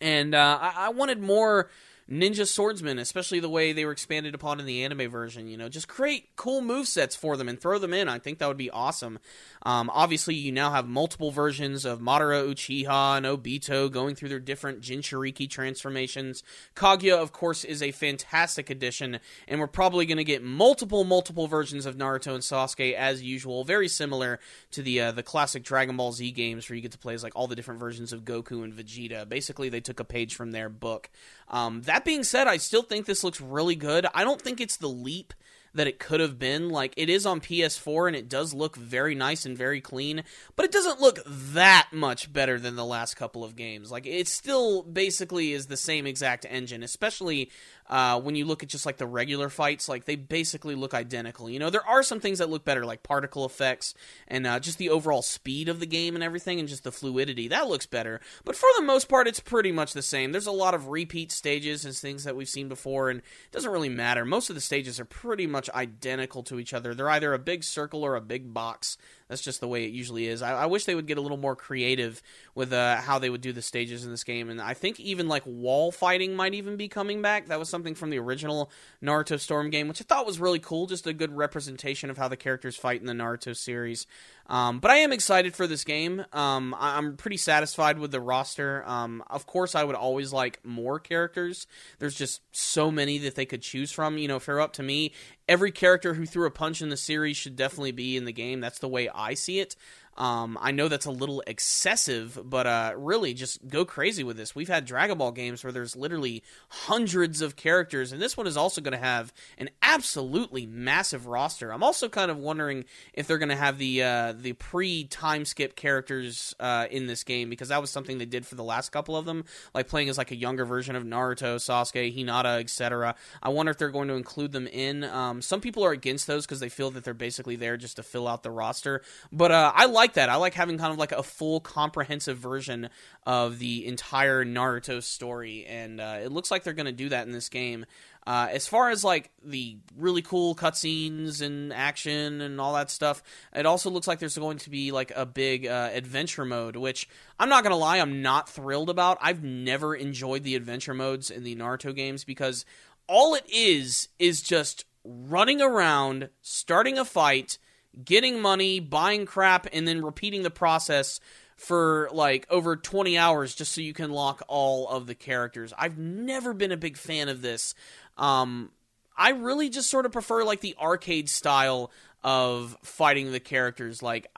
and 0.00 0.34
uh, 0.34 0.58
I-, 0.60 0.74
I 0.76 0.88
wanted 0.90 1.20
more 1.20 1.70
ninja 2.10 2.46
swordsmen, 2.46 2.98
especially 2.98 3.40
the 3.40 3.48
way 3.48 3.72
they 3.72 3.84
were 3.84 3.92
expanded 3.92 4.34
upon 4.34 4.58
in 4.58 4.66
the 4.66 4.84
anime 4.84 5.08
version. 5.10 5.46
You 5.46 5.56
know, 5.56 5.68
just 5.68 5.88
create 5.88 6.30
cool 6.36 6.60
move 6.60 6.88
sets 6.88 7.14
for 7.14 7.36
them 7.36 7.48
and 7.48 7.60
throw 7.60 7.78
them 7.78 7.94
in. 7.94 8.08
I 8.08 8.18
think 8.18 8.38
that 8.38 8.48
would 8.48 8.56
be 8.56 8.70
awesome. 8.70 9.18
Um, 9.62 9.90
obviously, 9.92 10.34
you 10.34 10.52
now 10.52 10.70
have 10.72 10.88
multiple 10.88 11.30
versions 11.30 11.84
of 11.84 12.00
Madara 12.00 12.42
Uchiha 12.44 13.18
and 13.18 13.26
Obito 13.26 13.90
going 13.90 14.14
through 14.14 14.30
their 14.30 14.40
different 14.40 14.80
Jinchuriki 14.80 15.48
transformations. 15.48 16.42
Kaguya, 16.74 17.16
of 17.16 17.32
course, 17.32 17.64
is 17.64 17.82
a 17.82 17.92
fantastic 17.92 18.70
addition, 18.70 19.20
and 19.46 19.60
we're 19.60 19.66
probably 19.66 20.06
going 20.06 20.18
to 20.18 20.24
get 20.24 20.42
multiple, 20.42 21.04
multiple 21.04 21.46
versions 21.46 21.86
of 21.86 21.96
Naruto 21.96 22.34
and 22.34 22.42
Sasuke 22.42 22.94
as 22.94 23.22
usual. 23.22 23.64
Very 23.64 23.88
similar 23.88 24.40
to 24.72 24.82
the 24.82 25.00
uh, 25.00 25.12
the 25.12 25.22
classic 25.22 25.62
Dragon 25.62 25.96
Ball 25.96 26.12
Z 26.12 26.30
games, 26.32 26.68
where 26.68 26.76
you 26.76 26.82
get 26.82 26.92
to 26.92 26.98
play 26.98 27.14
as 27.14 27.22
like 27.22 27.36
all 27.36 27.46
the 27.46 27.56
different 27.56 27.80
versions 27.80 28.12
of 28.12 28.24
Goku 28.24 28.64
and 28.64 28.72
Vegeta. 28.72 29.28
Basically, 29.28 29.68
they 29.68 29.80
took 29.80 30.00
a 30.00 30.04
page 30.04 30.34
from 30.34 30.50
their 30.50 30.68
book. 30.68 31.10
Um, 31.50 31.82
that 31.82 32.04
being 32.04 32.24
said, 32.24 32.46
I 32.46 32.56
still 32.56 32.82
think 32.82 33.06
this 33.06 33.24
looks 33.24 33.40
really 33.40 33.74
good. 33.74 34.06
I 34.14 34.24
don't 34.24 34.40
think 34.40 34.60
it's 34.60 34.76
the 34.76 34.88
leap 34.88 35.34
that 35.74 35.86
it 35.86 35.98
could 35.98 36.20
have 36.20 36.38
been. 36.38 36.68
Like 36.68 36.94
it 36.96 37.08
is 37.08 37.26
on 37.26 37.40
PS4 37.40 38.08
and 38.08 38.16
it 38.16 38.28
does 38.28 38.54
look 38.54 38.76
very 38.76 39.14
nice 39.14 39.44
and 39.44 39.56
very 39.56 39.80
clean, 39.80 40.24
but 40.56 40.64
it 40.64 40.72
doesn't 40.72 41.00
look 41.00 41.18
that 41.26 41.88
much 41.92 42.32
better 42.32 42.58
than 42.58 42.76
the 42.76 42.84
last 42.84 43.14
couple 43.14 43.44
of 43.44 43.56
games. 43.56 43.90
Like 43.90 44.06
it 44.06 44.28
still 44.28 44.82
basically 44.82 45.52
is 45.52 45.66
the 45.66 45.76
same 45.76 46.06
exact 46.06 46.46
engine, 46.48 46.82
especially 46.82 47.50
uh, 47.90 48.20
when 48.20 48.36
you 48.36 48.44
look 48.44 48.62
at 48.62 48.68
just 48.68 48.86
like 48.86 48.98
the 48.98 49.06
regular 49.06 49.48
fights, 49.48 49.88
like 49.88 50.04
they 50.04 50.14
basically 50.14 50.76
look 50.76 50.94
identical. 50.94 51.50
You 51.50 51.58
know, 51.58 51.70
there 51.70 51.86
are 51.86 52.04
some 52.04 52.20
things 52.20 52.38
that 52.38 52.48
look 52.48 52.64
better, 52.64 52.86
like 52.86 53.02
particle 53.02 53.44
effects 53.44 53.94
and 54.28 54.46
uh, 54.46 54.60
just 54.60 54.78
the 54.78 54.88
overall 54.88 55.22
speed 55.22 55.68
of 55.68 55.80
the 55.80 55.86
game 55.86 56.14
and 56.14 56.22
everything, 56.22 56.60
and 56.60 56.68
just 56.68 56.84
the 56.84 56.92
fluidity. 56.92 57.48
That 57.48 57.68
looks 57.68 57.86
better. 57.86 58.20
But 58.44 58.54
for 58.54 58.68
the 58.76 58.84
most 58.84 59.08
part, 59.08 59.26
it's 59.26 59.40
pretty 59.40 59.72
much 59.72 59.92
the 59.92 60.02
same. 60.02 60.30
There's 60.30 60.46
a 60.46 60.52
lot 60.52 60.72
of 60.72 60.88
repeat 60.88 61.32
stages 61.32 61.84
and 61.84 61.94
things 61.94 62.22
that 62.22 62.36
we've 62.36 62.48
seen 62.48 62.68
before, 62.68 63.10
and 63.10 63.18
it 63.18 63.52
doesn't 63.52 63.72
really 63.72 63.88
matter. 63.88 64.24
Most 64.24 64.50
of 64.50 64.54
the 64.54 64.60
stages 64.60 65.00
are 65.00 65.04
pretty 65.04 65.48
much 65.48 65.68
identical 65.70 66.44
to 66.44 66.60
each 66.60 66.72
other. 66.72 66.94
They're 66.94 67.10
either 67.10 67.34
a 67.34 67.40
big 67.40 67.64
circle 67.64 68.04
or 68.04 68.14
a 68.14 68.20
big 68.20 68.54
box 68.54 68.96
that's 69.30 69.40
just 69.40 69.60
the 69.60 69.68
way 69.68 69.84
it 69.84 69.92
usually 69.92 70.26
is. 70.26 70.42
I, 70.42 70.62
I 70.62 70.66
wish 70.66 70.84
they 70.86 70.96
would 70.96 71.06
get 71.06 71.16
a 71.16 71.20
little 71.20 71.36
more 71.36 71.54
creative 71.54 72.20
with 72.56 72.72
uh, 72.72 72.96
how 72.96 73.20
they 73.20 73.30
would 73.30 73.40
do 73.40 73.52
the 73.52 73.62
stages 73.62 74.04
in 74.04 74.10
this 74.10 74.24
game, 74.24 74.50
and 74.50 74.60
I 74.60 74.74
think 74.74 74.98
even 74.98 75.28
like 75.28 75.44
wall 75.46 75.92
fighting 75.92 76.34
might 76.34 76.52
even 76.52 76.76
be 76.76 76.88
coming 76.88 77.22
back. 77.22 77.46
That 77.46 77.60
was 77.60 77.68
something 77.68 77.94
from 77.94 78.10
the 78.10 78.18
original 78.18 78.72
Naruto 79.00 79.38
Storm 79.38 79.70
game, 79.70 79.86
which 79.86 80.02
I 80.02 80.04
thought 80.04 80.26
was 80.26 80.40
really 80.40 80.58
cool. 80.58 80.88
Just 80.88 81.06
a 81.06 81.12
good 81.12 81.34
representation 81.34 82.10
of 82.10 82.18
how 82.18 82.26
the 82.26 82.36
characters 82.36 82.76
fight 82.76 83.00
in 83.00 83.06
the 83.06 83.12
Naruto 83.12 83.56
series. 83.56 84.06
Um, 84.50 84.80
but 84.80 84.90
I 84.90 84.96
am 84.96 85.12
excited 85.12 85.54
for 85.54 85.68
this 85.68 85.84
game. 85.84 86.24
Um, 86.32 86.74
I- 86.76 86.98
am 86.98 87.16
pretty 87.16 87.36
satisfied 87.36 88.00
with 88.00 88.10
the 88.10 88.20
roster. 88.20 88.82
Um, 88.84 89.22
of 89.30 89.46
course, 89.46 89.76
I 89.76 89.84
would 89.84 89.94
always 89.94 90.32
like 90.32 90.58
more 90.64 90.98
characters. 90.98 91.68
There's 92.00 92.16
just 92.16 92.40
so 92.50 92.90
many 92.90 93.18
that 93.18 93.36
they 93.36 93.46
could 93.46 93.62
choose 93.62 93.92
from. 93.92 94.18
You 94.18 94.26
know, 94.26 94.36
if 94.36 94.48
you're 94.48 94.60
up 94.60 94.72
to 94.74 94.82
me, 94.82 95.12
every 95.48 95.70
character 95.70 96.14
who 96.14 96.26
threw 96.26 96.46
a 96.46 96.50
punch 96.50 96.82
in 96.82 96.88
the 96.88 96.96
series 96.96 97.36
should 97.36 97.54
definitely 97.54 97.92
be 97.92 98.16
in 98.16 98.24
the 98.24 98.32
game. 98.32 98.60
That's 98.60 98.80
the 98.80 98.88
way 98.88 99.08
I 99.08 99.34
see 99.34 99.60
it. 99.60 99.76
Um, 100.16 100.58
I 100.60 100.70
know 100.70 100.88
that's 100.88 101.06
a 101.06 101.10
little 101.10 101.42
excessive, 101.46 102.38
but 102.44 102.66
uh, 102.66 102.92
really 102.96 103.32
just 103.32 103.66
go 103.68 103.84
crazy 103.84 104.22
with 104.22 104.36
this. 104.36 104.54
We've 104.54 104.68
had 104.68 104.84
Dragon 104.84 105.16
Ball 105.16 105.32
games 105.32 105.64
where 105.64 105.72
there's 105.72 105.96
literally 105.96 106.42
hundreds 106.68 107.40
of 107.40 107.56
characters, 107.56 108.12
and 108.12 108.20
this 108.20 108.36
one 108.36 108.46
is 108.46 108.56
also 108.56 108.80
going 108.80 108.92
to 108.92 108.98
have 108.98 109.32
an 109.56 109.70
absolutely 109.82 110.66
massive 110.66 111.26
roster. 111.26 111.72
I'm 111.72 111.82
also 111.82 112.08
kind 112.08 112.30
of 112.30 112.36
wondering 112.36 112.84
if 113.14 113.26
they're 113.26 113.38
going 113.38 113.48
to 113.50 113.56
have 113.56 113.78
the 113.78 114.02
uh, 114.02 114.34
the 114.36 114.52
pre 114.54 115.04
time 115.04 115.44
skip 115.44 115.74
characters 115.74 116.54
uh, 116.60 116.86
in 116.90 117.06
this 117.06 117.24
game 117.24 117.48
because 117.48 117.68
that 117.68 117.80
was 117.80 117.90
something 117.90 118.18
they 118.18 118.26
did 118.26 118.44
for 118.44 118.56
the 118.56 118.64
last 118.64 118.90
couple 118.90 119.16
of 119.16 119.24
them, 119.24 119.44
like 119.74 119.88
playing 119.88 120.08
as 120.08 120.18
like 120.18 120.32
a 120.32 120.36
younger 120.36 120.64
version 120.64 120.96
of 120.96 121.04
Naruto, 121.04 121.56
Sasuke, 121.56 122.14
Hinata, 122.14 122.60
etc. 122.60 123.14
I 123.42 123.48
wonder 123.48 123.70
if 123.70 123.78
they're 123.78 123.90
going 123.90 124.08
to 124.08 124.14
include 124.14 124.52
them 124.52 124.66
in. 124.66 125.04
Um, 125.04 125.40
some 125.40 125.60
people 125.60 125.84
are 125.84 125.92
against 125.92 126.26
those 126.26 126.44
because 126.44 126.60
they 126.60 126.68
feel 126.68 126.90
that 126.90 127.04
they're 127.04 127.14
basically 127.14 127.56
there 127.56 127.76
just 127.76 127.96
to 127.96 128.02
fill 128.02 128.28
out 128.28 128.42
the 128.42 128.50
roster, 128.50 129.02
but 129.32 129.50
uh, 129.50 129.72
I 129.74 129.86
like 129.86 129.99
like 130.00 130.14
that. 130.14 130.28
I 130.28 130.36
like 130.36 130.54
having 130.54 130.78
kind 130.78 130.92
of 130.92 130.98
like 130.98 131.12
a 131.12 131.22
full 131.22 131.60
comprehensive 131.60 132.38
version 132.38 132.88
of 133.26 133.58
the 133.58 133.86
entire 133.86 134.44
Naruto 134.44 135.02
story, 135.02 135.66
and 135.66 136.00
uh, 136.00 136.18
it 136.22 136.32
looks 136.32 136.50
like 136.50 136.64
they're 136.64 136.72
going 136.72 136.86
to 136.86 136.92
do 136.92 137.10
that 137.10 137.26
in 137.26 137.32
this 137.32 137.48
game. 137.48 137.84
Uh, 138.26 138.48
as 138.50 138.66
far 138.66 138.90
as 138.90 139.02
like 139.02 139.30
the 139.42 139.78
really 139.96 140.22
cool 140.22 140.54
cutscenes 140.54 141.40
and 141.40 141.72
action 141.72 142.40
and 142.40 142.60
all 142.60 142.74
that 142.74 142.90
stuff, 142.90 143.22
it 143.54 143.66
also 143.66 143.90
looks 143.90 144.06
like 144.06 144.18
there's 144.18 144.38
going 144.38 144.58
to 144.58 144.70
be 144.70 144.92
like 144.92 145.12
a 145.14 145.26
big 145.26 145.66
uh, 145.66 145.90
adventure 145.92 146.44
mode, 146.44 146.76
which 146.76 147.08
I'm 147.38 147.48
not 147.48 147.62
gonna 147.62 147.76
lie, 147.76 147.98
I'm 147.98 148.22
not 148.22 148.48
thrilled 148.48 148.90
about. 148.90 149.18
I've 149.20 149.42
never 149.42 149.94
enjoyed 149.94 150.44
the 150.44 150.54
adventure 150.54 150.94
modes 150.94 151.30
in 151.30 151.44
the 151.44 151.56
Naruto 151.56 151.94
games 151.94 152.24
because 152.24 152.64
all 153.06 153.34
it 153.34 153.44
is 153.48 154.08
is 154.18 154.42
just 154.42 154.84
running 155.04 155.60
around, 155.60 156.30
starting 156.42 156.98
a 156.98 157.04
fight 157.04 157.58
getting 158.04 158.40
money, 158.40 158.80
buying 158.80 159.26
crap, 159.26 159.66
and 159.72 159.86
then 159.86 160.04
repeating 160.04 160.42
the 160.42 160.50
process 160.50 161.20
for 161.56 162.08
like 162.12 162.46
over 162.48 162.76
20 162.76 163.18
hours 163.18 163.54
just 163.54 163.72
so 163.72 163.80
you 163.80 163.92
can 163.92 164.10
lock 164.10 164.42
all 164.48 164.88
of 164.88 165.06
the 165.06 165.14
characters. 165.14 165.74
I've 165.76 165.98
never 165.98 166.54
been 166.54 166.72
a 166.72 166.76
big 166.76 166.96
fan 166.96 167.28
of 167.28 167.42
this. 167.42 167.74
Um, 168.16 168.70
I 169.16 169.30
really 169.30 169.68
just 169.68 169.90
sort 169.90 170.06
of 170.06 170.12
prefer 170.12 170.44
like 170.44 170.60
the 170.60 170.74
arcade 170.80 171.28
style 171.28 171.90
of 172.24 172.76
fighting 172.82 173.32
the 173.32 173.40
characters. 173.40 174.02
Like, 174.02 174.30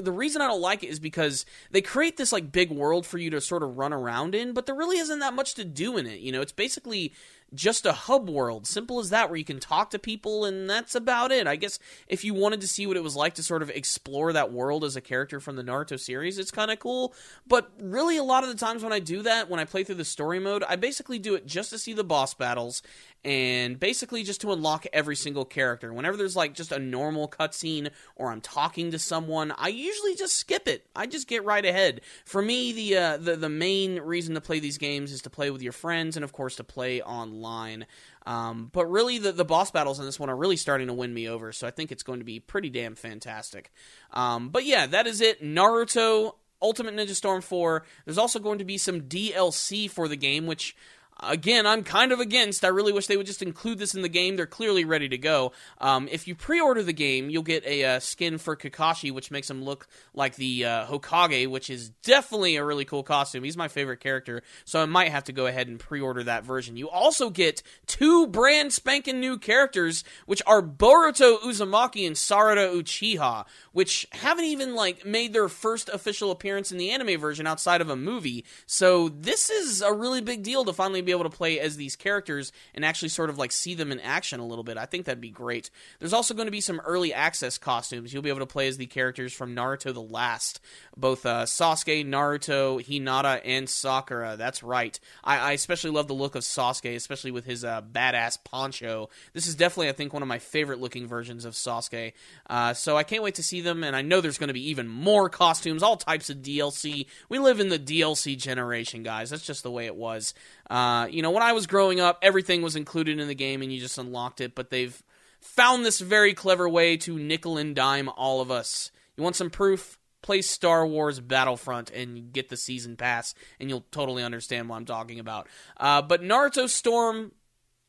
the 0.00 0.12
reason 0.12 0.40
I 0.40 0.48
don't 0.48 0.60
like 0.60 0.82
it 0.82 0.88
is 0.88 0.98
because 0.98 1.44
they 1.70 1.82
create 1.82 2.16
this 2.16 2.32
like 2.32 2.52
big 2.52 2.70
world 2.70 3.06
for 3.06 3.18
you 3.18 3.30
to 3.30 3.40
sort 3.40 3.62
of 3.62 3.76
run 3.76 3.92
around 3.92 4.34
in, 4.34 4.52
but 4.52 4.66
there 4.66 4.74
really 4.74 4.98
isn't 4.98 5.18
that 5.18 5.34
much 5.34 5.54
to 5.54 5.64
do 5.64 5.96
in 5.96 6.06
it. 6.06 6.20
You 6.20 6.32
know, 6.32 6.40
it's 6.40 6.52
basically 6.52 7.12
just 7.54 7.86
a 7.86 7.92
hub 7.92 8.28
world, 8.28 8.66
simple 8.66 8.98
as 8.98 9.10
that, 9.10 9.28
where 9.28 9.36
you 9.36 9.44
can 9.44 9.60
talk 9.60 9.90
to 9.90 9.98
people, 9.98 10.44
and 10.44 10.68
that's 10.68 10.94
about 10.94 11.32
it. 11.32 11.46
I 11.46 11.56
guess 11.56 11.78
if 12.08 12.24
you 12.24 12.34
wanted 12.34 12.60
to 12.62 12.68
see 12.68 12.86
what 12.86 12.96
it 12.96 13.02
was 13.02 13.16
like 13.16 13.34
to 13.34 13.42
sort 13.42 13.62
of 13.62 13.70
explore 13.70 14.32
that 14.32 14.52
world 14.52 14.84
as 14.84 14.96
a 14.96 15.00
character 15.00 15.40
from 15.40 15.56
the 15.56 15.62
Naruto 15.62 15.98
series, 15.98 16.38
it's 16.38 16.50
kind 16.50 16.70
of 16.70 16.78
cool. 16.78 17.14
But 17.46 17.70
really, 17.80 18.16
a 18.16 18.24
lot 18.24 18.44
of 18.44 18.50
the 18.50 18.56
times 18.56 18.82
when 18.82 18.92
I 18.92 19.00
do 19.00 19.22
that, 19.22 19.50
when 19.50 19.60
I 19.60 19.64
play 19.64 19.84
through 19.84 19.96
the 19.96 20.04
story 20.04 20.38
mode, 20.38 20.64
I 20.68 20.76
basically 20.76 21.18
do 21.18 21.34
it 21.34 21.46
just 21.46 21.70
to 21.70 21.78
see 21.78 21.92
the 21.92 22.04
boss 22.04 22.34
battles 22.34 22.82
and 23.24 23.78
basically 23.78 24.24
just 24.24 24.40
to 24.40 24.52
unlock 24.52 24.86
every 24.92 25.14
single 25.14 25.44
character. 25.44 25.92
Whenever 25.92 26.16
there's 26.16 26.34
like 26.34 26.54
just 26.54 26.72
a 26.72 26.78
normal 26.78 27.28
cutscene 27.28 27.90
or 28.16 28.32
I'm 28.32 28.40
talking 28.40 28.90
to 28.90 28.98
someone, 28.98 29.52
I 29.56 29.68
usually 29.68 30.16
just 30.16 30.36
skip 30.36 30.66
it. 30.66 30.86
I 30.96 31.06
just 31.06 31.28
get 31.28 31.44
right 31.44 31.64
ahead. 31.64 32.00
For 32.24 32.42
me, 32.42 32.72
the 32.72 32.96
uh, 32.96 33.16
the 33.18 33.36
the 33.36 33.48
main 33.48 34.00
reason 34.00 34.34
to 34.34 34.40
play 34.40 34.58
these 34.58 34.78
games 34.78 35.12
is 35.12 35.22
to 35.22 35.30
play 35.30 35.50
with 35.50 35.62
your 35.62 35.72
friends 35.72 36.16
and 36.16 36.24
of 36.24 36.32
course 36.32 36.56
to 36.56 36.64
play 36.64 37.00
online. 37.02 37.86
Um, 38.26 38.70
but 38.72 38.86
really, 38.86 39.18
the, 39.18 39.32
the 39.32 39.44
boss 39.44 39.70
battles 39.70 39.98
in 39.98 40.04
this 40.04 40.18
one 40.18 40.30
are 40.30 40.36
really 40.36 40.56
starting 40.56 40.86
to 40.86 40.92
win 40.92 41.12
me 41.12 41.28
over, 41.28 41.52
so 41.52 41.66
I 41.66 41.70
think 41.72 41.90
it's 41.90 42.04
going 42.04 42.20
to 42.20 42.24
be 42.24 42.38
pretty 42.38 42.70
damn 42.70 42.94
fantastic. 42.94 43.72
Um, 44.12 44.48
but 44.50 44.64
yeah, 44.64 44.86
that 44.86 45.06
is 45.06 45.20
it. 45.20 45.42
Naruto 45.42 46.34
Ultimate 46.62 46.94
Ninja 46.94 47.14
Storm 47.14 47.42
4. 47.42 47.84
There's 48.04 48.18
also 48.18 48.38
going 48.38 48.58
to 48.58 48.64
be 48.64 48.78
some 48.78 49.02
DLC 49.02 49.90
for 49.90 50.06
the 50.06 50.16
game, 50.16 50.46
which 50.46 50.76
Again, 51.20 51.66
I'm 51.66 51.84
kind 51.84 52.10
of 52.10 52.18
against. 52.18 52.64
I 52.64 52.68
really 52.68 52.92
wish 52.92 53.06
they 53.06 53.16
would 53.16 53.26
just 53.26 53.42
include 53.42 53.78
this 53.78 53.94
in 53.94 54.02
the 54.02 54.08
game. 54.08 54.36
They're 54.36 54.46
clearly 54.46 54.84
ready 54.84 55.08
to 55.08 55.18
go. 55.18 55.52
Um, 55.78 56.08
if 56.10 56.26
you 56.26 56.34
pre-order 56.34 56.82
the 56.82 56.92
game, 56.92 57.30
you'll 57.30 57.42
get 57.42 57.64
a 57.64 57.84
uh, 57.84 58.00
skin 58.00 58.38
for 58.38 58.56
Kakashi, 58.56 59.12
which 59.12 59.30
makes 59.30 59.48
him 59.48 59.62
look 59.62 59.86
like 60.14 60.34
the 60.34 60.64
uh, 60.64 60.86
Hokage, 60.86 61.48
which 61.48 61.70
is 61.70 61.90
definitely 62.02 62.56
a 62.56 62.64
really 62.64 62.84
cool 62.84 63.04
costume. 63.04 63.44
He's 63.44 63.56
my 63.56 63.68
favorite 63.68 64.00
character, 64.00 64.42
so 64.64 64.82
I 64.82 64.86
might 64.86 65.12
have 65.12 65.24
to 65.24 65.32
go 65.32 65.46
ahead 65.46 65.68
and 65.68 65.78
pre-order 65.78 66.24
that 66.24 66.44
version. 66.44 66.76
You 66.76 66.88
also 66.90 67.30
get 67.30 67.62
two 67.86 68.26
brand 68.26 68.72
spanking 68.72 69.20
new 69.20 69.38
characters, 69.38 70.02
which 70.26 70.42
are 70.46 70.62
Boruto 70.62 71.38
Uzumaki 71.40 72.06
and 72.06 72.16
Sarada 72.16 72.74
Uchiha, 72.74 73.44
which 73.72 74.08
haven't 74.10 74.46
even 74.46 74.74
like 74.74 75.06
made 75.06 75.32
their 75.32 75.48
first 75.48 75.88
official 75.88 76.30
appearance 76.30 76.72
in 76.72 76.78
the 76.78 76.90
anime 76.90 77.20
version 77.20 77.46
outside 77.46 77.80
of 77.80 77.90
a 77.90 77.96
movie. 77.96 78.44
So 78.66 79.08
this 79.08 79.50
is 79.50 79.82
a 79.82 79.92
really 79.92 80.20
big 80.20 80.42
deal 80.42 80.64
to 80.64 80.72
finally 80.72 81.01
be 81.06 81.12
able 81.12 81.24
to 81.24 81.30
play 81.30 81.60
as 81.60 81.76
these 81.76 81.96
characters 81.96 82.52
and 82.74 82.84
actually 82.84 83.08
sort 83.08 83.30
of 83.30 83.38
like 83.38 83.52
see 83.52 83.74
them 83.74 83.92
in 83.92 84.00
action 84.00 84.40
a 84.40 84.46
little 84.46 84.64
bit. 84.64 84.76
I 84.76 84.86
think 84.86 85.06
that'd 85.06 85.20
be 85.20 85.30
great. 85.30 85.70
There's 85.98 86.12
also 86.12 86.34
going 86.34 86.46
to 86.46 86.52
be 86.52 86.60
some 86.60 86.80
early 86.80 87.12
access 87.12 87.58
costumes. 87.58 88.12
You'll 88.12 88.22
be 88.22 88.28
able 88.28 88.40
to 88.40 88.46
play 88.46 88.68
as 88.68 88.76
the 88.76 88.86
characters 88.86 89.32
from 89.32 89.54
Naruto 89.54 89.92
the 89.92 90.02
Last, 90.02 90.60
both 90.96 91.24
uh, 91.26 91.44
Sasuke, 91.44 92.06
Naruto, 92.06 92.84
Hinata, 92.84 93.40
and 93.44 93.68
Sakura. 93.68 94.36
That's 94.36 94.62
right. 94.62 94.98
I, 95.24 95.38
I, 95.38 95.52
especially 95.52 95.90
love 95.90 96.08
the 96.08 96.14
look 96.14 96.34
of 96.34 96.42
Sasuke, 96.42 96.94
especially 96.94 97.30
with 97.30 97.44
his 97.44 97.64
uh, 97.64 97.82
badass 97.82 98.38
poncho. 98.44 99.08
This 99.32 99.46
is 99.46 99.54
definitely, 99.54 99.88
I 99.88 99.92
think, 99.92 100.12
one 100.12 100.22
of 100.22 100.28
my 100.28 100.38
favorite 100.38 100.80
looking 100.80 101.06
versions 101.06 101.44
of 101.44 101.54
Sasuke. 101.54 102.12
Uh, 102.48 102.74
so 102.74 102.96
I 102.96 103.02
can't 103.02 103.22
wait 103.22 103.36
to 103.36 103.42
see 103.42 103.60
them, 103.60 103.84
and 103.84 103.96
I 103.96 104.02
know 104.02 104.20
there's 104.20 104.38
going 104.38 104.48
to 104.48 104.54
be 104.54 104.68
even 104.68 104.88
more 104.88 105.28
costumes, 105.28 105.82
all 105.82 105.96
types 105.96 106.30
of 106.30 106.38
DLC. 106.38 107.06
We 107.28 107.38
live 107.38 107.60
in 107.60 107.68
the 107.68 107.78
DLC 107.78 108.36
generation, 108.36 109.02
guys. 109.02 109.30
That's 109.30 109.46
just 109.46 109.62
the 109.62 109.70
way 109.70 109.86
it 109.86 109.96
was. 109.96 110.34
Uh, 110.72 111.06
you 111.10 111.20
know, 111.20 111.30
when 111.30 111.42
I 111.42 111.52
was 111.52 111.66
growing 111.66 112.00
up, 112.00 112.18
everything 112.22 112.62
was 112.62 112.76
included 112.76 113.20
in 113.20 113.28
the 113.28 113.34
game 113.34 113.60
and 113.60 113.70
you 113.70 113.78
just 113.78 113.98
unlocked 113.98 114.40
it, 114.40 114.54
but 114.54 114.70
they've 114.70 115.02
found 115.38 115.84
this 115.84 116.00
very 116.00 116.32
clever 116.32 116.66
way 116.66 116.96
to 116.96 117.18
nickel 117.18 117.58
and 117.58 117.76
dime 117.76 118.08
all 118.08 118.40
of 118.40 118.50
us. 118.50 118.90
You 119.16 119.22
want 119.22 119.36
some 119.36 119.50
proof? 119.50 119.98
play 120.22 120.40
Star 120.40 120.86
Wars 120.86 121.18
Battlefront 121.18 121.90
and 121.90 122.32
get 122.32 122.48
the 122.48 122.56
season 122.56 122.96
pass, 122.96 123.34
and 123.58 123.68
you'll 123.68 123.84
totally 123.90 124.22
understand 124.22 124.68
what 124.68 124.76
I'm 124.76 124.84
talking 124.84 125.18
about. 125.18 125.48
Uh, 125.76 126.00
but 126.00 126.22
Naruto 126.22 126.68
Storm 126.68 127.32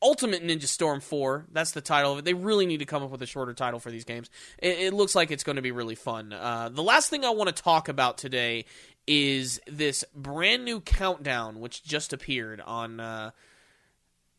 Ultimate 0.04 0.43
Ninja 0.43 0.67
Storm 0.67 1.00
4, 1.00 1.46
that's 1.54 1.72
the 1.72 1.80
title 1.80 2.12
of 2.12 2.19
it. 2.19 2.26
They 2.26 2.34
really 2.34 2.65
need 2.65 2.80
to 2.80 2.86
come 2.86 3.04
up 3.04 3.10
with 3.10 3.22
a 3.22 3.26
shorter 3.26 3.54
title 3.54 3.80
for 3.80 3.89
these 3.89 4.04
games. 4.04 4.30
It, 4.58 4.80
it 4.80 4.93
looks 4.93 5.15
like 5.15 5.32
it's 5.32 5.46
going 5.46 5.56
to 5.56 5.62
be 5.62 5.72
really 5.72 5.96
fun. 5.96 6.34
Uh, 6.34 6.67
the 6.67 6.84
last 6.84 7.10
thing 7.10 7.24
I 7.24 7.30
want 7.30 7.56
to 7.56 7.63
talk 7.63 7.88
about 7.88 8.17
today 8.17 8.65
is 9.08 9.60
this 9.68 10.04
brand 10.16 10.66
new 10.66 10.80
countdown, 10.82 11.60
which 11.60 11.84
just 11.84 12.13
appeared 12.13 12.62
on. 12.62 13.00
Uh, 13.00 13.32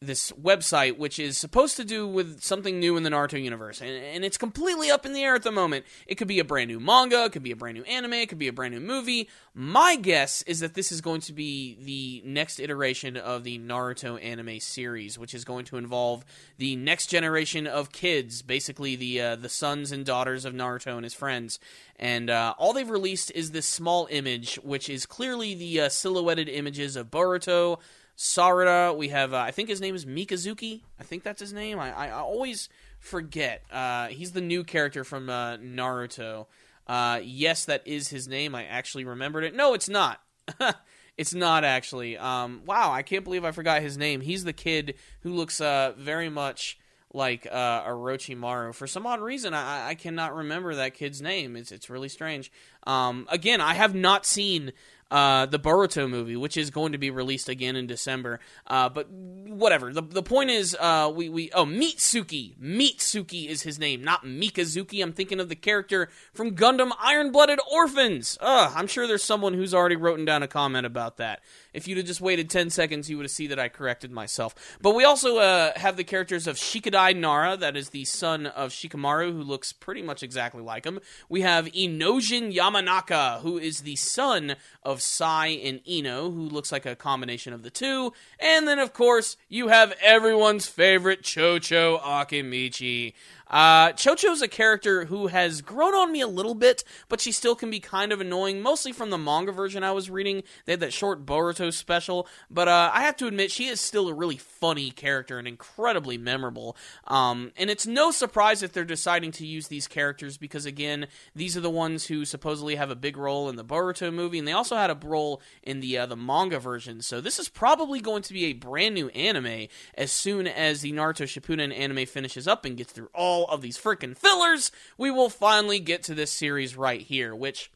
this 0.06 0.32
website, 0.32 0.98
which 0.98 1.18
is 1.18 1.36
supposed 1.36 1.76
to 1.76 1.84
do 1.84 2.06
with 2.06 2.42
something 2.42 2.78
new 2.78 2.96
in 2.96 3.02
the 3.02 3.10
Naruto 3.10 3.42
universe, 3.42 3.80
and, 3.80 3.90
and, 3.90 4.24
it's 4.24 4.36
completely 4.36 4.90
up 4.90 5.04
in 5.04 5.12
the 5.12 5.22
air 5.22 5.34
at 5.34 5.42
the 5.42 5.52
moment. 5.52 5.84
It 6.06 6.16
could 6.16 6.28
be 6.28 6.38
a 6.38 6.44
brand 6.44 6.68
new 6.68 6.80
manga, 6.80 7.24
it 7.24 7.32
could 7.32 7.42
be 7.42 7.50
a 7.50 7.56
brand 7.56 7.76
new 7.76 7.84
anime, 7.84 8.14
it 8.14 8.28
could 8.28 8.38
be 8.38 8.48
a 8.48 8.52
brand 8.52 8.74
new 8.74 8.80
movie. 8.80 9.28
My 9.54 9.96
guess 9.96 10.42
is 10.42 10.60
that 10.60 10.74
this 10.74 10.90
is 10.90 11.00
going 11.00 11.20
to 11.22 11.32
be 11.32 11.76
the 11.82 12.28
next 12.28 12.58
iteration 12.58 13.16
of 13.16 13.44
the 13.44 13.58
Naruto 13.58 14.22
anime 14.22 14.60
series, 14.60 15.18
which 15.18 15.34
is 15.34 15.44
going 15.44 15.64
to 15.66 15.76
involve 15.76 16.24
the 16.58 16.76
next 16.76 17.06
generation 17.06 17.66
of 17.66 17.92
kids, 17.92 18.42
basically 18.42 18.96
the 18.96 19.20
uh, 19.20 19.36
the 19.36 19.48
sons 19.48 19.92
and 19.92 20.04
daughters 20.04 20.44
of 20.44 20.54
Naruto 20.54 20.94
and 20.94 21.04
his 21.04 21.14
friends. 21.14 21.58
And 21.96 22.30
uh, 22.30 22.54
all 22.58 22.72
they've 22.72 22.88
released 22.88 23.30
is 23.34 23.52
this 23.52 23.66
small 23.66 24.08
image, 24.10 24.56
which 24.56 24.88
is 24.88 25.06
clearly 25.06 25.54
the 25.54 25.82
uh, 25.82 25.88
silhouetted 25.88 26.48
images 26.48 26.96
of 26.96 27.10
Boruto. 27.10 27.78
Sarada. 28.16 28.96
We 28.96 29.08
have, 29.08 29.32
uh, 29.34 29.38
I 29.38 29.50
think 29.50 29.68
his 29.68 29.80
name 29.80 29.94
is 29.94 30.04
Mikazuki. 30.06 30.82
I 30.98 31.02
think 31.02 31.22
that's 31.22 31.40
his 31.40 31.52
name. 31.52 31.78
I, 31.78 31.92
I, 31.92 32.06
I 32.08 32.12
always 32.12 32.68
forget. 32.98 33.64
Uh, 33.70 34.08
he's 34.08 34.32
the 34.32 34.40
new 34.40 34.64
character 34.64 35.04
from 35.04 35.28
uh, 35.28 35.56
Naruto. 35.58 36.46
Uh, 36.86 37.20
yes, 37.22 37.64
that 37.64 37.86
is 37.86 38.08
his 38.08 38.28
name. 38.28 38.54
I 38.54 38.64
actually 38.64 39.04
remembered 39.04 39.44
it. 39.44 39.54
No, 39.54 39.74
it's 39.74 39.88
not. 39.88 40.20
it's 41.16 41.34
not 41.34 41.64
actually. 41.64 42.16
Um, 42.16 42.62
wow, 42.66 42.92
I 42.92 43.02
can't 43.02 43.24
believe 43.24 43.44
I 43.44 43.52
forgot 43.52 43.82
his 43.82 43.96
name. 43.96 44.20
He's 44.20 44.44
the 44.44 44.52
kid 44.52 44.94
who 45.22 45.32
looks 45.32 45.60
uh, 45.60 45.94
very 45.96 46.28
much 46.28 46.78
like 47.12 47.46
uh, 47.50 47.84
Orochimaru. 47.84 48.74
For 48.74 48.86
some 48.86 49.06
odd 49.06 49.20
reason, 49.20 49.54
I, 49.54 49.88
I 49.90 49.94
cannot 49.94 50.34
remember 50.34 50.74
that 50.74 50.94
kid's 50.94 51.22
name. 51.22 51.56
It's 51.56 51.72
it's 51.72 51.88
really 51.88 52.08
strange. 52.08 52.50
Um, 52.86 53.26
again, 53.30 53.60
I 53.60 53.74
have 53.74 53.94
not 53.94 54.26
seen 54.26 54.72
uh, 55.10 55.46
the 55.46 55.58
Boruto 55.58 56.08
movie, 56.08 56.36
which 56.36 56.56
is 56.56 56.70
going 56.70 56.92
to 56.92 56.98
be 56.98 57.10
released 57.10 57.48
again 57.48 57.76
in 57.76 57.86
December. 57.86 58.40
Uh, 58.66 58.88
but 58.88 59.10
whatever. 59.10 59.92
The, 59.92 60.02
the 60.02 60.22
point 60.22 60.50
is, 60.50 60.76
uh, 60.78 61.12
we, 61.14 61.28
we 61.28 61.50
oh 61.52 61.64
Mitsuki. 61.64 62.56
Mitsuki 62.58 63.48
is 63.48 63.62
his 63.62 63.78
name, 63.78 64.02
not 64.02 64.24
Mikazuki. 64.24 65.02
I'm 65.02 65.12
thinking 65.12 65.40
of 65.40 65.48
the 65.48 65.56
character 65.56 66.08
from 66.32 66.54
Gundam 66.54 66.92
Iron 67.00 67.32
Blooded 67.32 67.60
Orphans. 67.72 68.38
Ugh, 68.40 68.72
I'm 68.74 68.86
sure 68.86 69.06
there's 69.06 69.24
someone 69.24 69.54
who's 69.54 69.74
already 69.74 69.96
written 69.96 70.24
down 70.24 70.42
a 70.42 70.48
comment 70.48 70.86
about 70.86 71.16
that. 71.18 71.40
If 71.74 71.88
you'd 71.88 71.98
have 71.98 72.06
just 72.06 72.20
waited 72.20 72.48
10 72.48 72.70
seconds, 72.70 73.10
you 73.10 73.16
would 73.16 73.24
have 73.24 73.32
seen 73.32 73.50
that 73.50 73.58
I 73.58 73.68
corrected 73.68 74.12
myself. 74.12 74.54
But 74.80 74.94
we 74.94 75.04
also 75.04 75.38
uh, 75.38 75.72
have 75.76 75.96
the 75.96 76.04
characters 76.04 76.46
of 76.46 76.56
Shikadai 76.56 77.16
Nara, 77.16 77.56
that 77.56 77.76
is 77.76 77.90
the 77.90 78.04
son 78.04 78.46
of 78.46 78.70
Shikamaru, 78.70 79.32
who 79.32 79.42
looks 79.42 79.72
pretty 79.72 80.00
much 80.00 80.22
exactly 80.22 80.62
like 80.62 80.86
him. 80.86 81.00
We 81.28 81.40
have 81.40 81.66
Inojin 81.66 82.54
Yamanaka, 82.54 83.40
who 83.40 83.58
is 83.58 83.80
the 83.80 83.96
son 83.96 84.54
of 84.84 85.02
Sai 85.02 85.48
and 85.48 85.80
Ino, 85.88 86.30
who 86.30 86.48
looks 86.48 86.70
like 86.70 86.86
a 86.86 86.94
combination 86.94 87.52
of 87.52 87.64
the 87.64 87.70
two. 87.70 88.12
And 88.38 88.68
then, 88.68 88.78
of 88.78 88.92
course, 88.92 89.36
you 89.48 89.68
have 89.68 89.92
everyone's 90.00 90.66
favorite 90.66 91.22
Chocho 91.22 92.00
Akimichi. 92.00 93.14
Uh, 93.48 93.92
Chocho's 93.92 94.42
a 94.42 94.48
character 94.48 95.04
who 95.06 95.28
has 95.28 95.60
grown 95.60 95.94
on 95.94 96.10
me 96.10 96.20
a 96.20 96.26
little 96.26 96.54
bit, 96.54 96.84
but 97.08 97.20
she 97.20 97.32
still 97.32 97.54
can 97.54 97.70
be 97.70 97.80
kind 97.80 98.12
of 98.12 98.20
annoying, 98.20 98.62
mostly 98.62 98.92
from 98.92 99.10
the 99.10 99.18
manga 99.18 99.52
version 99.52 99.84
I 99.84 99.92
was 99.92 100.10
reading. 100.10 100.42
They 100.64 100.72
had 100.72 100.80
that 100.80 100.92
short 100.92 101.24
Boruto 101.26 101.72
special, 101.72 102.26
but 102.50 102.68
uh, 102.68 102.90
I 102.92 103.02
have 103.02 103.16
to 103.18 103.26
admit, 103.26 103.50
she 103.50 103.66
is 103.66 103.80
still 103.80 104.08
a 104.08 104.14
really 104.14 104.38
funny 104.38 104.90
character 104.90 105.38
and 105.38 105.46
incredibly 105.46 106.18
memorable. 106.18 106.76
Um, 107.06 107.52
and 107.56 107.70
it's 107.70 107.86
no 107.86 108.10
surprise 108.10 108.62
if 108.62 108.72
they're 108.72 108.84
deciding 108.84 109.32
to 109.32 109.46
use 109.46 109.68
these 109.68 109.86
characters 109.86 110.36
because, 110.36 110.66
again, 110.66 111.06
these 111.34 111.56
are 111.56 111.60
the 111.60 111.70
ones 111.70 112.06
who 112.06 112.24
supposedly 112.24 112.76
have 112.76 112.90
a 112.90 112.96
big 112.96 113.16
role 113.16 113.48
in 113.48 113.56
the 113.56 113.64
Boruto 113.64 114.12
movie, 114.12 114.38
and 114.38 114.48
they 114.48 114.52
also 114.52 114.76
had 114.76 114.90
a 114.90 114.98
role 115.04 115.40
in 115.62 115.80
the 115.80 115.98
uh, 115.98 116.06
the 116.06 116.16
manga 116.16 116.58
version. 116.58 117.02
So 117.02 117.20
this 117.20 117.38
is 117.38 117.48
probably 117.48 118.00
going 118.00 118.22
to 118.22 118.32
be 118.32 118.46
a 118.46 118.52
brand 118.52 118.94
new 118.94 119.08
anime 119.08 119.68
as 119.94 120.12
soon 120.12 120.46
as 120.46 120.80
the 120.80 120.92
Naruto 120.92 121.24
Shippuden 121.24 121.76
anime 121.76 122.06
finishes 122.06 122.48
up 122.48 122.64
and 122.64 122.76
gets 122.76 122.92
through 122.92 123.10
all 123.14 123.33
of 123.42 123.60
these 123.60 123.76
freaking 123.76 124.16
fillers, 124.16 124.70
we 124.96 125.10
will 125.10 125.28
finally 125.28 125.80
get 125.80 126.04
to 126.04 126.14
this 126.14 126.30
series 126.30 126.76
right 126.76 127.00
here, 127.00 127.34
which 127.34 127.70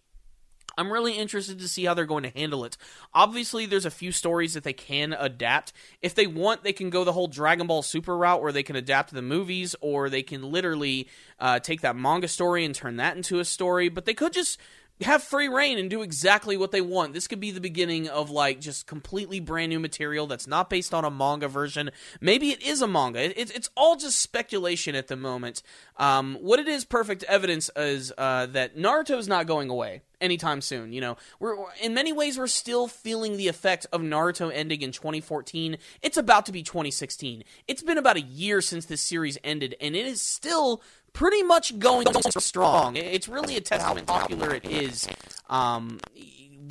I'm 0.79 0.92
really 0.92 1.14
interested 1.14 1.59
to 1.59 1.68
see 1.68 1.85
how 1.85 1.94
they're 1.94 2.07
going 2.07 2.23
to 2.23 2.31
handle 2.31 2.64
it. 2.64 2.77
Obviously, 3.12 3.66
there's 3.66 3.85
a 3.85 3.90
few 3.90 4.12
stories 4.12 4.55
that 4.55 4.62
they 4.62 4.73
can 4.73 5.12
adapt. 5.12 5.73
If 6.01 6.14
they 6.14 6.29
want, 6.29 6.62
they 6.62 6.73
can 6.73 6.88
go 6.88 7.03
the 7.03 7.12
whole 7.12 7.27
Dragon 7.27 7.66
Ball 7.66 7.83
Super 7.83 8.16
route 8.16 8.40
where 8.40 8.53
they 8.53 8.62
can 8.62 8.77
adapt 8.77 9.12
the 9.12 9.21
movies, 9.21 9.75
or 9.81 10.09
they 10.09 10.23
can 10.23 10.53
literally 10.53 11.09
uh, 11.40 11.59
take 11.59 11.81
that 11.81 11.97
manga 11.97 12.29
story 12.29 12.64
and 12.64 12.77
turn 12.77 12.97
that 12.97 13.16
into 13.16 13.40
a 13.40 13.44
story. 13.44 13.88
But 13.88 14.05
they 14.05 14.14
could 14.14 14.33
just 14.33 14.61
have 15.02 15.22
free 15.22 15.48
reign 15.48 15.78
and 15.78 15.88
do 15.88 16.02
exactly 16.02 16.56
what 16.56 16.72
they 16.72 16.80
want. 16.80 17.12
This 17.12 17.28
could 17.28 17.40
be 17.40 17.50
the 17.50 17.61
beginning 17.61 18.08
of 18.08 18.30
like 18.30 18.61
just 18.61 18.87
completely 18.87 19.40
brand 19.40 19.70
new 19.70 19.78
material 19.78 20.26
that's 20.26 20.46
not 20.46 20.68
based 20.68 20.92
on 20.92 21.04
a 21.04 21.11
manga 21.11 21.48
version. 21.48 21.90
Maybe 22.20 22.50
it 22.50 22.62
is 22.62 22.82
a 22.82 22.88
manga. 22.88 23.38
It, 23.38 23.54
it's 23.54 23.70
all 23.76 23.96
just 23.96 24.20
speculation 24.20 24.94
at 24.94 25.08
the 25.08 25.16
moment. 25.16 25.62
Um, 25.96 26.37
what 26.40 26.58
it 26.58 26.68
is 26.68 26.84
perfect 26.84 27.22
evidence 27.24 27.70
is 27.76 28.12
uh, 28.18 28.46
that 28.46 28.76
Naruto 28.76 29.18
is 29.18 29.28
not 29.28 29.46
going 29.46 29.70
away 29.70 30.02
anytime 30.20 30.61
soon. 30.61 30.92
You 30.92 31.00
know, 31.00 31.16
we're 31.38 31.56
in 31.80 31.94
many 31.94 32.12
ways 32.12 32.38
we're 32.38 32.46
still 32.46 32.88
feeling 32.88 33.37
the 33.37 33.48
effect 33.48 33.87
of 33.92 34.00
Naruto 34.00 34.50
ending 34.52 34.82
in 34.82 34.92
2014. 34.92 35.78
It's 36.02 36.16
about 36.16 36.46
to 36.46 36.52
be 36.52 36.62
2016. 36.62 37.44
It's 37.66 37.82
been 37.82 37.98
about 37.98 38.16
a 38.16 38.22
year 38.22 38.61
since 38.61 38.87
this 38.87 39.00
series 39.00 39.38
ended, 39.44 39.76
and 39.80 39.94
it 39.94 40.06
is 40.06 40.20
still 40.20 40.82
pretty 41.18 41.42
much 41.42 41.76
going 41.81 42.07
strong. 42.38 42.94
It's 42.94 43.28
really 43.28 43.57
a 43.57 43.61
testament 43.61 44.09
how 44.09 44.20
popular 44.20 44.54
it 44.54 44.64
is. 44.64 45.09
Um, 45.50 45.98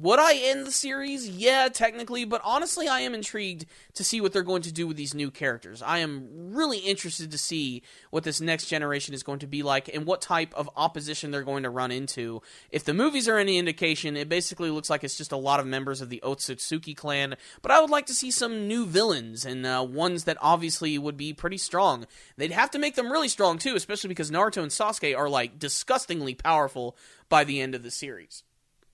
would 0.01 0.19
I 0.19 0.36
end 0.36 0.65
the 0.65 0.71
series? 0.71 1.27
Yeah, 1.27 1.69
technically, 1.69 2.25
but 2.25 2.41
honestly, 2.43 2.88
I 2.88 3.01
am 3.01 3.13
intrigued 3.13 3.65
to 3.95 4.03
see 4.03 4.21
what 4.21 4.33
they're 4.33 4.43
going 4.43 4.62
to 4.63 4.71
do 4.71 4.88
with 4.88 4.97
these 4.97 5.13
new 5.13 5.31
characters. 5.31 5.81
I 5.81 5.99
am 5.99 6.53
really 6.53 6.79
interested 6.79 7.31
to 7.31 7.38
see 7.38 7.83
what 8.10 8.23
this 8.23 8.41
next 8.41 8.67
generation 8.67 9.13
is 9.13 9.23
going 9.23 9.39
to 9.39 9.47
be 9.47 9.63
like 9.63 9.89
and 9.93 10.05
what 10.05 10.21
type 10.21 10.53
of 10.53 10.69
opposition 10.75 11.31
they're 11.31 11.43
going 11.43 11.63
to 11.63 11.69
run 11.69 11.91
into. 11.91 12.41
If 12.69 12.83
the 12.83 12.93
movies 12.93 13.27
are 13.27 13.38
any 13.38 13.57
indication, 13.57 14.17
it 14.17 14.29
basically 14.29 14.69
looks 14.69 14.89
like 14.89 15.03
it's 15.03 15.17
just 15.17 15.31
a 15.31 15.38
lot 15.38 15.60
of 15.60 15.65
members 15.65 16.01
of 16.01 16.10
the 16.10 16.21
Otsutsuki 16.23 16.95
clan, 16.95 17.36
but 17.62 17.71
I 17.71 17.79
would 17.79 17.89
like 17.89 18.05
to 18.07 18.13
see 18.13 18.31
some 18.31 18.67
new 18.67 18.86
villains 18.86 19.45
and 19.45 19.65
uh, 19.65 19.86
ones 19.88 20.25
that 20.25 20.38
obviously 20.41 20.97
would 20.97 21.17
be 21.17 21.33
pretty 21.33 21.57
strong. 21.57 22.05
They'd 22.36 22.51
have 22.51 22.71
to 22.71 22.79
make 22.79 22.95
them 22.95 23.12
really 23.12 23.29
strong 23.29 23.57
too, 23.57 23.75
especially 23.75 24.10
because 24.10 24.31
Naruto 24.31 24.62
and 24.62 24.71
Sasuke 24.71 25.17
are 25.17 25.29
like 25.29 25.60
disgustingly 25.60 26.36
powerful 26.36 26.97
by 27.29 27.43
the 27.43 27.62
end 27.62 27.75
of 27.75 27.83
the 27.83 27.91
series. 27.91 28.43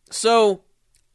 So, 0.10 0.62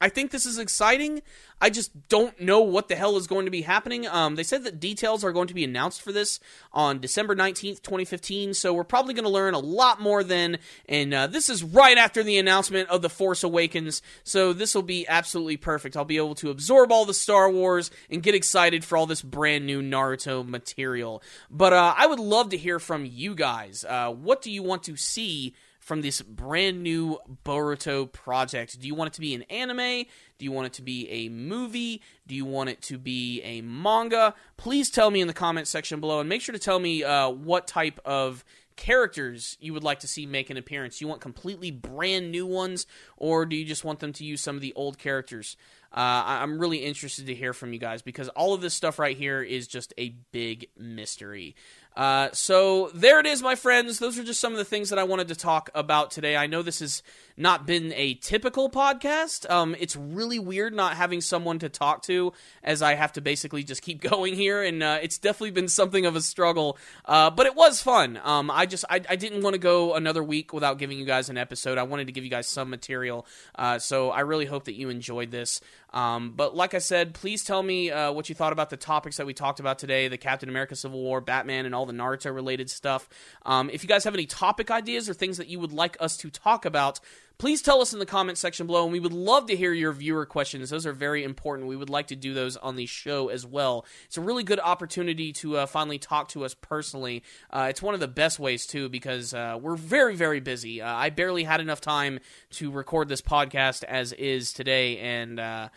I 0.01 0.09
think 0.09 0.31
this 0.31 0.47
is 0.47 0.59
exciting. 0.59 1.23
I 1.61 1.71
just 1.71 2.09
don't 2.09 2.41
know 2.41 2.61
what 2.61 2.89
the 2.89 2.95
hell 2.95 3.17
is 3.17 3.27
going 3.27 3.47
to 3.47 3.51
be 3.51 3.63
happening. 3.63 4.07
Um, 4.07 4.37
they 4.37 4.45
said 4.45 4.63
that 4.63 4.79
details 4.79 5.25
are 5.25 5.33
going 5.33 5.49
to 5.49 5.55
be 5.55 5.65
announced 5.65 6.03
for 6.03 6.13
this 6.13 6.39
on 6.73 7.01
December 7.01 7.35
19th, 7.35 7.83
2015, 7.83 8.55
so 8.55 8.73
we're 8.73 8.85
probably 8.85 9.13
going 9.13 9.25
to 9.25 9.31
learn 9.31 9.55
a 9.55 9.59
lot 9.59 10.01
more 10.01 10.23
then. 10.23 10.59
And 10.89 11.13
uh, 11.13 11.27
this 11.27 11.51
is 11.51 11.65
right 11.65 11.99
after 11.99 12.23
the 12.23 12.39
announcement 12.39 12.89
of 12.91 13.03
The 13.03 13.11
Force 13.11 13.43
Awakens, 13.43 14.01
so 14.23 14.53
this 14.53 14.75
will 14.75 14.83
be 14.83 15.07
absolutely 15.09 15.57
perfect. 15.57 15.97
I'll 15.97 16.05
be 16.05 16.17
able 16.17 16.37
to 16.37 16.51
absorb 16.51 16.93
all 16.93 17.05
the 17.05 17.15
Star 17.15 17.51
Wars 17.51 17.91
and 18.09 18.23
get 18.23 18.37
excited 18.37 18.85
for 18.85 18.97
all 18.97 19.07
this 19.07 19.23
brand 19.23 19.67
new 19.67 19.83
Naruto 19.83 20.47
material. 20.47 21.23
But 21.51 21.73
uh, 21.73 21.95
I 21.97 22.07
would 22.07 22.21
love 22.21 22.51
to 22.51 22.57
hear 22.57 22.79
from 22.79 23.05
you 23.05 23.35
guys. 23.35 23.85
Uh, 23.89 24.13
what 24.13 24.43
do 24.43 24.53
you 24.53 24.63
want 24.63 24.85
to 24.85 24.97
see? 24.97 25.55
From 25.89 26.03
this 26.03 26.21
brand 26.21 26.83
new 26.83 27.19
Boruto 27.45 28.13
project? 28.13 28.79
Do 28.79 28.87
you 28.87 28.95
want 28.95 29.09
it 29.09 29.15
to 29.15 29.21
be 29.21 29.35
an 29.35 29.43
anime? 29.45 30.05
Do 30.37 30.45
you 30.45 30.53
want 30.53 30.67
it 30.67 30.75
to 30.75 30.83
be 30.83 31.09
a 31.11 31.31
movie? 31.31 32.03
Do 32.27 32.35
you 32.35 32.45
want 32.45 32.69
it 32.69 32.83
to 32.83 32.99
be 32.99 33.41
a 33.43 33.63
manga? 33.63 34.35
Please 34.59 34.91
tell 34.91 35.11
me 35.11 35.23
in 35.23 35.27
the 35.27 35.35
comment 35.35 35.67
section 35.67 35.99
below 35.99 36.21
and 36.21 36.29
make 36.29 36.43
sure 36.43 36.53
to 36.53 36.59
tell 36.59 36.79
me 36.79 37.03
uh, 37.03 37.31
what 37.31 37.67
type 37.67 37.99
of 38.05 38.45
characters 38.77 39.57
you 39.61 39.73
would 39.73 39.83
like 39.83 40.01
to 40.01 40.09
see 40.09 40.25
make 40.25 40.51
an 40.51 40.57
appearance. 40.57 41.01
You 41.01 41.09
want 41.09 41.21
completely 41.21 41.71
brand 41.71 42.31
new 42.31 42.47
ones, 42.47 42.87
or 43.17 43.45
do 43.45 43.57
you 43.57 43.65
just 43.65 43.85
want 43.85 43.99
them 43.99 44.13
to 44.13 44.25
use 44.25 44.41
some 44.41 44.57
of 44.57 44.63
the 44.63 44.73
old 44.75 44.99
characters? 44.99 45.57
Uh, 45.91 46.23
I'm 46.27 46.59
really 46.59 46.85
interested 46.85 47.27
to 47.27 47.35
hear 47.35 47.53
from 47.53 47.73
you 47.73 47.79
guys 47.79 48.03
because 48.03 48.29
all 48.31 48.55
of 48.55 48.61
this 48.61 48.75
stuff 48.75 48.99
right 48.99 49.17
here 49.17 49.43
is 49.43 49.67
just 49.67 49.95
a 49.99 50.11
big 50.33 50.69
mystery. 50.79 51.57
Uh, 51.99 52.31
so 52.33 52.93
there 52.95 53.19
it 53.19 53.27
is, 53.27 53.43
my 53.43 53.57
friends. 53.57 53.99
Those 53.99 54.17
are 54.21 54.23
just 54.23 54.39
some 54.39 54.53
of 54.53 54.59
the 54.59 54.65
things 54.65 54.91
that 54.91 55.01
I 55.01 55.03
wanted 55.03 55.27
to 55.29 55.35
talk 55.35 55.69
about 55.75 56.13
today. 56.13 56.37
I 56.37 56.47
know 56.47 56.63
this 56.63 56.79
has 56.79 57.03
not 57.39 57.67
been 57.67 57.93
a 57.95 58.15
typical 58.15 58.69
podcast. 58.71 59.49
Um, 59.49 59.77
it's 59.79 59.97
really 59.97 60.39
weird 60.39 60.75
not 60.75 60.97
having 60.97 61.21
someone 61.21 61.59
to 61.61 61.69
talk 61.69 62.03
to, 62.03 62.33
as 62.63 62.83
I 62.83 62.95
have 62.95 63.13
to 63.15 63.21
basically 63.21 63.63
just 63.65 63.83
keep 63.83 64.01
going 64.11 64.35
here, 64.35 64.63
and 64.63 64.83
uh, 64.83 64.99
it's 65.03 65.19
definitely 65.19 65.53
been 65.53 65.69
something 65.69 66.07
of 66.07 66.17
a 66.17 66.21
struggle. 66.21 66.79
Uh, 67.05 67.31
but 67.31 67.47
it 67.47 67.55
was 67.55 67.81
fun. 67.81 68.21
Um, 68.23 68.51
I 68.51 68.67
just 68.67 68.85
I, 68.91 69.01
I 69.09 69.17
didn't 69.17 69.43
want 69.43 69.55
to 69.55 69.59
go 69.59 69.95
another 69.95 70.23
week 70.23 70.53
without 70.53 70.79
giving 70.79 70.99
you 70.99 71.05
guys 71.05 71.29
an 71.29 71.39
episode. 71.39 71.79
I 71.79 71.85
wanted 71.85 72.07
to 72.07 72.13
give 72.13 72.25
you 72.25 72.31
guys 72.31 72.47
some 72.47 72.71
material. 72.71 73.27
Uh, 73.55 73.79
so 73.79 74.11
I 74.11 74.21
really 74.21 74.47
hope 74.47 74.65
that 74.65 74.75
you 74.75 74.89
enjoyed 74.89 75.31
this. 75.31 75.61
Um, 75.91 76.33
but 76.37 76.55
like 76.55 76.75
I 76.75 76.79
said, 76.79 77.15
please 77.15 77.45
tell 77.45 77.63
me 77.63 77.91
uh, 77.91 78.13
what 78.13 78.29
you 78.29 78.35
thought 78.35 78.53
about 78.53 78.71
the 78.71 78.77
topics 78.77 79.17
that 79.17 79.27
we 79.27 79.33
talked 79.33 79.59
about 79.59 79.79
today 79.79 80.09
the 80.09 80.19
Captain 80.19 80.49
America 80.49 80.77
Civil 80.77 81.01
War, 81.01 81.21
Batman, 81.21 81.67
and 81.67 81.75
all 81.75 81.87
the 81.87 81.93
Naruto 81.93 82.35
related 82.35 82.69
stuff. 82.71 83.09
Um, 83.47 83.71
if 83.71 83.83
you 83.83 83.89
guys 83.89 84.05
have 84.05 84.15
any 84.15 84.27
topic 84.27 84.71
ideas 84.71 85.09
or 85.09 85.15
things 85.15 85.39
that 85.39 85.49
you 85.49 85.61
would 85.61 85.73
like 85.73 85.97
us 86.01 86.17
to 86.19 86.31
talk 86.31 86.65
about, 86.65 87.01
please 87.39 87.63
tell 87.63 87.81
us 87.81 87.93
in 87.93 88.01
the 88.01 88.07
comment 88.07 88.37
section 88.37 88.67
below 88.67 88.83
and 88.83 88.93
we 88.93 89.01
would 89.01 89.13
love 89.13 89.47
to 89.47 89.57
hear 89.57 89.73
your 89.73 89.93
viewer 89.93 90.27
questions. 90.27 90.71
Those 90.71 90.87
are 90.87 90.93
very 90.93 91.23
important. 91.23 91.69
We 91.69 91.77
would 91.77 91.89
like 91.89 92.09
to 92.09 92.17
do 92.17 92.35
those 92.35 92.57
on 92.57 92.75
the 92.75 92.87
show 92.87 93.29
as 93.29 93.47
well. 93.47 93.87
It's 94.07 94.17
a 94.17 94.21
really 94.21 94.43
good 94.43 94.59
opportunity 94.59 95.33
to 95.35 95.59
uh, 95.59 95.67
finally 95.67 95.99
talk 95.99 96.29
to 96.31 96.45
us 96.45 96.55
personally. 96.55 97.23
Uh, 97.51 97.69
it's 97.71 97.81
one 97.81 97.95
of 97.95 98.01
the 98.01 98.09
best 98.09 98.41
ways 98.41 98.67
too 98.67 98.89
because 98.89 99.33
uh, 99.33 99.57
we're 99.61 99.77
very 99.77 100.17
very 100.17 100.41
busy. 100.41 100.83
Uh, 100.83 100.95
i 100.95 101.11
barely 101.11 101.45
had 101.45 101.61
enough 101.61 101.81
time 101.81 102.19
to 102.51 102.71
record 102.71 103.09
this 103.09 103.23
podcast 103.23 103.85
as 103.85 104.13
is 104.15 104.53
today 104.53 104.99
and 104.99 105.39
uh, 105.39 105.69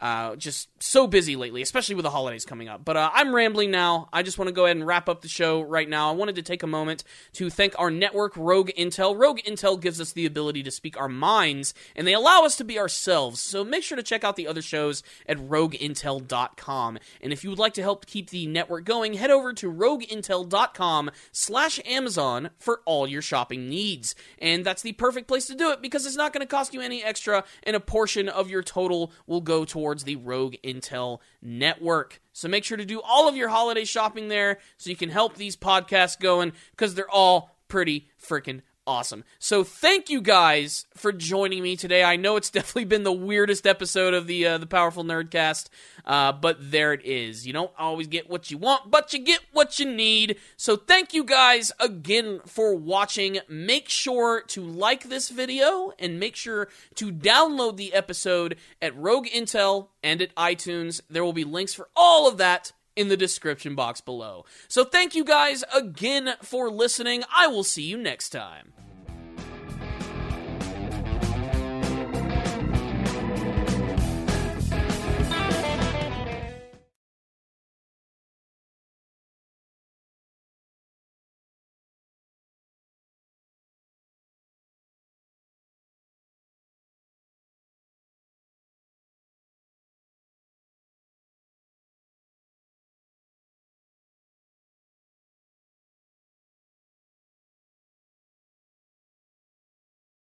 uh, 0.00 0.36
just 0.36 0.68
so 0.82 1.06
busy 1.06 1.36
lately, 1.36 1.62
especially 1.62 1.94
with 1.94 2.02
the 2.02 2.10
holidays 2.10 2.44
coming 2.44 2.68
up. 2.68 2.84
But 2.84 2.96
uh, 2.96 3.10
I'm 3.12 3.34
rambling 3.34 3.70
now. 3.70 4.08
I 4.12 4.22
just 4.22 4.38
want 4.38 4.48
to 4.48 4.52
go 4.52 4.64
ahead 4.66 4.76
and 4.76 4.86
wrap 4.86 5.08
up 5.08 5.22
the 5.22 5.28
show 5.28 5.62
right 5.62 5.88
now. 5.88 6.10
I 6.10 6.12
wanted 6.12 6.34
to 6.34 6.42
take 6.42 6.62
a 6.62 6.66
moment 6.66 7.04
to 7.34 7.48
thank 7.48 7.78
our 7.78 7.90
network, 7.90 8.36
Rogue 8.36 8.70
Intel. 8.76 9.18
Rogue 9.18 9.38
Intel 9.46 9.80
gives 9.80 10.00
us 10.00 10.12
the 10.12 10.26
ability 10.26 10.62
to 10.64 10.70
speak 10.70 10.98
our 10.98 11.08
minds, 11.08 11.74
and 11.96 12.06
they 12.06 12.12
allow 12.12 12.42
us 12.44 12.56
to 12.56 12.64
be 12.64 12.78
ourselves. 12.78 13.40
So 13.40 13.64
make 13.64 13.82
sure 13.82 13.96
to 13.96 14.02
check 14.02 14.24
out 14.24 14.36
the 14.36 14.46
other 14.46 14.62
shows 14.62 15.02
at 15.26 15.38
rogueintel.com. 15.38 16.98
And 17.22 17.32
if 17.32 17.44
you 17.44 17.50
would 17.50 17.58
like 17.58 17.74
to 17.74 17.82
help 17.82 18.06
keep 18.06 18.30
the 18.30 18.46
network 18.46 18.84
going, 18.84 19.14
head 19.14 19.30
over 19.30 19.52
to 19.54 19.72
rogueintel.com 19.72 21.10
slash 21.32 21.80
Amazon 21.86 22.50
for 22.58 22.80
all 22.84 23.06
your 23.06 23.22
shopping 23.22 23.68
needs. 23.68 24.14
And 24.38 24.64
that's 24.64 24.82
the 24.82 24.92
perfect 24.92 25.28
place 25.28 25.46
to 25.46 25.54
do 25.54 25.70
it 25.70 25.80
because 25.80 26.04
it's 26.04 26.16
not 26.16 26.32
going 26.32 26.46
to 26.46 26.50
cost 26.50 26.74
you 26.74 26.80
any 26.80 27.02
extra, 27.02 27.44
and 27.62 27.76
a 27.76 27.80
portion 27.80 28.28
of 28.28 28.50
your 28.50 28.62
total 28.62 29.12
will 29.26 29.40
go 29.40 29.64
towards 29.64 29.93
towards 29.94 30.02
the 30.02 30.16
Rogue 30.16 30.56
Intel 30.64 31.20
network. 31.40 32.20
So 32.32 32.48
make 32.48 32.64
sure 32.64 32.76
to 32.76 32.84
do 32.84 33.00
all 33.00 33.28
of 33.28 33.36
your 33.36 33.48
holiday 33.48 33.84
shopping 33.84 34.26
there 34.26 34.58
so 34.76 34.90
you 34.90 34.96
can 34.96 35.10
help 35.10 35.36
these 35.36 35.56
podcasts 35.56 36.18
going 36.18 36.52
because 36.72 36.96
they're 36.96 37.08
all 37.08 37.56
pretty 37.68 38.08
freaking 38.20 38.62
awesome. 38.86 39.24
So 39.38 39.64
thank 39.64 40.10
you 40.10 40.20
guys 40.20 40.86
for 40.94 41.12
joining 41.12 41.62
me 41.62 41.76
today. 41.76 42.04
I 42.04 42.16
know 42.16 42.36
it's 42.36 42.50
definitely 42.50 42.84
been 42.84 43.02
the 43.02 43.12
weirdest 43.12 43.66
episode 43.66 44.14
of 44.14 44.26
the 44.26 44.46
uh, 44.46 44.58
the 44.58 44.66
Powerful 44.66 45.04
Nerdcast, 45.04 45.68
uh, 46.04 46.32
but 46.32 46.56
there 46.60 46.92
it 46.92 47.04
is. 47.04 47.46
You 47.46 47.52
don't 47.52 47.72
always 47.78 48.06
get 48.06 48.28
what 48.28 48.50
you 48.50 48.58
want, 48.58 48.90
but 48.90 49.12
you 49.12 49.18
get 49.20 49.40
what 49.52 49.78
you 49.78 49.86
need. 49.86 50.36
So 50.56 50.76
thank 50.76 51.14
you 51.14 51.24
guys 51.24 51.72
again 51.80 52.40
for 52.46 52.74
watching. 52.74 53.40
Make 53.48 53.88
sure 53.88 54.42
to 54.48 54.62
like 54.62 55.08
this 55.08 55.30
video 55.30 55.92
and 55.98 56.20
make 56.20 56.36
sure 56.36 56.68
to 56.96 57.12
download 57.12 57.76
the 57.76 57.92
episode 57.94 58.56
at 58.80 58.96
Rogue 58.96 59.26
Intel 59.26 59.88
and 60.02 60.20
at 60.20 60.34
iTunes. 60.36 61.00
There 61.08 61.24
will 61.24 61.32
be 61.32 61.44
links 61.44 61.74
for 61.74 61.88
all 61.96 62.28
of 62.28 62.38
that 62.38 62.72
in 62.96 63.08
the 63.08 63.16
description 63.16 63.74
box 63.74 64.00
below. 64.00 64.44
So 64.68 64.84
thank 64.84 65.14
you 65.14 65.24
guys 65.24 65.64
again 65.74 66.34
for 66.42 66.70
listening. 66.70 67.24
I 67.34 67.46
will 67.46 67.64
see 67.64 67.82
you 67.82 67.96
next 67.96 68.30
time. 68.30 68.72